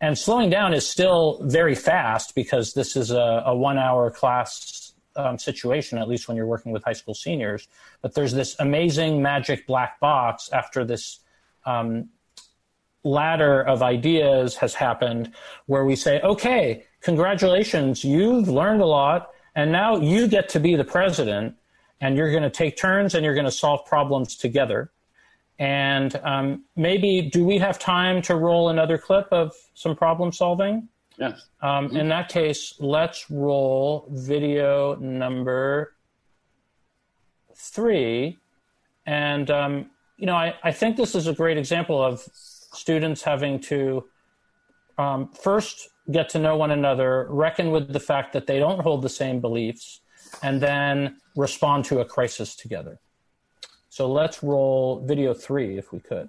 And 0.00 0.16
slowing 0.16 0.48
down 0.48 0.72
is 0.72 0.88
still 0.88 1.42
very 1.42 1.74
fast 1.74 2.34
because 2.34 2.72
this 2.72 2.96
is 2.96 3.10
a, 3.10 3.42
a 3.44 3.54
one 3.54 3.76
hour 3.76 4.10
class 4.10 4.94
um, 5.14 5.38
situation, 5.38 5.98
at 5.98 6.08
least 6.08 6.28
when 6.28 6.36
you're 6.38 6.46
working 6.46 6.72
with 6.72 6.82
high 6.82 6.94
school 6.94 7.12
seniors. 7.12 7.68
But 8.00 8.14
there's 8.14 8.32
this 8.32 8.56
amazing 8.58 9.20
magic 9.20 9.66
black 9.66 10.00
box 10.00 10.48
after 10.50 10.82
this 10.82 11.20
um, 11.66 12.08
ladder 13.04 13.60
of 13.60 13.82
ideas 13.82 14.56
has 14.56 14.72
happened 14.72 15.30
where 15.66 15.84
we 15.84 15.94
say, 15.94 16.22
okay, 16.22 16.86
congratulations, 17.02 18.02
you've 18.02 18.48
learned 18.48 18.80
a 18.80 18.86
lot 18.86 19.31
and 19.54 19.70
now 19.72 19.96
you 19.96 20.28
get 20.28 20.48
to 20.50 20.60
be 20.60 20.76
the 20.76 20.84
president, 20.84 21.54
and 22.00 22.16
you're 22.16 22.30
going 22.30 22.42
to 22.42 22.50
take 22.50 22.76
turns 22.76 23.14
and 23.14 23.24
you're 23.24 23.34
going 23.34 23.46
to 23.46 23.50
solve 23.50 23.86
problems 23.86 24.36
together. 24.36 24.90
And 25.58 26.16
um, 26.24 26.64
maybe, 26.74 27.22
do 27.22 27.44
we 27.44 27.58
have 27.58 27.78
time 27.78 28.20
to 28.22 28.34
roll 28.34 28.70
another 28.70 28.98
clip 28.98 29.28
of 29.30 29.54
some 29.74 29.94
problem 29.94 30.32
solving? 30.32 30.88
Yes. 31.18 31.46
Um, 31.60 31.96
in 31.96 32.08
that 32.08 32.28
case, 32.28 32.74
let's 32.80 33.30
roll 33.30 34.08
video 34.10 34.96
number 34.96 35.94
three. 37.54 38.38
And, 39.06 39.50
um, 39.50 39.90
you 40.16 40.26
know, 40.26 40.34
I, 40.34 40.54
I 40.64 40.72
think 40.72 40.96
this 40.96 41.14
is 41.14 41.28
a 41.28 41.32
great 41.32 41.58
example 41.58 42.02
of 42.02 42.20
students 42.72 43.22
having 43.22 43.60
to 43.60 44.04
um, 44.98 45.28
first 45.28 45.90
get 46.10 46.28
to 46.30 46.38
know 46.38 46.56
one 46.56 46.70
another, 46.70 47.26
reckon 47.30 47.70
with 47.70 47.92
the 47.92 48.00
fact 48.00 48.32
that 48.32 48.46
they 48.46 48.58
don't 48.58 48.80
hold 48.80 49.02
the 49.02 49.08
same 49.08 49.40
beliefs, 49.40 50.00
and 50.42 50.60
then 50.60 51.16
respond 51.36 51.84
to 51.86 52.00
a 52.00 52.04
crisis 52.04 52.56
together. 52.56 52.98
So 53.88 54.10
let's 54.10 54.42
roll 54.42 55.04
video 55.06 55.34
three 55.34 55.76
if 55.76 55.92
we 55.92 56.00
could. 56.00 56.28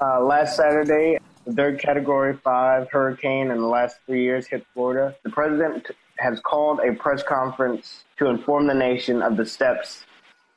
Uh, 0.00 0.20
last 0.20 0.56
Saturday, 0.56 1.18
the 1.44 1.52
third 1.52 1.80
Category 1.80 2.34
5 2.34 2.90
hurricane 2.90 3.50
in 3.50 3.58
the 3.58 3.66
last 3.66 3.98
three 4.06 4.22
years 4.22 4.46
hit 4.46 4.64
Florida. 4.72 5.14
The 5.24 5.30
president 5.30 5.88
has 6.18 6.40
called 6.40 6.80
a 6.80 6.94
press 6.94 7.22
conference 7.22 8.04
to 8.18 8.26
inform 8.26 8.66
the 8.66 8.74
nation 8.74 9.20
of 9.20 9.36
the 9.36 9.44
steps 9.44 10.04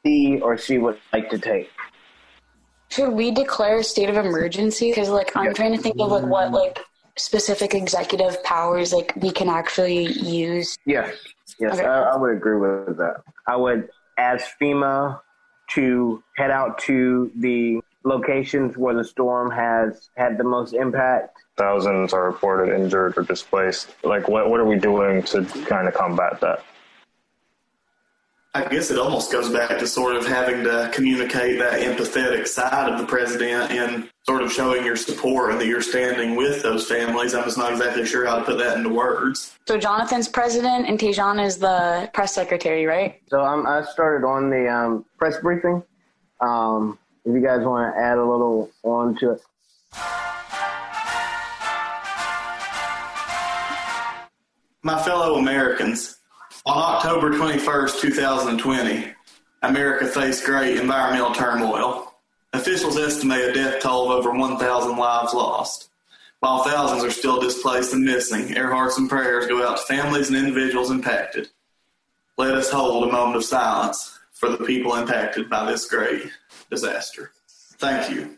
he 0.03 0.39
or 0.41 0.57
she 0.57 0.77
would 0.77 0.99
like 1.11 1.29
to 1.29 1.39
take. 1.39 1.69
Should 2.89 3.13
we 3.13 3.31
declare 3.31 3.79
a 3.79 3.83
state 3.83 4.09
of 4.09 4.17
emergency? 4.17 4.91
Because 4.91 5.09
like 5.09 5.35
I'm 5.35 5.53
trying 5.53 5.75
to 5.75 5.81
think 5.81 5.95
of 5.99 6.11
like 6.11 6.25
what 6.25 6.51
like 6.51 6.79
specific 7.17 7.73
executive 7.73 8.43
powers 8.43 8.93
like 8.93 9.13
we 9.15 9.31
can 9.31 9.49
actually 9.49 10.05
use. 10.13 10.77
Yes, 10.85 11.15
yes, 11.59 11.73
Okay. 11.73 11.85
I, 11.85 12.13
I 12.13 12.17
would 12.17 12.35
agree 12.35 12.57
with 12.57 12.97
that. 12.97 13.23
I 13.47 13.55
would 13.55 13.89
ask 14.17 14.47
FEMA 14.59 15.19
to 15.71 16.23
head 16.37 16.51
out 16.51 16.77
to 16.79 17.31
the 17.35 17.81
locations 18.03 18.77
where 18.77 18.93
the 18.93 19.03
storm 19.03 19.49
has 19.51 20.09
had 20.17 20.37
the 20.37 20.43
most 20.43 20.73
impact. 20.73 21.37
Thousands 21.57 22.13
are 22.13 22.25
reported 22.25 22.75
injured 22.75 23.13
or 23.17 23.23
displaced. 23.23 23.89
Like, 24.03 24.27
what 24.27 24.49
what 24.49 24.59
are 24.59 24.65
we 24.65 24.77
doing 24.77 25.23
to 25.23 25.45
kind 25.65 25.87
of 25.87 25.93
combat 25.93 26.41
that? 26.41 26.63
I 28.55 28.65
guess 28.65 28.91
it 28.91 28.99
almost 28.99 29.31
goes 29.31 29.49
back 29.49 29.79
to 29.79 29.87
sort 29.87 30.15
of 30.15 30.27
having 30.27 30.63
to 30.65 30.91
communicate 30.93 31.57
that 31.57 31.81
empathetic 31.81 32.47
side 32.47 32.87
of 32.87 32.99
the 32.99 33.05
president 33.07 33.71
and 33.71 34.07
sort 34.27 34.43
of 34.43 34.51
showing 34.51 34.85
your 34.85 34.95
support 34.95 35.49
and 35.49 35.59
that 35.59 35.65
you're 35.65 35.81
standing 35.81 36.35
with 36.35 36.61
those 36.61 36.87
families. 36.87 37.33
I'm 37.33 37.45
just 37.45 37.57
not 37.57 37.71
exactly 37.71 38.05
sure 38.05 38.27
how 38.27 38.37
to 38.37 38.45
put 38.45 38.59
that 38.59 38.77
into 38.77 38.89
words. 38.89 39.57
So 39.67 39.79
Jonathan's 39.79 40.27
president 40.27 40.87
and 40.87 40.99
Tejan 40.99 41.43
is 41.43 41.57
the 41.57 42.11
press 42.13 42.35
secretary, 42.35 42.85
right? 42.85 43.19
So 43.27 43.41
I'm, 43.41 43.65
I 43.65 43.81
started 43.85 44.23
on 44.23 44.51
the 44.51 44.71
um, 44.71 45.05
press 45.17 45.39
briefing. 45.41 45.81
Um, 46.39 46.99
if 47.25 47.33
you 47.33 47.41
guys 47.41 47.65
want 47.65 47.95
to 47.95 47.99
add 47.99 48.19
a 48.19 48.23
little 48.23 48.69
on 48.83 49.17
to 49.17 49.31
it. 49.31 49.41
My 54.83 55.01
fellow 55.01 55.37
Americans, 55.37 56.19
on 56.65 56.95
October 56.95 57.31
21st, 57.31 58.01
2020, 58.01 59.13
America 59.63 60.07
faced 60.07 60.45
great 60.45 60.79
environmental 60.79 61.33
turmoil. 61.33 62.13
Officials 62.53 62.97
estimate 62.97 63.49
a 63.49 63.53
death 63.53 63.81
toll 63.81 64.11
of 64.11 64.19
over 64.19 64.37
1,000 64.37 64.97
lives 64.97 65.33
lost. 65.33 65.89
While 66.39 66.63
thousands 66.63 67.03
are 67.03 67.11
still 67.11 67.39
displaced 67.39 67.93
and 67.93 68.03
missing, 68.03 68.57
our 68.57 68.71
hearts 68.71 68.97
and 68.97 69.09
prayers 69.09 69.47
go 69.47 69.65
out 69.65 69.77
to 69.77 69.83
families 69.83 70.29
and 70.29 70.37
individuals 70.37 70.91
impacted. 70.91 71.49
Let 72.37 72.53
us 72.53 72.69
hold 72.69 73.07
a 73.07 73.11
moment 73.11 73.37
of 73.37 73.45
silence 73.45 74.17
for 74.31 74.49
the 74.49 74.63
people 74.63 74.95
impacted 74.95 75.49
by 75.49 75.69
this 75.69 75.87
great 75.87 76.29
disaster. 76.69 77.31
Thank 77.77 78.09
you. 78.09 78.37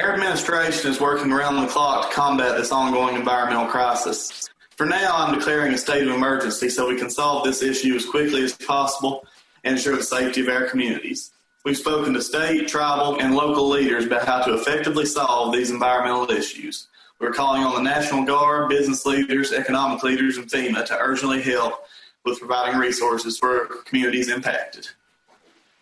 Our 0.00 0.14
administration 0.14 0.90
is 0.90 1.00
working 1.00 1.32
around 1.32 1.56
the 1.56 1.66
clock 1.66 2.08
to 2.08 2.14
combat 2.14 2.56
this 2.56 2.72
ongoing 2.72 3.14
environmental 3.14 3.66
crisis. 3.66 4.48
For 4.76 4.86
now, 4.86 5.14
I'm 5.14 5.38
declaring 5.38 5.74
a 5.74 5.78
state 5.78 6.06
of 6.06 6.14
emergency 6.14 6.68
so 6.70 6.88
we 6.88 6.98
can 6.98 7.10
solve 7.10 7.44
this 7.44 7.62
issue 7.62 7.94
as 7.94 8.06
quickly 8.06 8.42
as 8.42 8.54
possible 8.54 9.26
and 9.64 9.76
ensure 9.76 9.96
the 9.96 10.02
safety 10.02 10.40
of 10.40 10.48
our 10.48 10.66
communities. 10.68 11.30
We've 11.64 11.76
spoken 11.76 12.12
to 12.14 12.22
state, 12.22 12.68
tribal, 12.68 13.20
and 13.20 13.34
local 13.34 13.68
leaders 13.68 14.06
about 14.06 14.26
how 14.26 14.42
to 14.42 14.54
effectively 14.54 15.06
solve 15.06 15.52
these 15.52 15.70
environmental 15.70 16.30
issues. 16.30 16.88
We're 17.20 17.32
calling 17.32 17.62
on 17.62 17.74
the 17.74 17.88
National 17.88 18.24
Guard, 18.24 18.68
business 18.68 19.06
leaders, 19.06 19.52
economic 19.52 20.02
leaders, 20.02 20.38
and 20.38 20.50
FEMA 20.50 20.84
to 20.86 20.98
urgently 20.98 21.40
help 21.40 21.84
with 22.24 22.40
providing 22.40 22.80
resources 22.80 23.38
for 23.38 23.66
communities 23.84 24.28
impacted. 24.28 24.88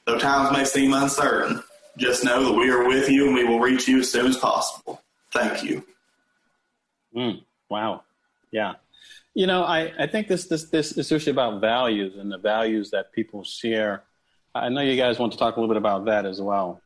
Though 0.05 0.19
times 0.19 0.55
may 0.55 0.65
seem 0.65 0.93
uncertain, 0.93 1.63
just 1.97 2.25
know 2.25 2.45
that 2.45 2.53
we 2.53 2.71
are 2.71 2.87
with 2.87 3.09
you 3.09 3.27
and 3.27 3.35
we 3.35 3.45
will 3.45 3.61
reach 3.61 3.89
you 3.89 4.01
as 4.01 4.11
soon 4.11 4.27
as 4.27 4.37
possible. 4.37 5.01
Thank 5.33 5.63
you. 5.63 5.85
Mm, 7.17 7.43
wow. 7.71 8.03
Yeah. 8.51 8.75
You 9.35 9.47
know, 9.47 9.63
I, 9.63 9.93
I 9.99 10.07
think 10.07 10.27
this, 10.27 10.47
this, 10.47 10.65
this 10.65 10.93
is 10.93 10.99
especially 10.99 11.31
about 11.31 11.61
values 11.61 12.17
and 12.17 12.31
the 12.31 12.39
values 12.39 12.91
that 12.91 13.13
people 13.13 13.45
share. 13.45 14.03
I 14.55 14.69
know 14.69 14.81
you 14.81 14.97
guys 14.97 15.19
want 15.19 15.33
to 15.33 15.39
talk 15.39 15.57
a 15.57 15.61
little 15.61 15.73
bit 15.73 15.79
about 15.79 16.05
that 16.07 16.27
as 16.27 16.43
well. 16.43 16.81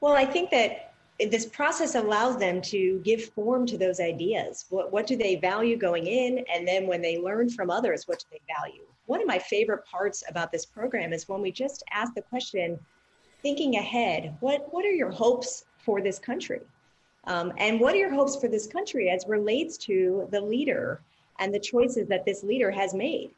Well, 0.00 0.14
I 0.14 0.24
think 0.24 0.50
that 0.50 0.94
this 1.30 1.46
process 1.46 1.94
allows 1.94 2.36
them 2.36 2.60
to 2.62 3.00
give 3.04 3.24
form 3.26 3.64
to 3.66 3.78
those 3.78 4.00
ideas. 4.00 4.66
What, 4.68 4.92
what 4.92 5.06
do 5.06 5.16
they 5.16 5.36
value 5.36 5.76
going 5.76 6.06
in? 6.06 6.44
And 6.52 6.66
then 6.66 6.86
when 6.86 7.00
they 7.00 7.18
learn 7.18 7.48
from 7.48 7.70
others, 7.70 8.06
what 8.06 8.18
do 8.18 8.26
they 8.32 8.40
value? 8.60 8.82
One 9.06 9.20
of 9.20 9.26
my 9.26 9.38
favorite 9.38 9.84
parts 9.86 10.24
about 10.28 10.50
this 10.50 10.66
program 10.66 11.12
is 11.12 11.28
when 11.28 11.40
we 11.40 11.52
just 11.52 11.84
ask 11.92 12.12
the 12.14 12.22
question, 12.22 12.78
thinking 13.40 13.76
ahead, 13.76 14.36
what, 14.40 14.66
what 14.72 14.84
are 14.84 14.92
your 14.92 15.10
hopes 15.10 15.64
for 15.78 16.02
this 16.02 16.18
country? 16.18 16.60
Um, 17.26 17.52
and 17.58 17.80
what 17.80 17.94
are 17.94 17.98
your 17.98 18.14
hopes 18.14 18.36
for 18.36 18.48
this 18.48 18.66
country 18.66 19.10
as 19.10 19.26
relates 19.26 19.76
to 19.78 20.28
the 20.30 20.40
leader 20.40 21.00
and 21.38 21.52
the 21.52 21.58
choices 21.58 22.06
that 22.08 22.24
this 22.24 22.44
leader 22.44 22.70
has 22.70 22.94
made? 22.94 23.30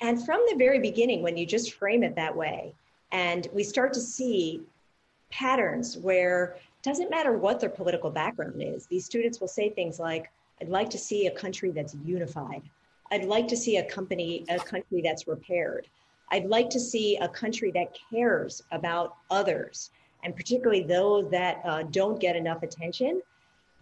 And 0.00 0.24
from 0.24 0.44
the 0.48 0.56
very 0.56 0.78
beginning, 0.78 1.22
when 1.22 1.36
you 1.36 1.46
just 1.46 1.74
frame 1.74 2.02
it 2.02 2.14
that 2.16 2.34
way, 2.34 2.74
and 3.12 3.48
we 3.52 3.64
start 3.64 3.92
to 3.94 4.00
see 4.00 4.62
patterns 5.30 5.96
where 5.98 6.56
it 6.56 6.82
doesn't 6.82 7.10
matter 7.10 7.36
what 7.36 7.60
their 7.60 7.70
political 7.70 8.10
background 8.10 8.62
is, 8.62 8.86
these 8.86 9.04
students 9.04 9.40
will 9.40 9.48
say 9.48 9.70
things 9.70 9.98
like, 9.98 10.30
I'd 10.60 10.68
like 10.68 10.90
to 10.90 10.98
see 10.98 11.26
a 11.26 11.30
country 11.30 11.70
that's 11.70 11.96
unified. 12.04 12.62
I'd 13.10 13.24
like 13.24 13.48
to 13.48 13.56
see 13.56 13.78
a 13.78 13.84
company, 13.84 14.44
a 14.48 14.58
country 14.58 15.00
that's 15.02 15.26
repaired. 15.26 15.86
I'd 16.30 16.46
like 16.46 16.70
to 16.70 16.80
see 16.80 17.16
a 17.16 17.28
country 17.28 17.70
that 17.72 17.96
cares 18.10 18.62
about 18.70 19.16
others, 19.30 19.90
and 20.22 20.36
particularly 20.36 20.82
those 20.82 21.28
that 21.30 21.60
uh, 21.64 21.82
don't 21.84 22.20
get 22.20 22.36
enough 22.36 22.62
attention. 22.62 23.22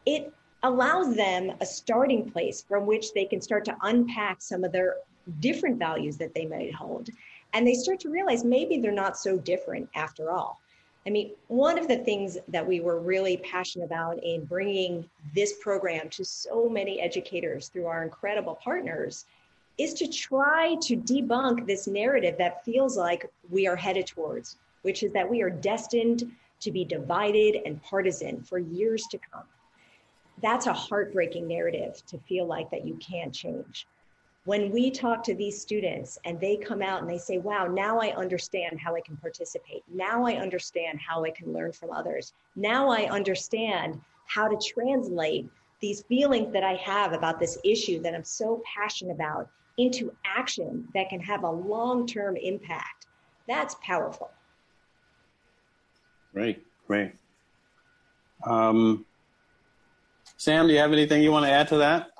It 0.09 0.32
allows 0.62 1.14
them 1.14 1.52
a 1.61 1.66
starting 1.66 2.30
place 2.30 2.64
from 2.66 2.86
which 2.86 3.12
they 3.12 3.26
can 3.26 3.42
start 3.42 3.66
to 3.66 3.76
unpack 3.82 4.40
some 4.40 4.64
of 4.64 4.72
their 4.72 4.96
different 5.40 5.78
values 5.78 6.16
that 6.16 6.32
they 6.32 6.46
might 6.46 6.74
hold. 6.74 7.11
And 7.52 7.66
they 7.66 7.74
start 7.74 8.00
to 8.00 8.09
realize 8.09 8.42
maybe 8.42 8.78
they're 8.78 8.90
not 8.90 9.18
so 9.18 9.36
different 9.36 9.86
after 9.94 10.30
all. 10.30 10.61
I 11.06 11.11
mean, 11.11 11.32
one 11.48 11.78
of 11.78 11.88
the 11.88 11.98
things 11.98 12.38
that 12.48 12.66
we 12.66 12.80
were 12.80 12.98
really 13.00 13.36
passionate 13.36 13.84
about 13.84 14.24
in 14.24 14.46
bringing 14.46 15.06
this 15.34 15.59
program 15.61 16.09
to 16.09 16.24
so 16.24 16.70
many 16.70 17.02
educators 17.02 17.68
through 17.68 17.84
our 17.84 18.02
incredible 18.02 18.59
partners 18.64 19.26
is 19.76 19.92
to 19.92 20.09
try 20.09 20.76
to 20.84 20.96
debunk 20.96 21.66
this 21.66 21.86
narrative 21.86 22.36
that 22.38 22.64
feels 22.64 22.96
like 22.96 23.30
we 23.50 23.66
are 23.66 23.76
headed 23.76 24.06
towards, 24.06 24.56
which 24.80 25.02
is 25.02 25.12
that 25.12 25.28
we 25.28 25.42
are 25.42 25.50
destined 25.50 26.32
to 26.61 26.70
be 26.70 26.82
divided 26.82 27.61
and 27.66 27.82
partisan 27.82 28.42
for 28.42 28.59
years 28.59 29.04
to 29.11 29.18
come. 29.18 29.44
That's 30.43 30.66
a 30.66 30.72
heartbreaking 30.72 31.47
narrative 31.49 32.03
to 32.07 32.18
feel 32.18 32.47
like 32.47 32.70
that 32.70 32.86
you 32.86 32.97
can't 32.97 33.34
change 33.34 33.86
when 34.49 34.70
we 34.70 34.91
talk 34.91 35.22
to 35.22 35.34
these 35.34 35.61
students 35.61 36.18
and 36.24 36.41
they 36.41 36.57
come 36.57 36.80
out 36.80 37.03
and 37.03 37.11
they 37.11 37.18
say, 37.18 37.36
wow, 37.36 37.66
now 37.66 38.01
I 38.01 38.16
understand 38.16 38.80
how 38.80 38.97
I 38.97 39.03
can 39.03 39.14
participate. 39.18 39.84
Now 39.93 40.24
I 40.24 40.36
understand 40.36 40.99
how 41.07 41.22
I 41.22 41.30
can 41.30 41.53
learn 41.53 41.70
from 41.70 41.91
others. 41.91 42.32
Now 42.57 42.89
I 42.89 43.11
understand 43.11 44.01
how 44.24 44.49
to 44.49 44.57
translate 44.57 45.51
these 45.82 46.01
feelings 46.05 46.51
that 46.55 46.64
I 46.64 46.76
have 46.76 47.12
about 47.12 47.39
this 47.39 47.59
issue 47.62 48.01
that 48.01 48.14
I'm 48.14 48.24
so 48.24 48.62
passionate 48.64 49.12
about 49.12 49.51
into 49.76 50.11
action 50.24 50.89
that 50.95 51.11
can 51.11 51.20
have 51.20 51.43
a 51.43 51.51
long 51.51 52.07
term 52.07 52.39
impact. 52.39 53.07
That's 53.47 53.76
powerful. 53.82 54.30
Great, 56.32 56.64
great. 56.86 57.12
Um, 58.47 59.05
Sam, 60.39 60.68
do 60.68 60.72
you 60.72 60.78
have 60.78 60.93
anything 60.93 61.20
you 61.20 61.32
want 61.32 61.47
to 61.47 61.51
add 61.51 61.66
to 61.68 61.78
that? 61.78 62.11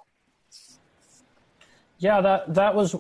Yeah, 1.99 2.21
that 2.21 2.53
that 2.55 2.75
was 2.75 2.97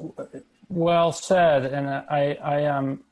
well 0.68 1.10
said, 1.10 1.66
and 1.66 1.88
I 1.88 2.38
I 2.40 2.64
um 2.66 3.02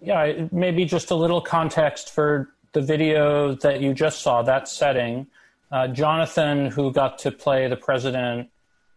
yeah 0.00 0.48
maybe 0.50 0.84
just 0.84 1.12
a 1.12 1.14
little 1.14 1.40
context 1.40 2.10
for 2.10 2.48
the 2.72 2.80
video 2.80 3.54
that 3.56 3.80
you 3.80 3.94
just 3.94 4.22
saw 4.22 4.42
that 4.42 4.68
setting. 4.68 5.28
Uh, 5.70 5.86
Jonathan, 5.86 6.66
who 6.66 6.92
got 6.92 7.16
to 7.20 7.30
play 7.30 7.68
the 7.68 7.76
president 7.76 8.50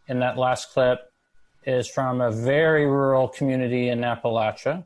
in 0.07 0.19
that 0.19 0.38
last 0.38 0.71
clip, 0.71 1.11
is 1.65 1.88
from 1.88 2.19
a 2.19 2.31
very 2.31 2.88
rural 2.88 3.27
community 3.27 3.89
in 3.89 3.99
Appalachia. 3.99 4.83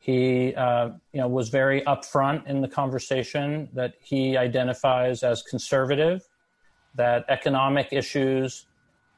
He 0.00 0.52
uh, 0.56 0.90
you 1.12 1.20
know 1.20 1.28
was 1.28 1.48
very 1.48 1.82
upfront 1.82 2.48
in 2.48 2.60
the 2.60 2.68
conversation 2.68 3.68
that 3.72 3.94
he 4.02 4.36
identifies 4.36 5.22
as 5.22 5.42
conservative, 5.42 6.26
that 6.94 7.24
economic 7.28 7.88
issues 7.92 8.66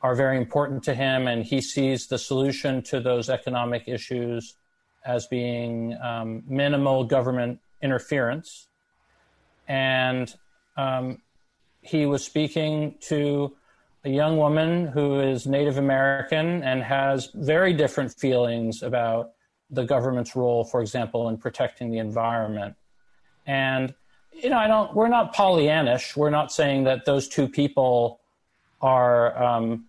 are 0.02 0.14
very 0.14 0.36
important 0.36 0.82
to 0.84 0.94
him, 0.94 1.28
and 1.28 1.44
he 1.44 1.60
sees 1.60 2.06
the 2.06 2.18
solution 2.18 2.82
to 2.82 3.00
those 3.00 3.30
economic 3.30 3.84
issues 3.86 4.56
as 5.04 5.26
being 5.26 5.96
um, 6.02 6.42
minimal 6.46 7.04
government 7.04 7.60
interference. 7.82 8.68
And 9.68 10.32
um, 10.76 11.22
he 11.80 12.06
was 12.06 12.24
speaking 12.24 12.96
to 13.02 13.54
a 14.04 14.10
young 14.10 14.36
woman 14.36 14.86
who 14.86 15.20
is 15.20 15.46
Native 15.46 15.78
American 15.78 16.62
and 16.64 16.82
has 16.82 17.30
very 17.34 17.72
different 17.72 18.12
feelings 18.12 18.82
about 18.82 19.32
the 19.70 19.84
government's 19.84 20.34
role, 20.34 20.64
for 20.64 20.80
example, 20.80 21.28
in 21.28 21.36
protecting 21.36 21.90
the 21.90 21.98
environment. 21.98 22.74
And 23.46 23.94
you 24.32 24.50
know, 24.50 24.58
I 24.58 24.66
don't. 24.66 24.94
We're 24.94 25.08
not 25.08 25.34
Pollyannish. 25.34 26.16
We're 26.16 26.30
not 26.30 26.52
saying 26.52 26.84
that 26.84 27.04
those 27.04 27.28
two 27.28 27.48
people 27.48 28.20
are 28.80 29.40
um, 29.42 29.86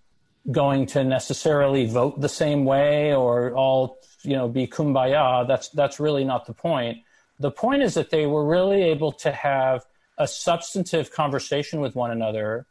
going 0.52 0.86
to 0.88 1.04
necessarily 1.04 1.86
vote 1.86 2.20
the 2.20 2.30
same 2.30 2.66
way 2.66 3.14
or 3.14 3.54
all 3.54 3.98
you 4.24 4.36
know 4.36 4.48
be 4.48 4.68
kumbaya. 4.68 5.48
That's 5.48 5.70
that's 5.70 6.00
really 6.00 6.24
not 6.24 6.46
the 6.46 6.54
point. 6.54 7.00
The 7.40 7.52
point 7.52 7.82
is 7.82 7.94
that 7.96 8.10
they 8.10 8.26
were 8.26 8.46
really 8.46 8.84
able 8.84 9.12
to 9.14 9.32
have 9.32 9.86
a 10.18 10.28
substantive 10.28 11.12
conversation 11.12 11.80
with 11.80 11.96
one 11.96 12.12
another. 12.12 12.66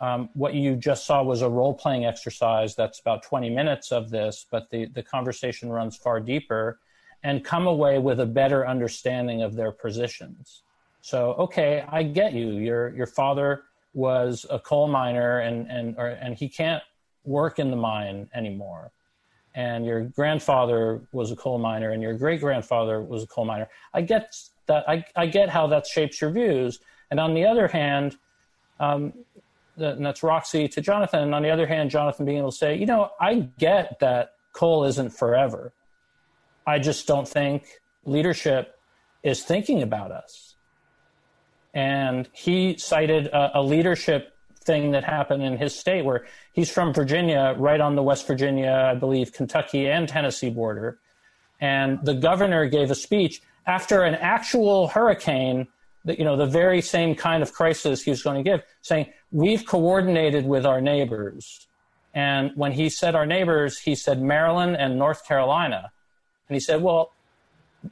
Um, 0.00 0.28
what 0.34 0.54
you 0.54 0.76
just 0.76 1.06
saw 1.06 1.22
was 1.22 1.42
a 1.42 1.48
role 1.48 1.74
playing 1.74 2.04
exercise 2.04 2.74
that's 2.74 3.00
about 3.00 3.22
20 3.22 3.50
minutes 3.50 3.90
of 3.90 4.10
this, 4.10 4.44
but 4.50 4.68
the, 4.70 4.86
the 4.86 5.02
conversation 5.02 5.70
runs 5.70 5.96
far 5.96 6.20
deeper 6.20 6.78
and 7.22 7.44
come 7.44 7.66
away 7.66 7.98
with 7.98 8.20
a 8.20 8.26
better 8.26 8.66
understanding 8.66 9.42
of 9.42 9.54
their 9.54 9.72
positions. 9.72 10.63
So, 11.04 11.34
okay, 11.34 11.84
I 11.86 12.02
get 12.02 12.32
you. 12.32 12.52
Your, 12.52 12.88
your 12.96 13.06
father 13.06 13.64
was 13.92 14.46
a 14.48 14.58
coal 14.58 14.88
miner 14.88 15.40
and, 15.40 15.70
and, 15.70 15.94
or, 15.98 16.06
and 16.06 16.34
he 16.34 16.48
can't 16.48 16.82
work 17.26 17.58
in 17.58 17.70
the 17.70 17.76
mine 17.76 18.26
anymore. 18.34 18.90
And 19.54 19.84
your 19.84 20.04
grandfather 20.04 21.02
was 21.12 21.30
a 21.30 21.36
coal 21.36 21.58
miner 21.58 21.90
and 21.90 22.02
your 22.02 22.14
great 22.14 22.40
grandfather 22.40 23.02
was 23.02 23.22
a 23.22 23.26
coal 23.26 23.44
miner. 23.44 23.68
I 23.92 24.00
get 24.00 24.34
that 24.64 24.88
I, 24.88 25.04
I 25.14 25.26
get 25.26 25.50
how 25.50 25.66
that 25.66 25.86
shapes 25.86 26.22
your 26.22 26.30
views. 26.30 26.78
And 27.10 27.20
on 27.20 27.34
the 27.34 27.44
other 27.44 27.68
hand, 27.68 28.16
um, 28.80 29.12
and 29.76 30.06
that's 30.06 30.22
Roxy 30.22 30.68
to 30.68 30.80
Jonathan. 30.80 31.24
And 31.24 31.34
on 31.34 31.42
the 31.42 31.50
other 31.50 31.66
hand, 31.66 31.90
Jonathan 31.90 32.24
being 32.24 32.38
able 32.38 32.50
to 32.50 32.56
say, 32.56 32.78
you 32.78 32.86
know, 32.86 33.10
I 33.20 33.50
get 33.58 33.98
that 34.00 34.36
coal 34.54 34.84
isn't 34.84 35.10
forever. 35.10 35.74
I 36.66 36.78
just 36.78 37.06
don't 37.06 37.28
think 37.28 37.66
leadership 38.06 38.78
is 39.22 39.42
thinking 39.42 39.82
about 39.82 40.10
us. 40.10 40.53
And 41.74 42.28
he 42.32 42.78
cited 42.78 43.26
a, 43.26 43.58
a 43.58 43.62
leadership 43.62 44.32
thing 44.64 44.92
that 44.92 45.04
happened 45.04 45.42
in 45.42 45.58
his 45.58 45.74
state 45.78 46.04
where 46.04 46.24
he's 46.52 46.70
from 46.70 46.94
Virginia, 46.94 47.54
right 47.58 47.80
on 47.80 47.96
the 47.96 48.02
West 48.02 48.26
Virginia, 48.26 48.90
I 48.92 48.94
believe, 48.94 49.32
Kentucky 49.32 49.88
and 49.88 50.08
Tennessee 50.08 50.50
border. 50.50 50.98
And 51.60 51.98
the 52.04 52.14
governor 52.14 52.66
gave 52.66 52.90
a 52.90 52.94
speech 52.94 53.42
after 53.66 54.02
an 54.02 54.14
actual 54.14 54.88
hurricane, 54.88 55.66
that, 56.04 56.18
you 56.18 56.24
know, 56.24 56.36
the 56.36 56.46
very 56.46 56.82
same 56.82 57.14
kind 57.14 57.42
of 57.42 57.52
crisis 57.52 58.02
he 58.02 58.10
was 58.10 58.22
going 58.22 58.42
to 58.42 58.48
give, 58.48 58.62
saying, 58.82 59.06
We've 59.32 59.66
coordinated 59.66 60.46
with 60.46 60.66
our 60.66 60.80
neighbors. 60.80 61.66
And 62.14 62.52
when 62.54 62.72
he 62.72 62.88
said 62.88 63.14
our 63.14 63.26
neighbors, 63.26 63.78
he 63.78 63.94
said 63.94 64.22
Maryland 64.22 64.76
and 64.76 64.98
North 64.98 65.26
Carolina. 65.26 65.90
And 66.48 66.54
he 66.54 66.60
said, 66.60 66.82
Well, 66.82 67.12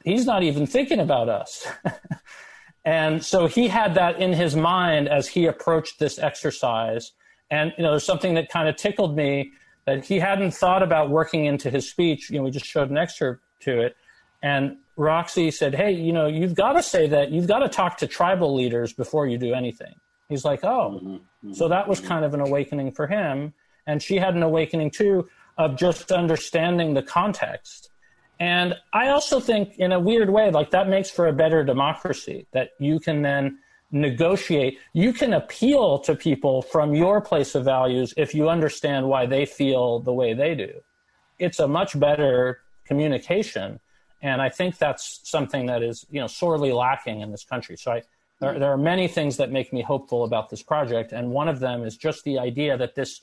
he's 0.04 0.26
not 0.26 0.42
even 0.42 0.66
thinking 0.66 1.00
about 1.00 1.28
us. 1.28 1.66
and 2.84 3.24
so 3.24 3.46
he 3.46 3.68
had 3.68 3.94
that 3.94 4.20
in 4.20 4.32
his 4.32 4.56
mind 4.56 5.08
as 5.08 5.28
he 5.28 5.46
approached 5.46 5.98
this 5.98 6.18
exercise. 6.18 7.12
And, 7.50 7.72
you 7.76 7.84
know, 7.84 7.90
there's 7.90 8.04
something 8.04 8.34
that 8.34 8.48
kind 8.48 8.68
of 8.68 8.76
tickled 8.76 9.16
me 9.16 9.52
that 9.86 10.04
he 10.04 10.18
hadn't 10.18 10.52
thought 10.52 10.82
about 10.82 11.10
working 11.10 11.44
into 11.44 11.70
his 11.70 11.88
speech. 11.88 12.30
You 12.30 12.38
know, 12.38 12.44
we 12.44 12.50
just 12.50 12.66
showed 12.66 12.90
an 12.90 12.98
excerpt 12.98 13.42
to 13.60 13.80
it. 13.80 13.96
And 14.42 14.78
Roxy 14.96 15.50
said, 15.50 15.74
Hey, 15.74 15.92
you 15.92 16.12
know, 16.12 16.26
you've 16.26 16.54
got 16.54 16.72
to 16.72 16.82
say 16.82 17.06
that, 17.08 17.30
you've 17.30 17.46
got 17.46 17.60
to 17.60 17.68
talk 17.68 17.98
to 17.98 18.06
tribal 18.06 18.54
leaders 18.54 18.92
before 18.92 19.26
you 19.26 19.38
do 19.38 19.54
anything. 19.54 19.94
He's 20.28 20.44
like, 20.44 20.64
Oh. 20.64 21.00
Mm-hmm, 21.02 21.08
mm-hmm, 21.08 21.52
so 21.52 21.68
that 21.68 21.86
was 21.86 22.00
mm-hmm. 22.00 22.08
kind 22.08 22.24
of 22.24 22.34
an 22.34 22.40
awakening 22.40 22.92
for 22.92 23.06
him. 23.06 23.54
And 23.86 24.02
she 24.02 24.16
had 24.16 24.34
an 24.34 24.42
awakening 24.42 24.90
too 24.90 25.28
of 25.58 25.76
just 25.76 26.10
understanding 26.10 26.94
the 26.94 27.02
context. 27.02 27.90
And 28.40 28.74
I 28.92 29.08
also 29.08 29.38
think, 29.38 29.78
in 29.78 29.92
a 29.92 30.00
weird 30.00 30.30
way, 30.30 30.50
like 30.50 30.70
that 30.70 30.88
makes 30.88 31.10
for 31.10 31.28
a 31.28 31.32
better 31.32 31.62
democracy 31.62 32.46
that 32.52 32.70
you 32.78 32.98
can 32.98 33.22
then 33.22 33.58
negotiate. 33.92 34.78
You 34.94 35.12
can 35.12 35.34
appeal 35.34 35.98
to 36.00 36.14
people 36.14 36.62
from 36.62 36.94
your 36.94 37.20
place 37.20 37.54
of 37.54 37.64
values 37.64 38.14
if 38.16 38.34
you 38.34 38.48
understand 38.48 39.06
why 39.06 39.26
they 39.26 39.46
feel 39.46 40.00
the 40.00 40.12
way 40.12 40.34
they 40.34 40.54
do. 40.54 40.72
It's 41.38 41.60
a 41.60 41.68
much 41.68 41.98
better 41.98 42.62
communication 42.84 43.78
and 44.22 44.40
I 44.40 44.48
think 44.48 44.78
that's 44.78 45.20
something 45.24 45.66
that 45.66 45.82
is, 45.82 46.06
you 46.10 46.20
know, 46.20 46.28
sorely 46.28 46.72
lacking 46.72 47.20
in 47.20 47.32
this 47.32 47.44
country. 47.44 47.76
So 47.76 47.92
I, 47.92 48.02
there, 48.40 48.58
there 48.58 48.70
are 48.70 48.78
many 48.78 49.08
things 49.08 49.36
that 49.38 49.50
make 49.50 49.72
me 49.72 49.82
hopeful 49.82 50.22
about 50.22 50.48
this 50.48 50.62
project. 50.62 51.12
And 51.12 51.30
one 51.30 51.48
of 51.48 51.58
them 51.58 51.82
is 51.84 51.96
just 51.96 52.22
the 52.22 52.38
idea 52.38 52.76
that 52.76 52.94
this 52.94 53.22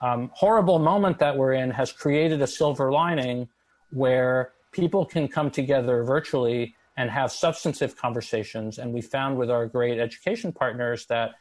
um, 0.00 0.30
horrible 0.32 0.78
moment 0.78 1.18
that 1.18 1.36
we're 1.36 1.52
in 1.52 1.70
has 1.70 1.92
created 1.92 2.40
a 2.40 2.46
silver 2.46 2.90
lining 2.90 3.48
where 3.94 4.52
people 4.72 5.04
can 5.04 5.28
come 5.28 5.50
together 5.50 6.02
virtually 6.02 6.74
and 6.96 7.10
have 7.10 7.32
substantive 7.32 7.96
conversations. 7.96 8.78
And 8.78 8.92
we 8.92 9.00
found 9.00 9.36
with 9.36 9.50
our 9.50 9.66
great 9.66 9.98
education 9.98 10.52
partners 10.52 11.06
that 11.06 11.32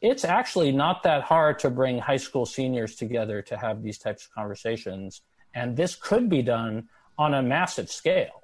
it's 0.00 0.24
actually 0.24 0.72
not 0.72 1.02
that 1.02 1.22
hard 1.22 1.58
to 1.60 1.70
bring 1.70 1.98
high 1.98 2.16
school 2.16 2.46
seniors 2.46 2.96
together 2.96 3.42
to 3.42 3.56
have 3.56 3.82
these 3.82 3.98
types 3.98 4.24
of 4.24 4.32
conversations. 4.32 5.22
And 5.54 5.76
this 5.76 5.94
could 5.94 6.28
be 6.28 6.42
done 6.42 6.88
on 7.18 7.34
a 7.34 7.42
massive 7.42 7.90
scale. 7.90 8.40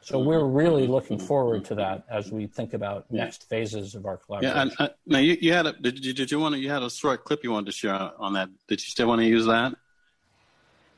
So 0.00 0.18
we're 0.18 0.44
really 0.44 0.86
looking 0.86 1.18
forward 1.18 1.64
to 1.66 1.74
that 1.76 2.04
as 2.10 2.30
we 2.30 2.46
think 2.46 2.74
about 2.74 3.10
next 3.10 3.48
phases 3.48 3.94
of 3.94 4.04
our 4.04 4.18
collaboration. 4.18 4.56
Yeah, 4.56 4.62
and, 4.62 4.72
uh, 4.78 4.88
now 5.06 5.18
you, 5.18 5.38
you, 5.40 5.52
had 5.54 5.64
a 5.64 5.72
did 5.72 6.04
you 6.04 6.12
did 6.12 6.30
you 6.30 6.38
want 6.38 6.54
to 6.54 6.60
you 6.60 6.68
had 6.68 6.82
a 6.82 6.90
short 6.90 7.24
clip 7.24 7.42
you 7.42 7.52
wanted 7.52 7.66
to 7.66 7.72
share 7.72 8.10
on 8.18 8.34
that? 8.34 8.50
Did 8.68 8.80
you 8.82 8.90
still 8.90 9.08
want 9.08 9.22
to 9.22 9.26
use 9.26 9.46
that? 9.46 9.74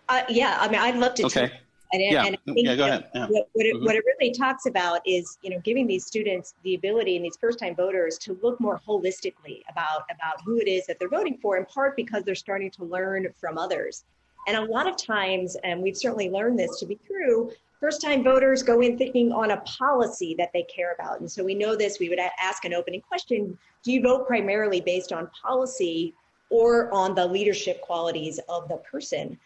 Uh, 0.09 0.23
yeah, 0.29 0.59
I 0.61 0.69
mean, 0.69 0.81
I'd 0.81 0.97
love 0.97 1.15
to. 1.15 1.27
Okay. 1.27 1.53
And, 2.01 2.13
yeah. 2.13 2.25
and 2.25 2.37
I 2.37 2.53
think 2.53 2.67
yeah, 2.67 2.75
go 2.77 2.85
ahead. 2.85 3.11
Yeah. 3.15 3.27
What, 3.27 3.49
what, 3.53 3.67
it, 3.67 3.75
mm-hmm. 3.75 3.85
what 3.85 3.97
it 3.97 4.05
really 4.05 4.33
talks 4.33 4.67
about 4.67 5.01
is, 5.07 5.39
you 5.43 5.51
know, 5.51 5.61
giving 5.61 5.87
these 5.87 6.07
students 6.07 6.55
the 6.63 6.75
ability 6.75 7.17
and 7.17 7.25
these 7.25 7.37
first-time 7.41 7.75
voters 7.75 8.19
to 8.19 8.39
look 8.43 8.61
more 8.61 8.81
holistically 8.87 9.63
about 9.71 10.03
about 10.11 10.41
who 10.45 10.59
it 10.59 10.69
is 10.69 10.87
that 10.87 10.99
they're 10.99 11.09
voting 11.09 11.39
for. 11.41 11.57
In 11.57 11.65
part 11.67 11.97
because 11.97 12.25
they're 12.25 12.35
starting 12.35 12.71
to 12.73 12.85
learn 12.85 13.27
from 13.41 13.59
others 13.59 14.05
and 14.47 14.57
a 14.57 14.65
lot 14.65 14.89
of 14.89 14.97
times, 14.97 15.57
and 15.65 15.83
we've 15.83 15.97
certainly 15.97 16.31
learned 16.31 16.59
this 16.59 16.79
to 16.79 16.87
be 16.87 16.99
true, 17.07 17.51
first 17.81 18.01
time 18.01 18.23
voters 18.23 18.63
go 18.63 18.81
in 18.81 18.97
thinking 18.97 19.33
on 19.33 19.51
a 19.51 19.57
policy 19.63 20.35
that 20.39 20.51
they 20.53 20.63
care 20.63 20.93
about. 20.93 21.21
And 21.21 21.31
so 21.31 21.45
we 21.45 21.55
know 21.55 21.77
this, 21.77 21.99
we 21.99 22.09
would 22.09 22.21
ask 22.41 22.65
an 22.65 22.73
opening 22.73 23.01
question 23.01 23.59
Do 23.83 23.93
you 23.93 24.01
vote 24.03 24.27
primarily 24.27 24.81
based 24.81 25.13
on 25.13 25.29
policy 25.43 26.15
or 26.49 26.93
on 26.95 27.15
the 27.15 27.27
leadership 27.27 27.81
qualities 27.81 28.39
of 28.49 28.69
the 28.69 28.77
person? 28.77 29.37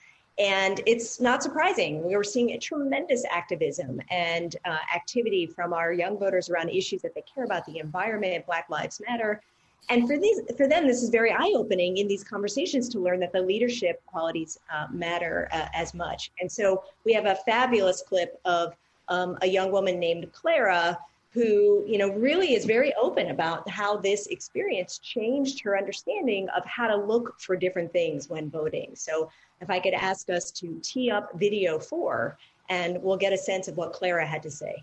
And 0.40 0.80
it's 0.86 1.20
not 1.20 1.42
surprising. 1.42 2.02
We 2.02 2.16
were 2.16 2.24
seeing 2.24 2.52
a 2.52 2.58
tremendous 2.58 3.24
activism 3.30 4.00
and 4.10 4.56
uh, 4.64 4.78
activity 4.94 5.46
from 5.46 5.74
our 5.74 5.92
young 5.92 6.18
voters 6.18 6.48
around 6.48 6.70
issues 6.70 7.02
that 7.02 7.14
they 7.14 7.22
care 7.32 7.44
about 7.44 7.66
the 7.66 7.78
environment, 7.78 8.46
Black 8.46 8.70
Lives 8.70 9.02
Matter, 9.06 9.42
and 9.90 10.06
for 10.06 10.18
these 10.18 10.40
for 10.56 10.68
them 10.68 10.86
this 10.86 11.02
is 11.02 11.10
very 11.10 11.32
eye-opening 11.32 11.98
in 11.98 12.08
these 12.08 12.22
conversations 12.22 12.88
to 12.88 12.98
learn 12.98 13.20
that 13.20 13.32
the 13.32 13.40
leadership 13.40 14.02
qualities 14.06 14.58
uh, 14.72 14.86
matter 14.90 15.48
uh, 15.52 15.66
as 15.74 15.94
much 15.94 16.30
and 16.40 16.50
so 16.50 16.84
we 17.04 17.12
have 17.12 17.26
a 17.26 17.36
fabulous 17.46 18.02
clip 18.02 18.38
of 18.44 18.74
um, 19.08 19.38
a 19.42 19.46
young 19.46 19.72
woman 19.72 19.98
named 19.98 20.30
clara 20.32 20.98
who 21.32 21.84
you 21.86 21.96
know 21.96 22.12
really 22.12 22.54
is 22.54 22.64
very 22.64 22.92
open 23.00 23.30
about 23.30 23.68
how 23.68 23.96
this 23.96 24.26
experience 24.26 24.98
changed 24.98 25.62
her 25.62 25.78
understanding 25.78 26.48
of 26.56 26.64
how 26.64 26.88
to 26.88 26.96
look 26.96 27.38
for 27.38 27.56
different 27.56 27.92
things 27.92 28.28
when 28.28 28.50
voting. 28.50 28.90
So 28.94 29.30
if 29.60 29.70
i 29.70 29.78
could 29.78 29.94
ask 29.94 30.30
us 30.30 30.50
to 30.52 30.80
tee 30.82 31.10
up 31.10 31.38
video 31.38 31.78
four 31.78 32.38
and 32.68 33.02
we'll 33.02 33.16
get 33.16 33.32
a 33.32 33.38
sense 33.38 33.68
of 33.68 33.76
what 33.76 33.92
clara 33.92 34.26
had 34.26 34.42
to 34.42 34.50
say. 34.50 34.82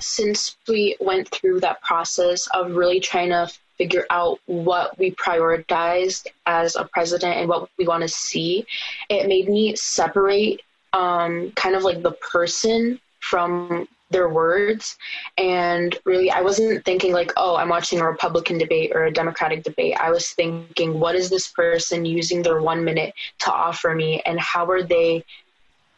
Since 0.00 0.56
we 0.68 0.96
went 1.00 1.28
through 1.30 1.60
that 1.60 1.80
process 1.82 2.46
of 2.48 2.76
really 2.76 3.00
trying 3.00 3.30
to 3.30 3.50
figure 3.76 4.06
out 4.10 4.38
what 4.46 4.96
we 4.98 5.10
prioritized 5.12 6.28
as 6.46 6.76
a 6.76 6.84
president 6.84 7.36
and 7.36 7.48
what 7.48 7.68
we 7.78 7.86
want 7.86 8.02
to 8.02 8.08
see, 8.08 8.64
it 9.08 9.26
made 9.26 9.48
me 9.48 9.74
separate 9.74 10.60
um, 10.94 11.52
kind 11.56 11.74
of 11.74 11.82
like 11.82 12.02
the 12.02 12.12
person 12.12 12.98
from 13.20 13.86
their 14.10 14.28
words. 14.28 14.96
And 15.36 15.94
really, 16.04 16.30
I 16.30 16.40
wasn't 16.40 16.84
thinking 16.84 17.12
like, 17.12 17.32
oh, 17.36 17.56
I'm 17.56 17.68
watching 17.68 18.00
a 18.00 18.06
Republican 18.06 18.56
debate 18.56 18.92
or 18.94 19.04
a 19.04 19.12
Democratic 19.12 19.64
debate. 19.64 19.96
I 20.00 20.10
was 20.10 20.30
thinking, 20.30 20.98
what 20.98 21.14
is 21.14 21.28
this 21.28 21.48
person 21.48 22.06
using 22.06 22.40
their 22.42 22.62
one 22.62 22.82
minute 22.82 23.12
to 23.40 23.52
offer 23.52 23.94
me, 23.94 24.22
and 24.24 24.40
how 24.40 24.64
are 24.70 24.82
they 24.82 25.24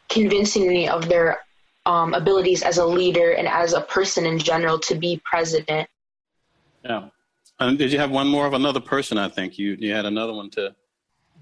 convincing 0.09 0.67
me 0.67 0.89
of 0.89 1.07
their 1.07 1.39
um, 1.87 2.13
abilities 2.13 2.61
as 2.63 2.77
a 2.77 2.85
leader 2.85 3.31
and 3.31 3.47
as 3.47 3.73
a 3.73 3.81
person 3.81 4.25
in 4.25 4.37
general 4.37 4.77
to 4.79 4.95
be 4.95 5.21
president. 5.23 5.89
Yeah. 6.83 7.09
And 7.59 7.77
did 7.77 7.91
you 7.91 7.97
have 7.97 8.11
one 8.11 8.27
more 8.27 8.45
of 8.45 8.53
another 8.53 8.81
person? 8.81 9.17
I 9.17 9.29
think 9.29 9.57
you 9.57 9.77
you 9.79 9.93
had 9.93 10.05
another 10.05 10.33
one 10.33 10.49
to 10.51 10.75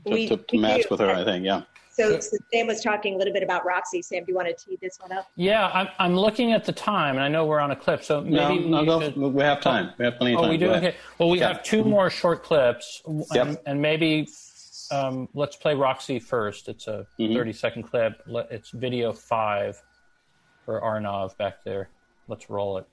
to, 0.05 0.13
we, 0.13 0.27
to, 0.27 0.37
to 0.37 0.57
match 0.57 0.83
do. 0.83 0.87
with 0.91 0.99
her. 0.99 1.09
I 1.09 1.25
think, 1.25 1.45
yeah. 1.45 1.63
So, 1.95 2.19
so, 2.19 2.37
Sam 2.51 2.67
was 2.67 2.81
talking 2.81 3.15
a 3.15 3.17
little 3.17 3.31
bit 3.31 3.41
about 3.41 3.65
Roxy. 3.65 4.01
Sam, 4.01 4.25
do 4.25 4.31
you 4.31 4.35
want 4.35 4.49
to 4.49 4.53
tee 4.53 4.77
this 4.81 4.99
one 4.99 5.13
up? 5.13 5.29
Yeah, 5.37 5.71
I'm, 5.73 5.87
I'm 5.97 6.15
looking 6.17 6.51
at 6.51 6.65
the 6.65 6.73
time, 6.73 7.15
and 7.15 7.23
I 7.23 7.29
know 7.29 7.45
we're 7.45 7.61
on 7.61 7.71
a 7.71 7.75
clip, 7.75 8.03
so 8.03 8.19
maybe 8.19 8.67
no, 8.67 8.83
no, 8.83 8.97
we, 8.97 9.05
should... 9.05 9.15
we 9.15 9.43
have 9.43 9.61
time. 9.61 9.91
We 9.97 10.03
have 10.03 10.17
plenty 10.17 10.33
of 10.33 10.41
time. 10.41 10.49
oh, 10.49 10.51
we 10.51 10.57
do. 10.57 10.71
Okay. 10.71 10.95
Well, 11.17 11.29
we 11.29 11.39
yeah. 11.39 11.53
have 11.53 11.63
two 11.63 11.85
more 11.85 12.09
short 12.09 12.43
clips, 12.43 13.01
yep. 13.33 13.47
and, 13.47 13.57
and 13.65 13.81
maybe 13.81 14.27
um, 14.91 15.29
let's 15.33 15.55
play 15.55 15.73
Roxy 15.73 16.19
first. 16.19 16.67
It's 16.67 16.87
a 16.87 17.07
Mhm. 17.17 17.33
30 17.33 17.53
second 17.53 17.83
clip. 17.83 18.21
It's 18.27 18.71
video 18.71 19.13
five 19.13 19.81
for 20.65 20.81
Arnav 20.81 21.37
back 21.37 21.63
there. 21.63 21.89
Let's 22.27 22.49
roll 22.49 22.77
it. 22.77 22.85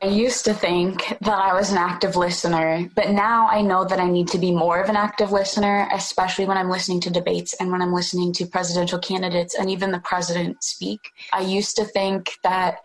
I 0.00 0.06
used 0.06 0.44
to 0.44 0.54
think 0.54 1.16
that 1.22 1.38
I 1.38 1.54
was 1.54 1.72
an 1.72 1.78
active 1.78 2.14
listener, 2.14 2.88
but 2.94 3.10
now 3.10 3.48
I 3.48 3.62
know 3.62 3.84
that 3.84 3.98
I 3.98 4.08
need 4.08 4.28
to 4.28 4.38
be 4.38 4.52
more 4.52 4.80
of 4.80 4.88
an 4.88 4.94
active 4.94 5.32
listener, 5.32 5.88
especially 5.92 6.44
when 6.44 6.56
I'm 6.56 6.70
listening 6.70 7.00
to 7.00 7.10
debates 7.10 7.54
and 7.54 7.72
when 7.72 7.82
I'm 7.82 7.92
listening 7.92 8.32
to 8.34 8.46
presidential 8.46 9.00
candidates 9.00 9.56
and 9.56 9.68
even 9.68 9.90
the 9.90 9.98
president 9.98 10.62
speak. 10.62 11.00
I 11.32 11.40
used 11.40 11.74
to 11.76 11.84
think 11.84 12.30
that 12.44 12.76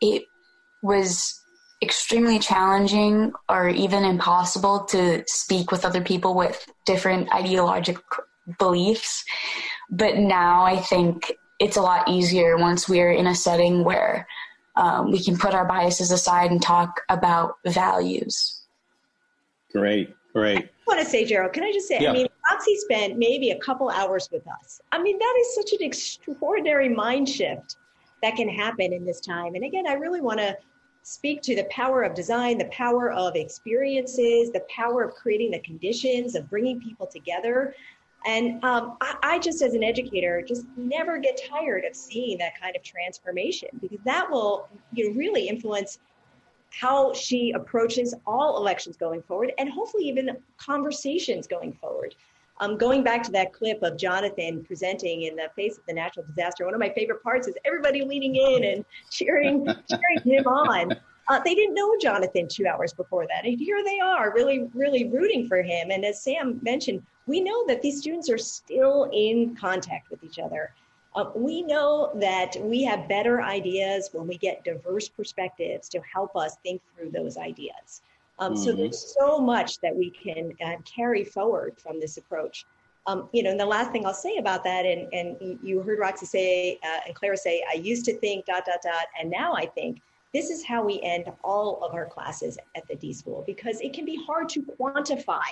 it 0.00 0.24
was 0.80 1.42
extremely 1.82 2.38
challenging 2.38 3.32
or 3.50 3.68
even 3.68 4.04
impossible 4.04 4.84
to 4.84 5.24
speak 5.26 5.70
with 5.70 5.84
other 5.84 6.00
people 6.00 6.34
with 6.34 6.66
different 6.86 7.30
ideological 7.34 8.02
beliefs. 8.58 9.24
But 9.90 10.16
now 10.16 10.64
I 10.64 10.78
think 10.78 11.36
it's 11.58 11.76
a 11.76 11.82
lot 11.82 12.08
easier 12.08 12.56
once 12.56 12.88
we're 12.88 13.12
in 13.12 13.26
a 13.26 13.34
setting 13.34 13.84
where 13.84 14.26
um, 14.76 15.10
we 15.10 15.22
can 15.22 15.36
put 15.36 15.54
our 15.54 15.64
biases 15.64 16.10
aside 16.10 16.50
and 16.50 16.62
talk 16.62 17.00
about 17.08 17.58
values. 17.66 18.62
Great, 19.72 20.14
great. 20.32 20.58
I 20.58 20.68
want 20.86 21.00
to 21.00 21.06
say, 21.06 21.24
Gerald, 21.24 21.52
can 21.52 21.64
I 21.64 21.72
just 21.72 21.88
say, 21.88 21.98
Yeah. 22.00 22.10
I 22.10 22.12
mean, 22.12 22.28
Roxy 22.50 22.76
spent 22.76 23.18
maybe 23.18 23.50
a 23.50 23.58
couple 23.58 23.88
hours 23.90 24.28
with 24.30 24.46
us. 24.46 24.80
I 24.92 25.02
mean, 25.02 25.18
that 25.18 25.34
is 25.40 25.54
such 25.54 25.72
an 25.72 25.84
extraordinary 25.84 26.88
mind 26.88 27.28
shift 27.28 27.76
that 28.22 28.36
can 28.36 28.48
happen 28.48 28.92
in 28.92 29.04
this 29.04 29.20
time. 29.20 29.54
And 29.54 29.64
again, 29.64 29.86
I 29.86 29.94
really 29.94 30.20
want 30.20 30.40
to 30.40 30.56
speak 31.02 31.40
to 31.40 31.54
the 31.54 31.64
power 31.70 32.02
of 32.02 32.14
design, 32.14 32.58
the 32.58 32.64
power 32.66 33.12
of 33.12 33.36
experiences, 33.36 34.50
the 34.50 34.64
power 34.68 35.04
of 35.04 35.14
creating 35.14 35.52
the 35.52 35.60
conditions, 35.60 36.34
of 36.34 36.50
bringing 36.50 36.80
people 36.80 37.06
together. 37.06 37.74
And 38.24 38.62
um, 38.64 38.96
I, 39.00 39.16
I 39.22 39.38
just, 39.38 39.62
as 39.62 39.74
an 39.74 39.84
educator, 39.84 40.42
just 40.42 40.66
never 40.76 41.18
get 41.18 41.40
tired 41.48 41.84
of 41.84 41.94
seeing 41.94 42.38
that 42.38 42.60
kind 42.60 42.74
of 42.74 42.82
transformation 42.82 43.68
because 43.80 44.00
that 44.04 44.28
will 44.28 44.68
you 44.92 45.10
know, 45.10 45.16
really 45.16 45.48
influence 45.48 45.98
how 46.70 47.12
she 47.12 47.52
approaches 47.52 48.14
all 48.26 48.56
elections 48.58 48.96
going 48.96 49.22
forward 49.22 49.52
and 49.58 49.70
hopefully 49.70 50.04
even 50.04 50.36
conversations 50.58 51.46
going 51.46 51.72
forward. 51.74 52.14
Um, 52.58 52.78
going 52.78 53.04
back 53.04 53.22
to 53.24 53.30
that 53.32 53.52
clip 53.52 53.82
of 53.82 53.98
Jonathan 53.98 54.64
presenting 54.64 55.22
in 55.22 55.36
the 55.36 55.48
face 55.54 55.76
of 55.76 55.84
the 55.86 55.92
natural 55.92 56.24
disaster, 56.26 56.64
one 56.64 56.74
of 56.74 56.80
my 56.80 56.88
favorite 56.90 57.22
parts 57.22 57.46
is 57.46 57.54
everybody 57.64 58.02
leaning 58.02 58.34
in 58.36 58.64
and 58.64 58.84
cheering, 59.10 59.66
cheering 59.88 60.38
him 60.38 60.46
on. 60.46 60.92
Uh, 61.28 61.40
they 61.44 61.54
didn't 61.54 61.74
know 61.74 61.96
Jonathan 61.98 62.48
two 62.48 62.66
hours 62.66 62.92
before 62.94 63.26
that. 63.26 63.44
And 63.44 63.58
here 63.58 63.84
they 63.84 64.00
are, 64.00 64.32
really, 64.32 64.68
really 64.74 65.08
rooting 65.08 65.48
for 65.48 65.62
him. 65.62 65.90
And 65.90 66.04
as 66.04 66.22
Sam 66.22 66.58
mentioned, 66.62 67.02
we 67.26 67.40
know 67.40 67.66
that 67.66 67.82
these 67.82 67.98
students 67.98 68.30
are 68.30 68.38
still 68.38 69.10
in 69.12 69.54
contact 69.56 70.10
with 70.10 70.22
each 70.22 70.38
other. 70.38 70.72
Uh, 71.14 71.30
we 71.34 71.62
know 71.62 72.10
that 72.14 72.56
we 72.60 72.82
have 72.84 73.08
better 73.08 73.42
ideas 73.42 74.10
when 74.12 74.26
we 74.26 74.36
get 74.36 74.64
diverse 74.64 75.08
perspectives 75.08 75.88
to 75.88 76.00
help 76.00 76.36
us 76.36 76.56
think 76.62 76.80
through 76.94 77.10
those 77.10 77.36
ideas. 77.36 78.02
Um, 78.38 78.54
So 78.54 78.72
Mhm. 78.72 78.76
there's 78.76 79.14
so 79.18 79.38
much 79.38 79.80
that 79.80 79.96
we 79.96 80.10
can 80.10 80.52
uh, 80.64 80.76
carry 80.84 81.24
forward 81.24 81.80
from 81.80 81.98
this 82.00 82.18
approach. 82.18 82.66
Um, 83.06 83.28
you 83.32 83.42
know, 83.42 83.50
and 83.50 83.58
the 83.58 83.66
last 83.66 83.92
thing 83.92 84.04
I'll 84.04 84.12
say 84.12 84.36
about 84.36 84.62
that, 84.64 84.84
and, 84.84 85.12
and 85.14 85.58
you 85.62 85.80
heard 85.80 85.98
Roxy 86.00 86.26
say 86.26 86.78
uh, 86.82 87.00
and 87.06 87.14
Clara 87.14 87.36
say, 87.36 87.64
I 87.70 87.74
used 87.74 88.04
to 88.06 88.18
think 88.18 88.46
dot, 88.46 88.66
dot, 88.66 88.82
dot, 88.82 89.06
and 89.18 89.30
now 89.30 89.54
I 89.54 89.64
think 89.64 90.02
this 90.34 90.50
is 90.50 90.64
how 90.64 90.84
we 90.84 91.00
end 91.02 91.32
all 91.42 91.82
of 91.82 91.94
our 91.94 92.04
classes 92.04 92.58
at 92.74 92.86
the 92.88 92.96
D 92.96 93.12
School 93.12 93.42
because 93.46 93.80
it 93.80 93.92
can 93.94 94.04
be 94.04 94.16
hard 94.26 94.48
to 94.50 94.62
quantify 94.62 95.48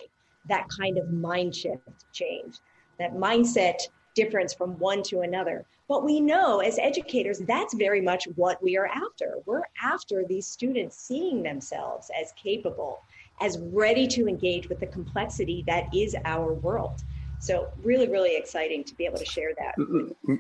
that 0.49 0.67
kind 0.69 0.99
of 0.99 1.11
mind 1.13 1.55
shift 1.55 1.83
change, 2.13 2.57
that 2.99 3.15
mindset 3.15 3.79
difference 4.15 4.55
from 4.55 4.79
one 4.79 5.03
to 5.05 5.21
another. 5.21 5.65
But 5.89 6.05
we 6.05 6.21
know 6.21 6.61
as 6.61 6.79
educators, 6.79 7.41
that's 7.41 7.75
very 7.75 8.01
much 8.01 8.25
what 8.37 8.63
we 8.63 8.77
are 8.77 8.87
after. 8.87 9.39
We're 9.45 9.65
after 9.83 10.25
these 10.27 10.47
students 10.47 10.97
seeing 10.97 11.43
themselves 11.43 12.11
as 12.19 12.33
capable, 12.33 13.01
as 13.41 13.59
ready 13.59 14.07
to 14.09 14.27
engage 14.29 14.69
with 14.69 14.81
the 14.81 14.87
complexity 14.87 15.63
that 15.67 15.95
is 15.95 16.17
our 16.25 16.55
world. 16.55 17.03
So, 17.41 17.69
really, 17.83 18.09
really 18.09 18.37
exciting 18.37 18.85
to 18.85 18.95
be 18.95 19.05
able 19.05 19.19
to 19.19 19.25
share 19.27 19.51
that. 19.59 19.75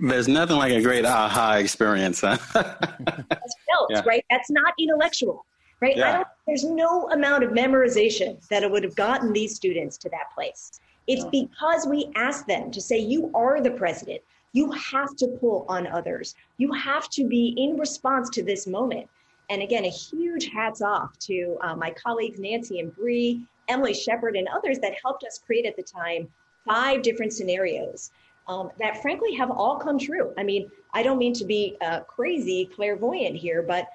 There's 0.01 0.29
nothing 0.29 0.57
like 0.57 0.73
a 0.73 0.81
great 0.81 1.05
aha 1.05 1.57
experience, 1.57 2.23
huh? 2.23 2.39
That's 2.55 3.55
felt, 3.69 3.91
Yeah. 3.91 4.03
right? 4.07 4.25
That's 4.31 4.51
not 4.51 4.73
intellectual, 4.79 5.45
right? 5.85 5.97
I 5.97 6.01
Yeah. 6.01 6.13
don't, 6.17 6.29
there's 6.47 6.65
no 6.65 7.09
amount 7.11 7.45
of 7.45 7.51
memorization 7.51 8.47
that 8.49 8.63
it 8.63 8.71
would 8.71 8.83
have 8.85 8.95
gotten 8.95 9.33
these 9.33 9.55
students 9.55 9.97
to 9.99 10.09
that 10.11 10.33
place. 10.35 10.81
It's 11.07 11.25
because 11.27 11.87
we 11.87 12.11
asked 12.17 12.47
them 12.47 12.71
to 12.71 12.81
say, 12.81 12.99
You 12.99 13.31
are 13.35 13.61
the 13.61 13.71
president. 13.73 14.23
You 14.53 14.71
have 14.73 15.15
to 15.17 15.27
pull 15.41 15.67
on 15.69 15.87
others. 15.87 16.35
You 16.59 16.73
have 16.73 17.11
to 17.11 17.27
be 17.27 17.55
in 17.59 17.77
response 17.77 18.31
to 18.31 18.43
this 18.43 18.67
moment. 18.67 19.09
And 19.51 19.61
again, 19.61 19.85
a 19.85 19.91
huge 19.91 20.49
hats 20.49 20.81
off 20.81 21.19
to 21.31 21.59
uh, 21.61 21.77
my 21.77 21.91
colleagues, 21.91 22.39
Nancy 22.39 22.81
and 22.81 22.95
Bree, 22.95 23.45
Emily 23.69 23.93
Shepard, 23.93 24.37
and 24.37 24.49
others 24.49 24.79
that 24.79 24.95
helped 25.05 25.25
us 25.25 25.39
create 25.45 25.67
at 25.67 25.77
the 25.77 25.83
time 25.83 26.29
five 26.67 27.03
different 27.03 27.33
scenarios 27.35 28.11
um, 28.47 28.71
that 28.79 29.03
frankly 29.03 29.35
have 29.35 29.51
all 29.51 29.77
come 29.77 29.99
true. 29.99 30.33
I 30.39 30.43
mean, 30.45 30.71
I 30.95 31.03
don't 31.03 31.19
mean 31.19 31.35
to 31.35 31.45
be 31.45 31.77
uh, 31.83 32.01
crazy 32.01 32.71
clairvoyant 32.75 33.37
here, 33.37 33.63
but 33.63 33.89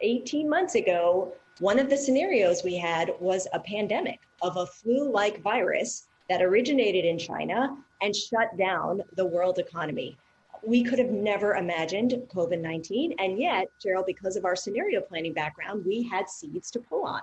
18 0.00 0.48
months 0.48 0.74
ago, 0.74 1.32
one 1.60 1.78
of 1.78 1.88
the 1.88 1.96
scenarios 1.96 2.62
we 2.62 2.76
had 2.76 3.14
was 3.18 3.48
a 3.52 3.60
pandemic 3.60 4.20
of 4.42 4.56
a 4.56 4.66
flu 4.66 5.10
like 5.10 5.42
virus 5.42 6.06
that 6.28 6.42
originated 6.42 7.04
in 7.04 7.18
China 7.18 7.76
and 8.02 8.14
shut 8.14 8.56
down 8.58 9.02
the 9.14 9.24
world 9.24 9.58
economy. 9.58 10.18
We 10.62 10.82
could 10.82 10.98
have 10.98 11.10
never 11.10 11.54
imagined 11.54 12.12
COVID 12.34 12.60
19. 12.60 13.14
And 13.18 13.38
yet, 13.38 13.68
Gerald, 13.80 14.06
because 14.06 14.36
of 14.36 14.44
our 14.44 14.56
scenario 14.56 15.00
planning 15.00 15.32
background, 15.32 15.84
we 15.84 16.02
had 16.02 16.28
seeds 16.28 16.70
to 16.72 16.80
pull 16.80 17.04
on. 17.04 17.22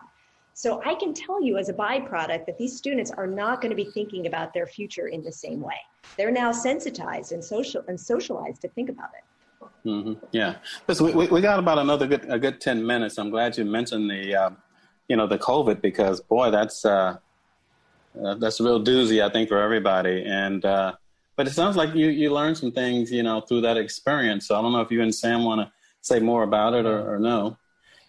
So 0.55 0.81
I 0.85 0.95
can 0.95 1.13
tell 1.13 1.43
you 1.43 1.57
as 1.57 1.69
a 1.69 1.73
byproduct 1.73 2.45
that 2.45 2.57
these 2.57 2.77
students 2.77 3.11
are 3.11 3.27
not 3.27 3.59
going 3.59 3.71
to 3.71 3.75
be 3.75 3.89
thinking 3.91 4.27
about 4.27 4.53
their 4.53 4.67
future 4.67 5.07
in 5.07 5.23
the 5.23 5.31
same 5.31 5.61
way. 5.61 5.77
They're 6.15 6.31
now 6.31 6.51
sensitized 6.51 7.31
and 7.31 7.43
social 7.43 7.83
and 7.87 7.99
socialized 7.99 8.61
to 8.61 8.67
think 8.69 8.89
about 8.89 9.09
it. 9.17 9.23
Hmm 9.83 10.13
Yeah, 10.31 10.55
we, 10.99 11.27
we 11.27 11.41
got 11.41 11.59
about 11.59 11.77
another 11.77 12.07
good 12.07 12.25
a 12.29 12.39
good 12.39 12.61
ten 12.61 12.85
minutes. 12.85 13.17
I'm 13.17 13.29
glad 13.29 13.57
you 13.57 13.65
mentioned 13.65 14.09
the 14.09 14.35
uh, 14.35 14.49
you 15.07 15.15
know 15.15 15.27
the 15.27 15.37
COVID 15.37 15.81
because 15.81 16.21
boy, 16.21 16.51
that's 16.51 16.85
uh, 16.85 17.17
uh, 18.23 18.35
that's 18.35 18.59
a 18.59 18.63
real 18.63 18.83
doozy 18.83 19.23
I 19.23 19.29
think 19.29 19.49
for 19.49 19.61
everybody. 19.61 20.23
And 20.25 20.63
uh, 20.63 20.93
but 21.35 21.47
it 21.47 21.51
sounds 21.51 21.75
like 21.75 21.93
you 21.95 22.07
you 22.07 22.31
learned 22.31 22.57
some 22.57 22.71
things 22.71 23.11
you 23.11 23.23
know 23.23 23.41
through 23.41 23.61
that 23.61 23.77
experience. 23.77 24.47
So 24.47 24.57
I 24.57 24.61
don't 24.61 24.71
know 24.71 24.81
if 24.81 24.91
you 24.91 25.01
and 25.01 25.13
Sam 25.13 25.43
want 25.43 25.61
to 25.61 25.71
say 26.01 26.19
more 26.19 26.43
about 26.43 26.73
it 26.73 26.85
or, 26.85 27.15
or 27.15 27.19
no. 27.19 27.57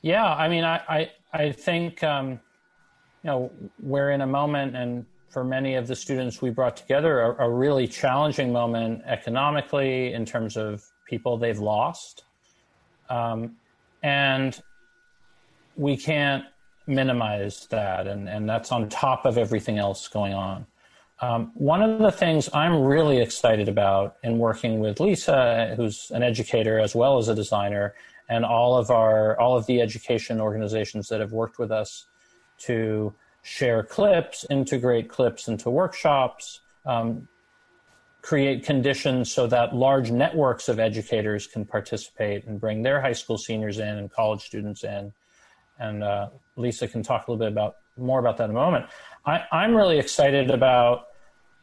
Yeah, 0.03 0.35
I 0.35 0.49
mean, 0.49 0.65
I, 0.65 0.83
I, 0.87 1.11
I 1.33 1.53
think, 1.53 2.03
um, 2.03 2.33
you 2.33 2.39
know, 3.31 3.51
we're 3.81 4.11
in 4.11 4.21
a 4.21 4.27
moment, 4.27 4.77
and 4.77 5.07
for 5.31 5.45
many 5.45 5.77
of 5.77 5.87
the 5.87 5.97
students 5.97 6.43
we 6.43 6.51
brought 6.51 6.77
together, 6.77 7.23
a, 7.23 7.47
a 7.47 7.51
really 7.51 7.89
challenging 7.89 8.53
moment 8.53 9.03
economically 9.07 10.13
in 10.13 10.27
terms 10.27 10.59
of 10.59 10.85
people 11.05 11.37
they've 11.37 11.59
lost. 11.59 12.25
Um, 13.09 13.57
and 14.03 14.61
we 15.77 15.97
can't 15.97 16.45
minimize 16.87 17.67
that, 17.71 18.07
and, 18.07 18.29
and 18.29 18.49
that's 18.49 18.71
on 18.73 18.89
top 18.89 19.25
of 19.25 19.39
everything 19.39 19.79
else 19.79 20.09
going 20.09 20.35
on. 20.35 20.67
Um, 21.21 21.53
one 21.55 21.83
of 21.83 22.01
the 22.01 22.11
things 22.11 22.49
I'm 22.53 22.83
really 22.83 23.21
excited 23.21 23.69
about 23.69 24.17
in 24.23 24.39
working 24.39 24.81
with 24.81 25.01
Lisa, 25.01 25.75
who's 25.77 26.11
an 26.11 26.23
educator 26.23 26.81
as 26.81 26.95
well 26.95 27.19
as 27.19 27.29
a 27.29 27.35
designer, 27.35 27.95
and 28.29 28.45
all 28.45 28.77
of 28.77 28.91
our 28.91 29.39
all 29.39 29.57
of 29.57 29.65
the 29.67 29.81
education 29.81 30.41
organizations 30.41 31.09
that 31.09 31.21
have 31.21 31.33
worked 31.33 31.59
with 31.59 31.71
us 31.71 32.07
to 32.59 33.15
share 33.43 33.83
clips, 33.83 34.45
integrate 34.51 35.09
clips 35.09 35.49
into 35.49 35.71
workshops, 35.71 36.61
um, 36.87 37.29
create 38.25 38.65
conditions 38.65 39.31
so 39.31 39.47
that 39.47 39.77
large 39.77 40.11
networks 40.11 40.71
of 40.71 40.81
educators 40.81 41.47
can 41.47 41.63
participate 41.63 42.47
and 42.47 42.59
bring 42.59 42.83
their 42.83 42.99
high 42.99 43.13
school 43.13 43.37
seniors 43.37 43.79
in 43.79 43.99
and 43.99 44.11
college 44.11 44.41
students 44.41 44.83
in. 44.83 45.13
And 45.79 46.03
uh, 46.03 46.31
Lisa 46.57 46.89
can 46.89 47.03
talk 47.03 47.29
a 47.29 47.31
little 47.31 47.45
bit 47.45 47.53
about 47.53 47.77
more 47.99 48.21
about 48.21 48.39
that 48.39 48.45
in 48.45 48.51
a 48.51 48.55
moment. 48.55 48.87
I, 49.27 49.45
I'm 49.53 49.75
really 49.75 49.99
excited 49.99 50.51
about 50.51 51.09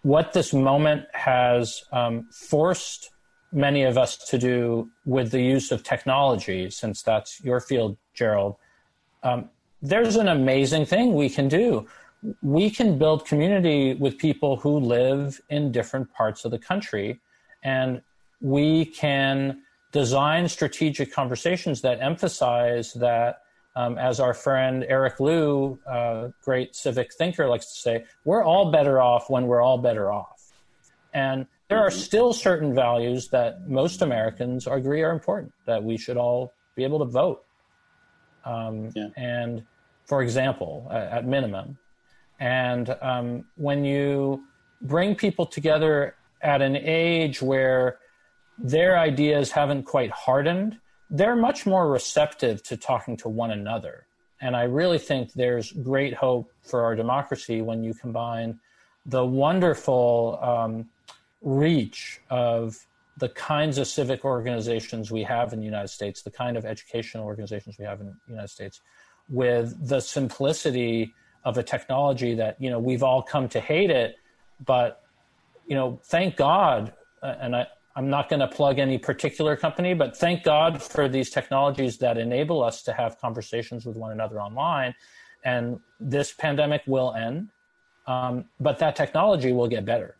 what 0.04 0.34
this 0.34 0.54
moment 0.54 1.06
has 1.14 1.84
um, 1.92 2.28
forced 2.32 3.10
many 3.52 3.82
of 3.82 3.98
us 3.98 4.16
to 4.30 4.38
do 4.38 4.88
with 5.04 5.32
the 5.32 5.42
use 5.42 5.72
of 5.72 5.82
technology, 5.82 6.70
since 6.70 7.02
that's 7.02 7.44
your 7.44 7.60
field, 7.60 7.98
Gerald. 8.14 8.56
Um, 9.24 9.50
there's 9.82 10.16
an 10.16 10.28
amazing 10.28 10.86
thing 10.86 11.16
we 11.16 11.28
can 11.28 11.48
do. 11.48 11.88
We 12.42 12.70
can 12.70 12.98
build 12.98 13.26
community 13.26 13.94
with 13.96 14.18
people 14.18 14.58
who 14.58 14.80
live 14.80 15.42
in 15.50 15.72
different 15.72 16.14
parts 16.14 16.46
of 16.46 16.52
the 16.52 16.60
country, 16.60 17.20
and 17.64 18.02
we 18.42 18.86
can 18.86 19.62
design 19.92 20.48
strategic 20.48 21.12
conversations 21.12 21.82
that 21.82 22.02
emphasize 22.02 22.94
that 22.94 23.42
um, 23.76 23.98
as 23.98 24.20
our 24.20 24.34
friend 24.34 24.86
Eric 24.88 25.20
Liu, 25.20 25.80
uh, 25.88 26.30
great 26.44 26.76
civic 26.76 27.14
thinker, 27.14 27.48
likes 27.48 27.74
to 27.74 27.80
say, 27.80 28.06
we're 28.26 28.44
all 28.44 28.72
better 28.72 29.02
off 29.02 29.30
when 29.30 29.48
we're 29.48 29.62
all 29.62 29.78
better 29.78 30.12
off. 30.12 30.52
And 31.14 31.48
there 31.70 31.80
are 31.80 31.92
still 31.92 32.34
certain 32.34 32.76
values 32.76 33.30
that 33.30 33.70
most 33.70 34.02
Americans 34.02 34.68
agree 34.68 35.02
are 35.04 35.12
important, 35.12 35.54
that 35.66 35.82
we 35.82 35.98
should 35.98 36.18
all 36.18 36.54
be 36.76 36.84
able 36.84 37.00
to 37.00 37.06
vote. 37.06 37.44
Um, 38.44 38.90
yeah. 38.96 39.08
And 39.16 39.64
for 40.06 40.22
example, 40.22 40.88
at 40.92 41.26
minimum. 41.26 41.78
And 42.42 42.98
um, 43.02 43.46
when 43.56 43.86
you 43.86 44.44
bring 44.82 45.16
people 45.16 45.46
together 45.46 46.16
at 46.42 46.60
an 46.64 46.76
age 46.76 47.40
where 47.40 48.00
their 48.58 48.98
ideas 48.98 49.52
haven't 49.52 49.84
quite 49.84 50.10
hardened, 50.10 50.80
they're 51.12 51.36
much 51.36 51.68
more 51.68 51.88
receptive 51.88 52.64
to 52.64 52.78
talking 52.78 53.16
to 53.18 53.30
one 53.30 53.52
another. 53.52 54.08
And 54.42 54.56
I 54.56 54.64
really 54.64 54.98
think 54.98 55.34
there's 55.34 55.72
great 55.72 56.16
hope 56.16 56.52
for 56.64 56.84
our 56.84 56.96
democracy 56.96 57.62
when 57.62 57.84
you 57.84 57.94
combine 57.94 58.60
the 59.06 59.24
wonderful 59.24 60.40
um, 60.42 60.90
reach 61.44 62.22
of 62.32 62.76
the 63.18 63.30
kinds 63.30 63.78
of 63.78 63.88
civic 63.88 64.26
organizations 64.26 65.12
we 65.12 65.22
have 65.22 65.54
in 65.54 65.60
the 65.60 65.66
United 65.66 65.90
States, 65.90 66.24
the 66.24 66.32
kind 66.32 66.58
of 66.58 66.66
educational 66.66 67.24
organizations 67.24 67.78
we 67.78 67.86
have 67.86 68.02
in 68.02 68.08
the 68.08 68.16
United 68.28 68.50
States, 68.50 68.82
with 69.30 69.76
the 69.88 70.00
simplicity 70.00 71.14
of 71.44 71.58
a 71.58 71.64
technology 71.64 72.36
that 72.36 72.56
you 72.60 72.70
know 72.70 72.80
we've 72.80 73.04
all 73.04 73.22
come 73.22 73.50
to 73.50 73.60
hate 73.60 73.90
it, 73.90 74.16
but 74.66 75.02
you 75.68 75.76
know, 75.76 76.00
thank 76.04 76.36
God, 76.36 76.94
uh, 77.24 77.36
and 77.40 77.56
I, 77.56 77.68
I'm 77.96 78.10
not 78.10 78.30
going 78.30 78.40
to 78.40 78.48
plug 78.48 78.80
any 78.80 78.98
particular 78.98 79.56
company, 79.56 79.94
but 79.94 80.18
thank 80.18 80.44
God 80.44 80.82
for 80.82 81.08
these 81.08 81.30
technologies 81.30 81.98
that 82.00 82.18
enable 82.18 82.64
us 82.64 82.84
to 82.84 82.94
have 82.94 83.20
conversations 83.20 83.86
with 83.86 83.98
one 83.98 84.12
another 84.12 84.42
online. 84.42 84.94
And 85.44 85.80
this 86.00 86.34
pandemic 86.34 86.82
will 86.88 87.14
end, 87.14 87.50
um, 88.08 88.46
but 88.60 88.80
that 88.80 88.96
technology 88.96 89.52
will 89.52 89.68
get 89.68 89.86
better. 89.86 90.16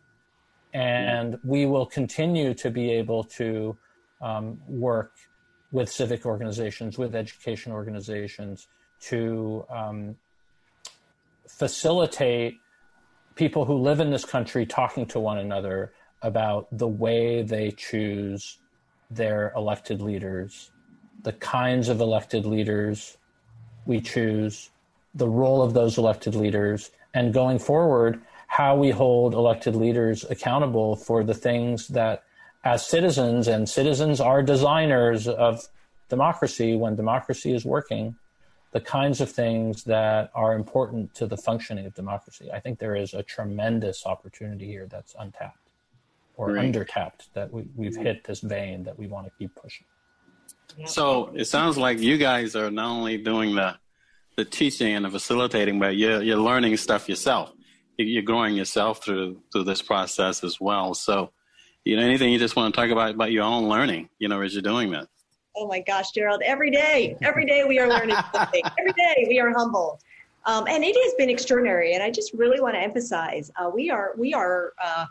And 0.74 1.38
we 1.44 1.66
will 1.66 1.86
continue 1.86 2.54
to 2.54 2.70
be 2.70 2.90
able 2.90 3.24
to 3.24 3.76
um, 4.20 4.58
work 4.66 5.12
with 5.70 5.90
civic 5.90 6.24
organizations, 6.24 6.98
with 6.98 7.14
education 7.14 7.72
organizations 7.72 8.68
to 9.00 9.64
um, 9.68 10.16
facilitate 11.58 12.58
people 13.34 13.64
who 13.64 13.74
live 13.74 14.00
in 14.00 14.10
this 14.10 14.24
country 14.24 14.64
talking 14.64 15.06
to 15.06 15.20
one 15.20 15.38
another 15.38 15.92
about 16.22 16.66
the 16.72 16.88
way 16.88 17.42
they 17.42 17.70
choose 17.70 18.58
their 19.10 19.52
elected 19.54 20.00
leaders, 20.00 20.70
the 21.22 21.32
kinds 21.34 21.88
of 21.88 22.00
elected 22.00 22.46
leaders 22.46 23.18
we 23.84 24.00
choose, 24.00 24.70
the 25.14 25.28
role 25.28 25.62
of 25.62 25.74
those 25.74 25.98
elected 25.98 26.34
leaders, 26.34 26.90
and 27.14 27.34
going 27.34 27.58
forward, 27.58 28.22
how 28.46 28.74
we 28.74 28.90
hold 28.90 29.34
elected 29.34 29.76
leaders 29.76 30.24
accountable 30.30 30.96
for 30.96 31.22
the 31.22 31.34
things 31.34 31.88
that, 31.88 32.24
as 32.64 32.86
citizens, 32.86 33.46
and 33.46 33.68
citizens 33.68 34.20
are 34.20 34.42
designers 34.42 35.28
of 35.28 35.66
democracy 36.08 36.74
when 36.76 36.96
democracy 36.96 37.54
is 37.54 37.64
working, 37.64 38.16
the 38.72 38.80
kinds 38.80 39.20
of 39.20 39.30
things 39.30 39.84
that 39.84 40.30
are 40.34 40.54
important 40.54 41.14
to 41.14 41.26
the 41.26 41.36
functioning 41.36 41.86
of 41.86 41.94
democracy. 41.94 42.50
I 42.52 42.58
think 42.58 42.78
there 42.78 42.96
is 42.96 43.14
a 43.14 43.22
tremendous 43.22 44.06
opportunity 44.06 44.66
here 44.66 44.86
that's 44.90 45.14
untapped 45.18 45.58
or 46.36 46.52
right. 46.52 46.72
undertapped 46.72 47.28
that 47.34 47.52
we, 47.52 47.66
we've 47.76 47.96
hit 47.96 48.24
this 48.24 48.40
vein 48.40 48.82
that 48.84 48.98
we 48.98 49.06
want 49.06 49.26
to 49.26 49.32
keep 49.38 49.54
pushing. 49.54 49.86
So 50.86 51.30
it 51.34 51.44
sounds 51.44 51.76
like 51.76 51.98
you 51.98 52.16
guys 52.16 52.56
are 52.56 52.70
not 52.70 52.90
only 52.90 53.18
doing 53.18 53.54
the 53.54 53.76
the 54.36 54.44
teaching 54.46 54.94
and 54.94 55.04
the 55.04 55.10
facilitating, 55.10 55.78
but 55.78 55.96
you're 55.96 56.22
you're 56.22 56.38
learning 56.38 56.78
stuff 56.78 57.10
yourself. 57.10 57.52
You're 57.98 58.22
growing 58.22 58.54
yourself 58.54 59.04
through 59.04 59.42
through 59.52 59.64
this 59.64 59.82
process 59.82 60.42
as 60.42 60.58
well. 60.58 60.94
So, 60.94 61.30
you 61.84 61.96
know, 61.96 62.02
anything 62.02 62.32
you 62.32 62.38
just 62.38 62.56
want 62.56 62.74
to 62.74 62.80
talk 62.80 62.90
about 62.90 63.14
about 63.14 63.32
your 63.32 63.44
own 63.44 63.68
learning, 63.68 64.08
you 64.18 64.28
know, 64.28 64.40
as 64.40 64.54
you're 64.54 64.62
doing 64.62 64.92
that. 64.92 65.08
Oh 65.56 65.66
my 65.66 65.80
gosh, 65.80 66.12
Gerald! 66.12 66.42
Every 66.44 66.70
day, 66.70 67.16
every 67.22 67.44
day 67.44 67.64
we 67.64 67.78
are 67.78 67.88
learning 67.88 68.16
something. 68.34 68.62
Every 68.78 68.92
day 68.92 69.26
we 69.28 69.40
are 69.40 69.52
humbled, 69.52 70.02
um, 70.46 70.66
and 70.68 70.82
it 70.82 70.96
has 71.04 71.14
been 71.14 71.30
extraordinary. 71.30 71.94
And 71.94 72.02
I 72.02 72.10
just 72.10 72.32
really 72.32 72.60
want 72.60 72.74
to 72.74 72.80
emphasize 72.80 73.50
uh, 73.56 73.70
we 73.72 73.90
are 73.90 74.12
we 74.16 74.34
are. 74.34 74.72
Uh, 74.82 75.06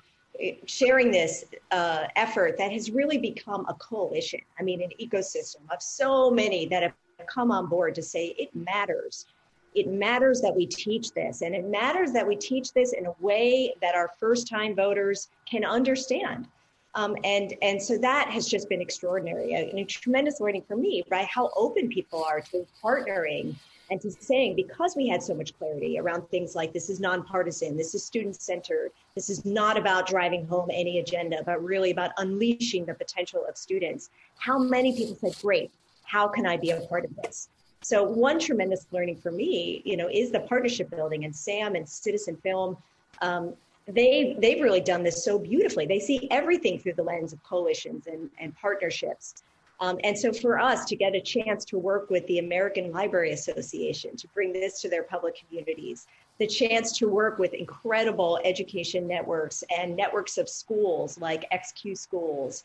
sharing 0.65 1.11
this 1.11 1.45
uh, 1.71 2.05
effort 2.15 2.57
that 2.57 2.71
has 2.71 2.89
really 2.89 3.17
become 3.17 3.65
a 3.67 3.73
coalition. 3.75 4.39
I 4.59 4.63
mean, 4.63 4.81
an 4.81 4.89
ecosystem 4.99 5.57
of 5.71 5.81
so 5.81 6.31
many 6.31 6.65
that 6.67 6.81
have 6.81 6.93
come 7.27 7.51
on 7.51 7.67
board 7.67 7.95
to 7.95 8.01
say 8.01 8.33
it 8.37 8.49
matters. 8.55 9.25
It 9.73 9.87
matters 9.87 10.41
that 10.41 10.55
we 10.55 10.65
teach 10.65 11.11
this, 11.11 11.41
and 11.41 11.55
it 11.55 11.65
matters 11.65 12.11
that 12.11 12.27
we 12.27 12.35
teach 12.35 12.73
this 12.73 12.93
in 12.93 13.05
a 13.05 13.13
way 13.19 13.73
that 13.81 13.95
our 13.95 14.11
first 14.19 14.47
time 14.47 14.75
voters 14.75 15.29
can 15.45 15.63
understand. 15.63 16.47
Um, 16.93 17.15
and 17.23 17.53
and 17.61 17.81
so 17.81 17.97
that 17.99 18.29
has 18.29 18.47
just 18.47 18.67
been 18.67 18.81
extraordinary 18.81 19.53
and 19.53 19.79
a 19.79 19.85
tremendous 19.85 20.41
learning 20.41 20.63
for 20.67 20.75
me, 20.75 21.03
right? 21.09 21.25
How 21.25 21.49
open 21.55 21.87
people 21.87 22.23
are 22.23 22.41
to 22.51 22.67
partnering 22.83 23.55
and 23.89 24.01
to 24.01 24.11
saying 24.11 24.55
because 24.55 24.95
we 24.95 25.07
had 25.07 25.21
so 25.23 25.33
much 25.33 25.57
clarity 25.57 25.99
around 25.99 26.27
things 26.29 26.55
like 26.55 26.73
this 26.73 26.89
is 26.89 26.99
nonpartisan, 26.99 27.77
this 27.77 27.93
is 27.95 28.03
student 28.03 28.35
centered, 28.41 28.91
this 29.15 29.29
is 29.29 29.45
not 29.45 29.77
about 29.77 30.07
driving 30.07 30.45
home 30.47 30.69
any 30.71 30.99
agenda, 30.99 31.41
but 31.45 31.63
really 31.63 31.91
about 31.91 32.11
unleashing 32.17 32.85
the 32.85 32.93
potential 32.93 33.45
of 33.47 33.57
students. 33.57 34.09
How 34.37 34.59
many 34.59 34.95
people 34.95 35.15
said, 35.15 35.35
"Great, 35.41 35.71
how 36.03 36.27
can 36.27 36.45
I 36.45 36.57
be 36.57 36.71
a 36.71 36.81
part 36.81 37.05
of 37.05 37.15
this?" 37.23 37.47
So 37.81 38.03
one 38.03 38.37
tremendous 38.37 38.85
learning 38.91 39.17
for 39.17 39.31
me, 39.31 39.81
you 39.85 39.95
know, 39.95 40.09
is 40.09 40.31
the 40.31 40.41
partnership 40.41 40.89
building, 40.89 41.23
and 41.23 41.33
Sam 41.33 41.75
and 41.75 41.87
Citizen 41.87 42.35
Film. 42.37 42.77
Um, 43.21 43.53
they 43.87 44.35
they've 44.39 44.61
really 44.61 44.81
done 44.81 45.03
this 45.03 45.23
so 45.23 45.39
beautifully. 45.39 45.85
They 45.85 45.99
see 45.99 46.27
everything 46.31 46.79
through 46.79 46.93
the 46.93 47.03
lens 47.03 47.33
of 47.33 47.43
coalitions 47.43 48.07
and, 48.07 48.29
and 48.39 48.55
partnerships. 48.55 49.43
Um, 49.79 49.97
and 50.03 50.17
so 50.17 50.31
for 50.31 50.59
us 50.59 50.85
to 50.85 50.95
get 50.95 51.15
a 51.15 51.21
chance 51.21 51.65
to 51.65 51.79
work 51.79 52.11
with 52.11 52.25
the 52.27 52.37
American 52.37 52.91
Library 52.91 53.31
Association 53.31 54.15
to 54.15 54.27
bring 54.27 54.53
this 54.53 54.79
to 54.81 54.89
their 54.89 55.01
public 55.01 55.35
communities, 55.39 56.05
the 56.37 56.45
chance 56.45 56.95
to 56.99 57.07
work 57.09 57.39
with 57.39 57.55
incredible 57.55 58.39
education 58.45 59.07
networks 59.07 59.63
and 59.75 59.95
networks 59.95 60.37
of 60.37 60.47
schools 60.47 61.19
like 61.19 61.49
XQ 61.51 61.97
Schools 61.97 62.63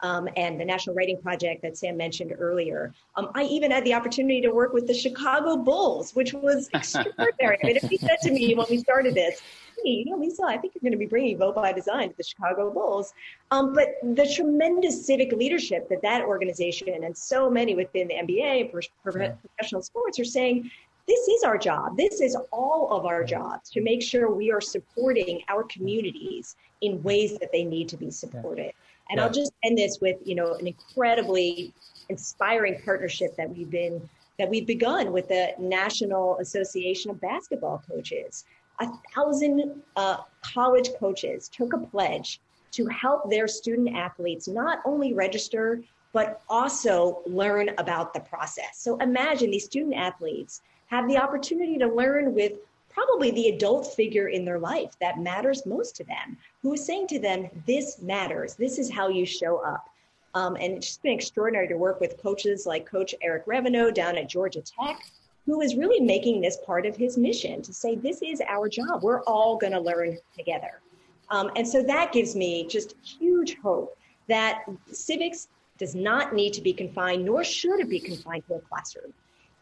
um, 0.00 0.28
and 0.36 0.60
the 0.60 0.64
National 0.64 0.94
Writing 0.94 1.20
Project 1.20 1.62
that 1.62 1.76
Sam 1.76 1.96
mentioned 1.96 2.32
earlier. 2.38 2.94
Um, 3.16 3.30
I 3.34 3.42
even 3.44 3.70
had 3.70 3.84
the 3.84 3.94
opportunity 3.94 4.40
to 4.42 4.50
work 4.50 4.72
with 4.72 4.86
the 4.86 4.94
Chicago 4.94 5.56
Bulls, 5.56 6.14
which 6.14 6.32
was 6.32 6.68
extraordinary. 6.74 7.58
I 7.62 7.66
mean, 7.66 7.76
if 7.76 7.90
he 7.90 7.98
said 7.98 8.18
to 8.22 8.30
me 8.30 8.54
when 8.54 8.66
we 8.70 8.78
started 8.78 9.14
this, 9.14 9.42
hey, 9.84 9.90
you 9.90 10.04
know, 10.06 10.16
Lisa, 10.16 10.44
I 10.46 10.56
think 10.56 10.74
you're 10.74 10.82
going 10.82 10.92
to 10.92 10.98
be 10.98 11.06
bringing 11.06 11.38
Vote 11.38 11.54
by 11.54 11.72
Design 11.72 12.10
to 12.10 12.16
the 12.16 12.24
Chicago 12.24 12.70
Bulls. 12.70 13.12
Um, 13.50 13.72
but 13.72 13.88
the 14.02 14.30
tremendous 14.34 15.06
civic 15.06 15.32
leadership 15.32 15.88
that 15.88 16.02
that 16.02 16.22
organization 16.22 17.04
and 17.04 17.16
so 17.16 17.50
many 17.50 17.74
within 17.74 18.08
the 18.08 18.14
NBA 18.14 18.72
and 18.72 18.84
professional 19.02 19.82
sports 19.82 20.18
are 20.18 20.24
saying, 20.24 20.70
this 21.06 21.26
is 21.28 21.42
our 21.42 21.56
job. 21.56 21.96
This 21.96 22.20
is 22.20 22.36
all 22.52 22.92
of 22.92 23.06
our 23.06 23.24
jobs 23.24 23.70
to 23.70 23.80
make 23.80 24.02
sure 24.02 24.30
we 24.30 24.52
are 24.52 24.60
supporting 24.60 25.40
our 25.48 25.64
communities 25.64 26.54
in 26.82 27.02
ways 27.02 27.38
that 27.38 27.50
they 27.50 27.64
need 27.64 27.88
to 27.88 27.96
be 27.96 28.10
supported. 28.10 28.72
And 29.08 29.16
yeah. 29.16 29.24
I'll 29.24 29.32
just 29.32 29.52
end 29.64 29.78
this 29.78 30.00
with, 30.02 30.18
you 30.24 30.34
know, 30.34 30.54
an 30.54 30.66
incredibly 30.66 31.72
inspiring 32.10 32.80
partnership 32.84 33.36
that 33.36 33.48
we've 33.48 33.70
been 33.70 34.08
that 34.38 34.48
we've 34.48 34.66
begun 34.66 35.10
with 35.10 35.26
the 35.26 35.52
National 35.58 36.38
Association 36.38 37.10
of 37.10 37.20
Basketball 37.20 37.82
Coaches 37.90 38.44
a 38.80 38.88
thousand 39.14 39.82
uh, 39.96 40.18
college 40.42 40.90
coaches 40.98 41.48
took 41.48 41.72
a 41.72 41.78
pledge 41.78 42.40
to 42.72 42.86
help 42.86 43.28
their 43.30 43.48
student 43.48 43.96
athletes 43.96 44.46
not 44.46 44.80
only 44.84 45.14
register, 45.14 45.82
but 46.12 46.42
also 46.48 47.22
learn 47.26 47.70
about 47.78 48.14
the 48.14 48.20
process. 48.20 48.78
So 48.78 48.96
imagine 48.98 49.50
these 49.50 49.64
student 49.64 49.94
athletes 49.94 50.62
have 50.86 51.08
the 51.08 51.18
opportunity 51.18 51.76
to 51.78 51.86
learn 51.86 52.34
with 52.34 52.52
probably 52.88 53.30
the 53.30 53.48
adult 53.48 53.86
figure 53.94 54.28
in 54.28 54.44
their 54.44 54.58
life 54.58 54.92
that 55.00 55.20
matters 55.20 55.66
most 55.66 55.94
to 55.96 56.04
them, 56.04 56.36
who 56.62 56.72
is 56.72 56.84
saying 56.84 57.06
to 57.08 57.18
them, 57.18 57.48
This 57.66 58.00
matters. 58.00 58.54
This 58.54 58.78
is 58.78 58.90
how 58.90 59.08
you 59.08 59.26
show 59.26 59.58
up. 59.58 59.88
Um, 60.34 60.56
and 60.56 60.74
it's 60.74 60.86
just 60.86 61.02
been 61.02 61.12
extraordinary 61.12 61.68
to 61.68 61.76
work 61.76 62.00
with 62.00 62.20
coaches 62.20 62.66
like 62.66 62.86
Coach 62.86 63.14
Eric 63.22 63.46
Reveno 63.46 63.92
down 63.92 64.16
at 64.16 64.28
Georgia 64.28 64.62
Tech, 64.62 65.00
who 65.48 65.62
is 65.62 65.76
really 65.76 65.98
making 65.98 66.42
this 66.42 66.58
part 66.58 66.84
of 66.84 66.94
his 66.94 67.16
mission 67.16 67.62
to 67.62 67.72
say, 67.72 67.96
this 67.96 68.20
is 68.20 68.42
our 68.46 68.68
job. 68.68 69.02
We're 69.02 69.22
all 69.22 69.56
going 69.56 69.72
to 69.72 69.80
learn 69.80 70.18
together. 70.36 70.82
Um, 71.30 71.50
and 71.56 71.66
so 71.66 71.82
that 71.84 72.12
gives 72.12 72.36
me 72.36 72.66
just 72.66 72.94
huge 73.02 73.56
hope 73.56 73.96
that 74.28 74.64
civics 74.92 75.48
does 75.78 75.94
not 75.94 76.34
need 76.34 76.52
to 76.52 76.60
be 76.60 76.74
confined, 76.74 77.24
nor 77.24 77.42
should 77.44 77.80
it 77.80 77.88
be 77.88 77.98
confined 77.98 78.42
to 78.48 78.56
a 78.56 78.60
classroom. 78.60 79.14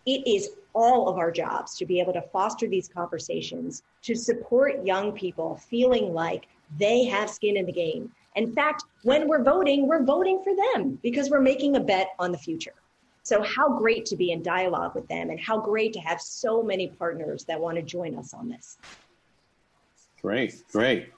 It 0.07 0.27
is 0.27 0.57
all 0.73 1.09
of 1.09 1.19
our 1.19 1.31
jobs 1.31 1.77
to 1.77 1.87
be 1.87 2.01
able 2.01 2.15
to 2.15 2.23
foster 2.33 2.67
these 2.67 2.89
conversations, 2.89 3.85
to 4.03 4.17
support 4.17 4.85
young 4.85 5.13
people 5.13 5.57
feeling 5.69 6.13
like 6.13 6.49
they 6.81 7.05
have 7.05 7.31
skin 7.31 7.57
in 7.57 7.65
the 7.65 7.71
game. 7.73 8.11
In 8.35 8.53
fact, 8.53 8.83
when 9.05 9.29
we're 9.29 9.45
voting, 9.45 9.87
we're 9.87 10.03
voting 10.03 10.43
for 10.43 10.53
them 10.57 10.99
because 11.05 11.31
we're 11.31 11.41
making 11.41 11.77
a 11.77 11.81
bet 11.81 12.09
on 12.19 12.33
the 12.33 12.39
future. 12.39 12.75
So, 13.27 13.43
how 13.43 13.77
great 13.77 14.07
to 14.07 14.17
be 14.17 14.31
in 14.31 14.41
dialogue 14.41 14.95
with 14.95 15.09
them, 15.09 15.31
and 15.31 15.41
how 15.41 15.59
great 15.59 15.93
to 15.95 15.99
have 15.99 16.21
so 16.21 16.63
many 16.63 16.87
partners 16.87 17.45
that 17.47 17.61
want 17.61 17.75
to 17.75 17.83
join 17.83 18.15
us 18.15 18.33
on 18.33 18.49
this. 18.49 18.79
Great, 20.23 20.63
great. 20.71 21.09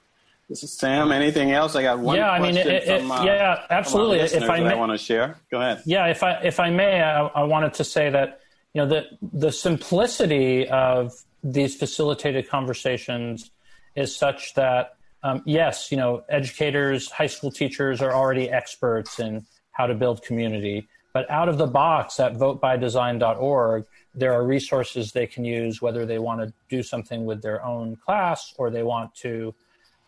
This 0.49 0.63
is 0.63 0.73
Sam. 0.73 1.11
Anything 1.11 1.51
else? 1.51 1.75
I 1.75 1.83
got 1.83 1.99
one. 1.99 2.17
Yeah, 2.17 2.31
I 2.31 2.39
mean, 2.39 2.57
it, 2.57 2.65
it, 2.65 3.01
from, 3.01 3.11
uh, 3.11 3.23
yeah, 3.23 3.63
absolutely. 3.69 4.21
If 4.21 4.49
I, 4.49 4.59
may, 4.59 4.71
I 4.71 4.73
want 4.73 4.91
to 4.91 4.97
share, 4.97 5.37
go 5.51 5.61
ahead. 5.61 5.83
Yeah, 5.85 6.07
if 6.07 6.23
I 6.23 6.31
if 6.41 6.59
I 6.59 6.71
may, 6.71 6.99
I, 6.99 7.27
I 7.27 7.43
wanted 7.43 7.75
to 7.75 7.83
say 7.83 8.09
that 8.09 8.39
you 8.73 8.81
know 8.81 8.87
the 8.87 9.05
the 9.21 9.51
simplicity 9.51 10.67
of 10.67 11.13
these 11.43 11.75
facilitated 11.75 12.49
conversations 12.49 13.51
is 13.95 14.17
such 14.17 14.55
that 14.55 14.95
um, 15.21 15.43
yes, 15.45 15.91
you 15.91 15.97
know, 15.97 16.23
educators, 16.27 17.11
high 17.11 17.27
school 17.27 17.51
teachers 17.51 18.01
are 18.01 18.15
already 18.15 18.49
experts 18.49 19.19
in 19.19 19.45
how 19.73 19.85
to 19.85 19.93
build 19.93 20.23
community. 20.23 20.87
But 21.13 21.29
out 21.29 21.49
of 21.49 21.57
the 21.57 21.67
box 21.67 22.19
at 22.19 22.35
votebydesign.org, 22.35 23.85
there 24.13 24.33
are 24.33 24.45
resources 24.45 25.11
they 25.11 25.27
can 25.27 25.43
use 25.43 25.81
whether 25.81 26.05
they 26.05 26.19
want 26.19 26.41
to 26.41 26.53
do 26.69 26.83
something 26.83 27.25
with 27.25 27.41
their 27.41 27.63
own 27.65 27.95
class 27.95 28.53
or 28.57 28.69
they 28.69 28.83
want 28.83 29.13
to 29.15 29.53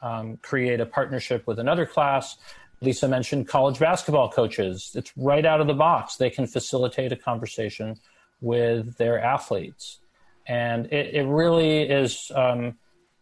um, 0.02 0.38
create 0.38 0.80
a 0.80 0.86
partnership 0.86 1.48
with 1.48 1.60
another 1.60 1.86
class. 1.86 2.38
Lisa 2.82 3.08
mentioned 3.08 3.48
college 3.48 3.80
basketball 3.80 4.30
coaches. 4.30 4.92
It's 4.96 5.12
right 5.16 5.46
out 5.46 5.62
of 5.62 5.68
the 5.68 5.74
box. 5.74 6.16
They 6.16 6.30
can 6.30 6.48
facilitate 6.48 7.12
a 7.12 7.16
conversation 7.16 8.00
with 8.42 8.98
their 8.98 9.24
athletes. 9.24 10.00
And 10.48 10.88
it, 10.88 11.14
it 11.14 11.26
really 11.26 11.84
is, 11.84 12.32
um, 12.34 12.78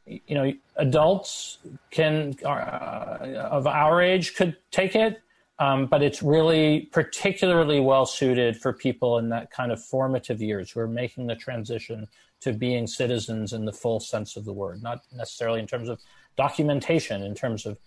you 0.06 0.36
know, 0.36 0.54
adults 0.78 1.60
can, 1.92 2.36
uh, 2.46 3.18
of 3.52 3.68
our 3.68 4.02
age 4.02 4.36
could 4.36 4.56
take 4.72 4.96
it, 4.96 5.22
um, 5.60 5.88
but 5.88 6.02
it's 6.02 6.24
really 6.24 6.90
particularly 6.92 7.80
well 7.82 8.06
suited 8.06 8.60
for 8.60 8.72
people 8.72 9.18
in 9.18 9.30
that 9.30 9.52
kind 9.52 9.72
of 9.72 9.84
formative 9.84 10.42
years 10.42 10.72
who 10.72 10.80
are 10.80 10.88
making 10.88 11.28
the 11.28 11.36
transition 11.36 12.08
to 12.40 12.54
being 12.54 12.88
citizens 12.88 13.52
in 13.52 13.66
the 13.66 13.74
full 13.74 14.00
sense 14.00 14.38
of 14.38 14.46
the 14.46 14.54
word, 14.54 14.82
not 14.82 15.02
necessarily 15.14 15.60
in 15.60 15.68
terms 15.68 15.90
of 15.90 16.00
documentation, 16.38 17.22
in 17.24 17.36
terms 17.36 17.66
of 17.66 17.78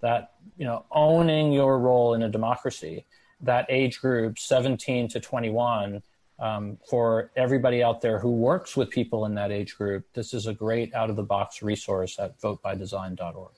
that, 0.00 0.34
you 0.58 0.66
know, 0.66 0.84
owning 0.90 1.52
your 1.52 1.78
role 1.78 2.12
in 2.12 2.22
a 2.22 2.28
democracy. 2.28 3.06
That 3.40 3.64
age 3.70 4.00
group, 4.00 4.38
17 4.38 5.08
to 5.08 5.20
21, 5.20 6.02
um, 6.38 6.78
for 6.88 7.30
everybody 7.36 7.82
out 7.82 8.02
there 8.02 8.18
who 8.18 8.32
works 8.32 8.76
with 8.76 8.90
people 8.90 9.24
in 9.24 9.34
that 9.36 9.50
age 9.50 9.76
group, 9.78 10.04
this 10.12 10.34
is 10.34 10.46
a 10.46 10.52
great 10.52 10.92
out 10.94 11.08
of 11.08 11.16
the 11.16 11.22
box 11.22 11.62
resource 11.62 12.18
at 12.18 12.38
votebydesign.org. 12.40 13.52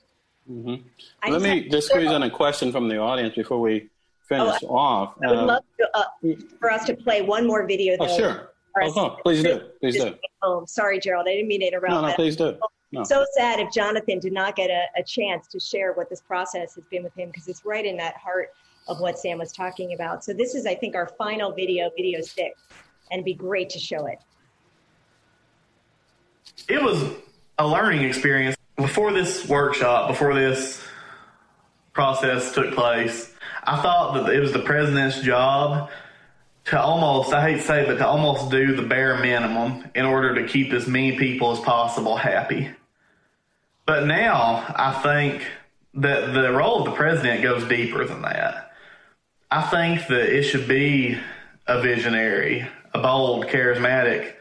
Mm-hmm. 0.49 1.31
Let 1.31 1.41
me 1.41 1.67
just 1.69 1.87
squeeze 1.89 2.11
in 2.11 2.23
a 2.23 2.29
question 2.29 2.71
from 2.71 2.87
the 2.87 2.97
audience 2.97 3.35
before 3.35 3.59
we 3.59 3.89
finish 4.27 4.63
oh, 4.63 4.75
off. 4.75 5.15
I 5.23 5.29
would 5.29 5.39
Um, 5.39 5.47
love 5.47 5.63
to, 5.79 5.89
uh, 5.93 6.35
for 6.59 6.71
us 6.71 6.85
to 6.85 6.95
play 6.95 7.21
one 7.21 7.47
more 7.47 7.65
video. 7.65 7.95
Oh, 7.99 8.17
sure. 8.17 8.51
for 8.73 8.83
Oh, 8.83 8.93
no, 8.95 9.09
please 9.23 9.41
do. 9.41 9.61
Please 9.79 9.95
do. 9.95 10.15
Oh, 10.41 10.65
sorry, 10.65 10.99
Gerald. 10.99 11.27
I 11.27 11.33
didn't 11.33 11.47
mean 11.47 11.61
to 11.61 11.67
interrupt. 11.67 11.89
No, 11.89 12.01
no, 12.01 12.13
please 12.13 12.35
do. 12.35 12.57
No. 12.91 13.03
So 13.03 13.25
sad 13.35 13.59
if 13.59 13.71
Jonathan 13.73 14.19
did 14.19 14.33
not 14.33 14.55
get 14.55 14.69
a, 14.69 14.83
a 14.99 15.03
chance 15.03 15.47
to 15.47 15.59
share 15.59 15.93
what 15.93 16.09
this 16.09 16.21
process 16.21 16.75
has 16.75 16.83
been 16.91 17.03
with 17.03 17.15
him 17.17 17.29
because 17.29 17.47
it's 17.47 17.65
right 17.65 17.85
in 17.85 17.97
that 17.97 18.15
heart 18.15 18.49
of 18.87 18.99
what 18.99 19.17
Sam 19.17 19.39
was 19.39 19.51
talking 19.51 19.93
about. 19.93 20.23
So 20.23 20.33
this 20.33 20.53
is, 20.53 20.65
I 20.65 20.75
think, 20.75 20.95
our 20.95 21.07
final 21.17 21.51
video, 21.51 21.89
video 21.95 22.21
six, 22.21 22.61
and 23.11 23.19
it'd 23.19 23.25
be 23.25 23.33
great 23.33 23.69
to 23.71 23.79
show 23.79 24.05
it. 24.05 24.19
it 26.69 26.81
was 26.81 27.03
a 27.57 27.67
learning 27.67 28.03
experience. 28.03 28.55
Before 28.77 29.13
this 29.13 29.47
workshop, 29.47 30.09
before 30.09 30.33
this 30.33 30.83
process 31.93 32.53
took 32.53 32.73
place, 32.73 33.33
I 33.63 33.81
thought 33.81 34.13
that 34.15 34.33
it 34.33 34.39
was 34.39 34.51
the 34.51 34.59
president's 34.59 35.21
job 35.21 35.89
to 36.65 36.81
almost, 36.81 37.33
I 37.33 37.49
hate 37.49 37.61
to 37.61 37.61
say 37.61 37.81
it, 37.83 37.87
but 37.87 37.97
to 37.97 38.07
almost 38.07 38.51
do 38.51 38.75
the 38.75 38.81
bare 38.81 39.17
minimum 39.19 39.85
in 39.95 40.05
order 40.05 40.35
to 40.35 40.47
keep 40.47 40.73
as 40.73 40.87
many 40.87 41.17
people 41.17 41.51
as 41.51 41.59
possible 41.59 42.17
happy. 42.17 42.69
But 43.85 44.07
now 44.07 44.65
I 44.75 44.99
think 45.01 45.45
that 45.93 46.33
the 46.33 46.51
role 46.51 46.79
of 46.79 46.85
the 46.85 46.97
president 46.97 47.43
goes 47.43 47.63
deeper 47.65 48.03
than 48.03 48.23
that. 48.23 48.73
I 49.49 49.61
think 49.61 50.07
that 50.07 50.35
it 50.35 50.43
should 50.43 50.67
be 50.67 51.17
a 51.67 51.81
visionary, 51.81 52.67
a 52.93 52.99
bold, 52.99 53.45
charismatic, 53.45 54.33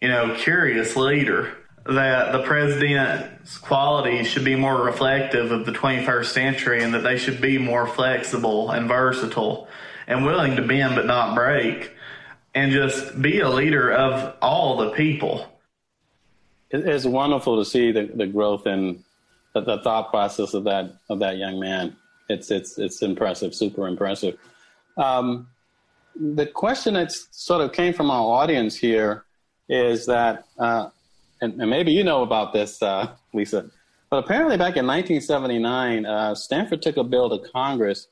you 0.00 0.08
know, 0.08 0.34
curious 0.36 0.96
leader. 0.96 1.52
That 1.88 2.32
the 2.32 2.42
president's 2.42 3.58
qualities 3.58 4.26
should 4.26 4.44
be 4.44 4.56
more 4.56 4.82
reflective 4.82 5.52
of 5.52 5.66
the 5.66 5.72
21st 5.72 6.26
century 6.26 6.82
and 6.82 6.92
that 6.94 7.04
they 7.04 7.16
should 7.16 7.40
be 7.40 7.58
more 7.58 7.86
flexible 7.86 8.70
and 8.70 8.88
versatile 8.88 9.68
and 10.06 10.24
willing 10.24 10.56
to 10.56 10.62
bend 10.62 10.96
but 10.96 11.06
not 11.06 11.34
break 11.34 11.92
and 12.54 12.72
just 12.72 13.20
be 13.20 13.40
a 13.40 13.48
leader 13.48 13.92
of 13.92 14.34
all 14.42 14.78
the 14.78 14.90
people. 14.90 15.46
It's 16.70 17.04
wonderful 17.04 17.58
to 17.58 17.64
see 17.64 17.92
the, 17.92 18.10
the 18.12 18.26
growth 18.26 18.66
in 18.66 19.04
the, 19.54 19.60
the 19.60 19.78
thought 19.82 20.10
process 20.10 20.54
of 20.54 20.64
that 20.64 20.92
of 21.08 21.20
that 21.20 21.36
young 21.36 21.60
man. 21.60 21.96
It's 22.28 22.50
it's 22.50 22.78
it's 22.78 23.02
impressive, 23.02 23.54
super 23.54 23.86
impressive. 23.86 24.36
Um, 24.96 25.48
the 26.18 26.46
question 26.46 26.94
that 26.94 27.12
sort 27.12 27.60
of 27.60 27.72
came 27.72 27.92
from 27.92 28.10
our 28.10 28.24
audience 28.40 28.76
here 28.76 29.24
is 29.68 30.06
that, 30.06 30.44
uh, 30.58 30.88
and, 31.40 31.60
and 31.60 31.70
maybe 31.70 31.92
you 31.92 32.04
know 32.04 32.22
about 32.22 32.52
this, 32.52 32.82
uh, 32.82 33.14
Lisa, 33.32 33.70
but 34.10 34.18
apparently 34.18 34.56
back 34.56 34.76
in 34.76 34.86
1979, 34.86 36.06
uh, 36.06 36.34
Stanford 36.34 36.82
took 36.82 36.96
a 36.96 37.04
bill 37.04 37.28
to 37.30 37.48
Congress 37.50 38.08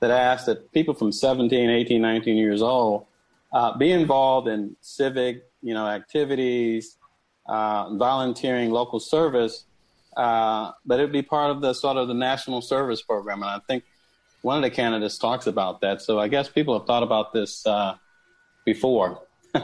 that 0.00 0.10
asked 0.10 0.46
that 0.46 0.70
people 0.72 0.94
from 0.94 1.12
17, 1.12 1.70
18, 1.70 2.00
19 2.00 2.36
years 2.36 2.62
old 2.62 3.06
uh, 3.52 3.76
be 3.76 3.90
involved 3.90 4.48
in 4.48 4.76
civic, 4.80 5.44
you 5.62 5.74
know, 5.74 5.86
activities, 5.86 6.96
uh, 7.46 7.94
volunteering, 7.96 8.70
local 8.70 9.00
service, 9.00 9.64
uh, 10.16 10.72
but 10.84 11.00
it'd 11.00 11.12
be 11.12 11.22
part 11.22 11.50
of 11.50 11.60
the 11.60 11.72
sort 11.72 11.96
of 11.96 12.08
the 12.08 12.14
national 12.14 12.60
service 12.60 13.02
program. 13.02 13.42
And 13.42 13.50
I 13.50 13.58
think 13.66 13.84
one 14.42 14.56
of 14.56 14.62
the 14.62 14.70
candidates 14.70 15.18
talks 15.18 15.46
about 15.46 15.80
that. 15.80 16.00
So 16.00 16.18
I 16.18 16.28
guess 16.28 16.48
people 16.48 16.78
have 16.78 16.86
thought 16.86 17.02
about 17.02 17.32
this 17.32 17.66
uh, 17.66 17.96
before. 18.64 19.22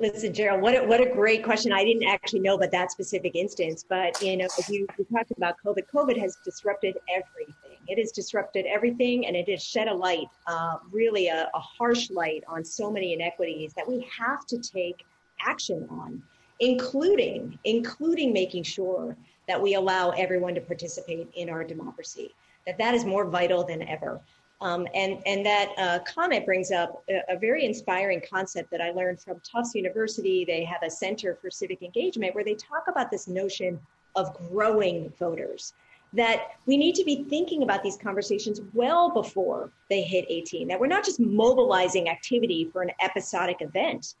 Listen, 0.00 0.34
Gerald, 0.34 0.60
what 0.60 0.74
a, 0.74 0.84
what 0.84 1.00
a 1.00 1.08
great 1.08 1.44
question. 1.44 1.72
I 1.72 1.84
didn't 1.84 2.02
actually 2.04 2.40
know 2.40 2.56
about 2.56 2.72
that 2.72 2.90
specific 2.90 3.36
instance, 3.36 3.84
but 3.88 4.20
you 4.20 4.36
know, 4.36 4.48
you, 4.68 4.88
you 4.98 5.06
talked 5.12 5.30
about 5.36 5.54
COVID, 5.64 5.84
COVID 5.94 6.18
has 6.18 6.36
disrupted 6.44 6.96
everything. 7.08 7.54
It 7.86 7.98
has 7.98 8.10
disrupted 8.10 8.66
everything, 8.66 9.26
and 9.26 9.36
it 9.36 9.48
has 9.48 9.62
shed 9.62 9.86
a 9.86 9.94
light, 9.94 10.26
uh, 10.48 10.78
really 10.90 11.28
a, 11.28 11.48
a 11.54 11.60
harsh 11.60 12.10
light, 12.10 12.42
on 12.48 12.64
so 12.64 12.90
many 12.90 13.12
inequities 13.12 13.72
that 13.74 13.86
we 13.86 14.04
have 14.18 14.46
to 14.46 14.58
take 14.58 15.04
action 15.40 15.86
on, 15.90 16.20
including 16.58 17.56
including 17.64 18.32
making 18.32 18.64
sure 18.64 19.16
that 19.46 19.60
we 19.60 19.74
allow 19.74 20.10
everyone 20.10 20.56
to 20.56 20.60
participate 20.60 21.28
in 21.34 21.48
our 21.48 21.62
democracy. 21.62 22.34
That 22.66 22.78
that 22.78 22.94
is 22.94 23.04
more 23.04 23.26
vital 23.26 23.62
than 23.62 23.82
ever. 23.82 24.20
Um, 24.64 24.88
and, 24.94 25.18
and 25.26 25.44
that 25.44 25.72
uh, 25.76 25.98
comment 26.10 26.46
brings 26.46 26.72
up 26.72 27.04
a, 27.10 27.20
a, 27.34 27.38
very 27.38 27.66
inspiring 27.66 28.22
concept 28.28 28.70
that 28.70 28.80
I 28.80 28.92
learned 28.92 29.20
from 29.20 29.38
Tufts 29.40 29.74
University. 29.74 30.42
They 30.46 30.64
have 30.64 30.82
a 30.82 30.88
Center 30.88 31.34
for 31.34 31.50
Civic 31.50 31.82
Engagement 31.82 32.34
where 32.34 32.44
they 32.44 32.54
talk 32.54 32.84
about 32.88 33.10
this 33.10 33.28
notion 33.28 33.78
of 34.16 34.34
growing 34.48 35.12
voters. 35.18 35.74
That 36.14 36.52
we 36.64 36.78
need 36.78 36.94
to 36.94 37.04
be 37.04 37.24
thinking 37.24 37.62
about 37.62 37.82
these 37.82 37.98
conversations 37.98 38.62
well 38.72 39.10
before 39.10 39.70
they 39.90 40.00
hit 40.00 40.24
18, 40.30 40.66
that 40.68 40.80
we're 40.80 40.86
not 40.86 41.04
just 41.04 41.20
mobilizing 41.20 42.08
activity 42.08 42.70
for 42.72 42.80
an 42.80 42.92
episodic 43.02 43.58
event. 43.60 44.14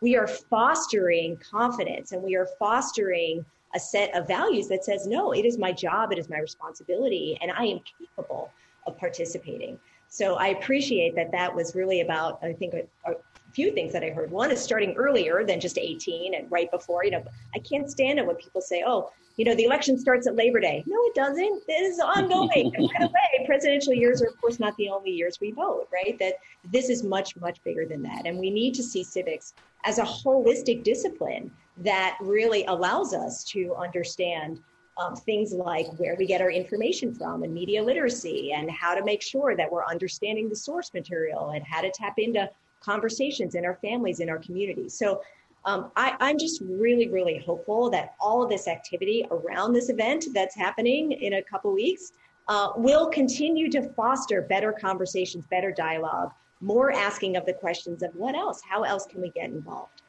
We 0.00 0.16
are 0.16 0.26
fostering 0.26 1.36
confidence 1.38 2.12
and 2.12 2.22
we 2.22 2.36
are 2.36 2.48
fostering 2.58 3.44
a 3.74 3.78
set 3.78 4.16
of 4.16 4.26
values 4.26 4.66
that 4.68 4.82
says, 4.82 5.06
no, 5.06 5.32
it 5.32 5.44
is 5.44 5.58
my 5.58 5.72
job, 5.72 6.10
it 6.10 6.18
is 6.18 6.30
my 6.30 6.38
responsibility, 6.38 7.36
and 7.42 7.50
I 7.50 7.64
am 7.64 7.80
capable 7.98 8.50
of 8.86 8.98
participating. 8.98 9.78
So 10.10 10.34
I 10.34 10.48
appreciate 10.48 11.14
that 11.14 11.30
that 11.30 11.54
was 11.54 11.74
really 11.74 12.00
about, 12.00 12.40
I 12.42 12.52
think, 12.52 12.74
a, 12.74 12.82
a, 13.10 13.14
few 13.52 13.72
things 13.72 13.92
that 13.92 14.04
I 14.04 14.10
heard. 14.10 14.30
One 14.30 14.52
is 14.52 14.60
starting 14.60 14.94
earlier 14.96 15.44
than 15.44 15.58
just 15.58 15.76
18 15.76 16.34
and 16.34 16.48
right 16.52 16.70
before. 16.70 17.04
You 17.04 17.10
know, 17.10 17.24
I 17.52 17.58
can't 17.58 17.90
stand 17.90 18.20
it 18.20 18.26
when 18.26 18.36
people 18.36 18.60
say, 18.60 18.84
oh, 18.86 19.10
you 19.36 19.44
know, 19.44 19.56
the 19.56 19.64
election 19.64 19.98
starts 19.98 20.28
at 20.28 20.36
Labor 20.36 20.60
Day. 20.60 20.84
No, 20.86 20.96
it 21.06 21.14
doesn't. 21.14 21.66
This 21.66 21.94
is 21.94 21.98
ongoing. 21.98 22.72
and 22.76 22.88
by 22.88 22.94
the 23.00 23.06
way, 23.06 23.46
presidential 23.46 23.92
years 23.92 24.22
are, 24.22 24.28
of 24.28 24.40
course, 24.40 24.60
not 24.60 24.76
the 24.76 24.88
only 24.88 25.10
years 25.10 25.38
we 25.40 25.50
vote, 25.50 25.88
right? 25.92 26.16
That 26.20 26.34
this 26.70 26.88
is 26.88 27.02
much, 27.02 27.36
much 27.36 27.62
bigger 27.64 27.86
than 27.86 28.02
that. 28.02 28.26
And 28.26 28.38
we 28.38 28.50
need 28.50 28.74
to 28.74 28.82
see 28.84 29.02
civics 29.02 29.54
as 29.84 29.98
a 29.98 30.04
holistic 30.04 30.84
discipline 30.84 31.50
that 31.78 32.18
really 32.20 32.64
allows 32.66 33.14
us 33.14 33.42
to 33.44 33.74
understand 33.74 34.60
um, 35.00 35.16
things 35.16 35.52
like 35.52 35.86
where 35.98 36.14
we 36.18 36.26
get 36.26 36.40
our 36.40 36.50
information 36.50 37.14
from 37.14 37.42
and 37.42 37.54
media 37.54 37.82
literacy 37.82 38.52
and 38.52 38.70
how 38.70 38.94
to 38.94 39.04
make 39.04 39.22
sure 39.22 39.56
that 39.56 39.70
we're 39.70 39.84
understanding 39.84 40.48
the 40.48 40.56
source 40.56 40.92
material 40.92 41.50
and 41.50 41.64
how 41.64 41.80
to 41.80 41.90
tap 41.90 42.14
into 42.18 42.48
conversations 42.80 43.54
in 43.54 43.64
our 43.64 43.76
families, 43.76 44.20
in 44.20 44.28
our 44.28 44.38
communities. 44.38 44.94
So 44.94 45.22
um, 45.64 45.90
I, 45.96 46.16
I'm 46.20 46.38
just 46.38 46.60
really, 46.62 47.08
really 47.08 47.38
hopeful 47.38 47.90
that 47.90 48.14
all 48.20 48.42
of 48.42 48.50
this 48.50 48.68
activity 48.68 49.26
around 49.30 49.72
this 49.72 49.88
event 49.88 50.26
that's 50.34 50.54
happening 50.54 51.12
in 51.12 51.34
a 51.34 51.42
couple 51.42 51.72
weeks 51.72 52.12
uh, 52.48 52.70
will 52.76 53.08
continue 53.08 53.70
to 53.70 53.82
foster 53.94 54.42
better 54.42 54.72
conversations, 54.72 55.46
better 55.46 55.70
dialogue 55.70 56.32
more 56.60 56.92
asking 56.92 57.36
of 57.36 57.46
the 57.46 57.52
questions 57.52 58.02
of 58.02 58.14
what 58.14 58.34
else? 58.34 58.60
How 58.60 58.82
else 58.82 59.06
can 59.06 59.22
we 59.22 59.30
get 59.30 59.46
involved? 59.46 60.02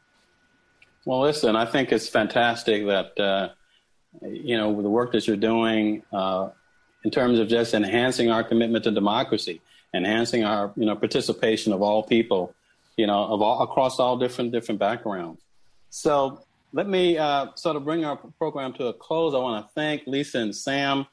Well, 1.06 1.22
listen, 1.22 1.56
I 1.56 1.66
think 1.66 1.92
it's 1.92 2.10
fantastic 2.10 2.86
that, 2.86 3.20
uh, 3.20 3.50
you 4.22 4.58
know, 4.58 4.82
the 4.82 4.90
work 4.90 5.12
that 5.14 5.28
you're 5.28 5.38
doing 5.38 6.04
uh, 6.12 6.50
in 7.04 7.12
terms 7.12 7.40
of 7.40 7.48
just 7.48 7.74
enhancing 7.74 8.30
our 8.30 8.44
commitment 8.44 8.84
to 8.84 8.92
democracy, 8.92 9.62
enhancing 9.94 10.44
our, 10.44 10.72
you 10.76 10.86
know, 10.86 10.96
participation 10.96 11.74
of 11.74 11.82
all 11.82 12.04
people, 12.04 12.54
you 12.98 13.08
know, 13.08 13.24
of 13.26 13.42
all 13.42 13.64
across 13.64 14.00
all 14.00 14.18
different 14.18 14.52
different 14.52 14.80
backgrounds. 14.80 15.42
So 15.90 16.44
let 16.74 16.88
me 16.88 17.18
uh, 17.18 17.48
sort 17.56 17.76
of 17.76 17.84
bring 17.84 18.06
our 18.06 18.16
program 18.16 18.74
to 18.74 18.88
a 18.88 18.94
close. 18.94 19.34
I 19.34 19.40
want 19.40 19.66
to 19.66 19.72
thank 19.74 20.08
Lisa 20.08 20.40
and 20.40 20.56
Sam 20.56 21.06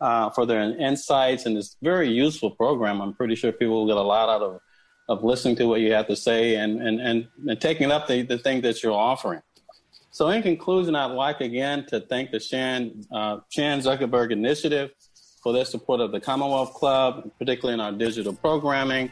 uh, 0.00 0.30
for 0.30 0.46
their 0.46 0.62
insights 0.78 1.46
in 1.46 1.54
this 1.54 1.76
very 1.82 2.08
useful 2.08 2.50
program. 2.50 3.00
I'm 3.00 3.14
pretty 3.14 3.34
sure 3.34 3.52
people 3.52 3.74
will 3.74 3.86
get 3.86 3.96
a 3.96 4.02
lot 4.02 4.28
out 4.28 4.42
of, 4.42 4.60
of 5.08 5.24
listening 5.24 5.56
to 5.56 5.66
what 5.66 5.80
you 5.80 5.92
have 5.92 6.06
to 6.08 6.16
say 6.16 6.56
and, 6.56 6.80
and, 6.80 7.00
and, 7.00 7.28
and 7.46 7.60
taking 7.60 7.90
up 7.90 8.08
the, 8.08 8.22
the 8.22 8.38
thing 8.38 8.62
that 8.62 8.82
you're 8.82 8.92
offering. 8.92 9.42
So, 10.14 10.28
in 10.28 10.42
conclusion, 10.42 10.94
I'd 10.94 11.12
like 11.12 11.40
again 11.40 11.86
to 11.86 11.98
thank 12.00 12.32
the 12.32 12.38
Chan, 12.38 13.06
uh, 13.10 13.38
Chan 13.50 13.80
Zuckerberg 13.80 14.30
Initiative 14.30 14.90
for 15.42 15.54
their 15.54 15.64
support 15.64 16.00
of 16.00 16.12
the 16.12 16.20
Commonwealth 16.20 16.74
Club, 16.74 17.30
particularly 17.38 17.74
in 17.74 17.80
our 17.80 17.92
digital 17.92 18.34
programming. 18.34 19.10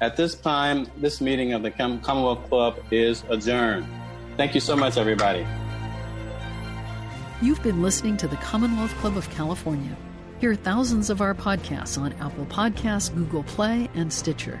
At 0.00 0.16
this 0.16 0.34
time, 0.34 0.88
this 0.96 1.20
meeting 1.20 1.52
of 1.52 1.62
the 1.62 1.70
Commonwealth 1.70 2.48
Club 2.48 2.74
is 2.90 3.22
adjourned. 3.30 3.86
Thank 4.36 4.56
you 4.56 4.60
so 4.60 4.74
much, 4.74 4.96
everybody. 4.96 5.46
You've 7.40 7.62
been 7.62 7.80
listening 7.80 8.16
to 8.16 8.26
the 8.26 8.36
Commonwealth 8.36 8.92
Club 8.96 9.16
of 9.16 9.30
California. 9.30 9.96
Hear 10.40 10.56
thousands 10.56 11.10
of 11.10 11.20
our 11.20 11.34
podcasts 11.34 11.96
on 11.96 12.12
Apple 12.14 12.46
Podcasts, 12.46 13.14
Google 13.14 13.44
Play, 13.44 13.88
and 13.94 14.12
Stitcher. 14.12 14.60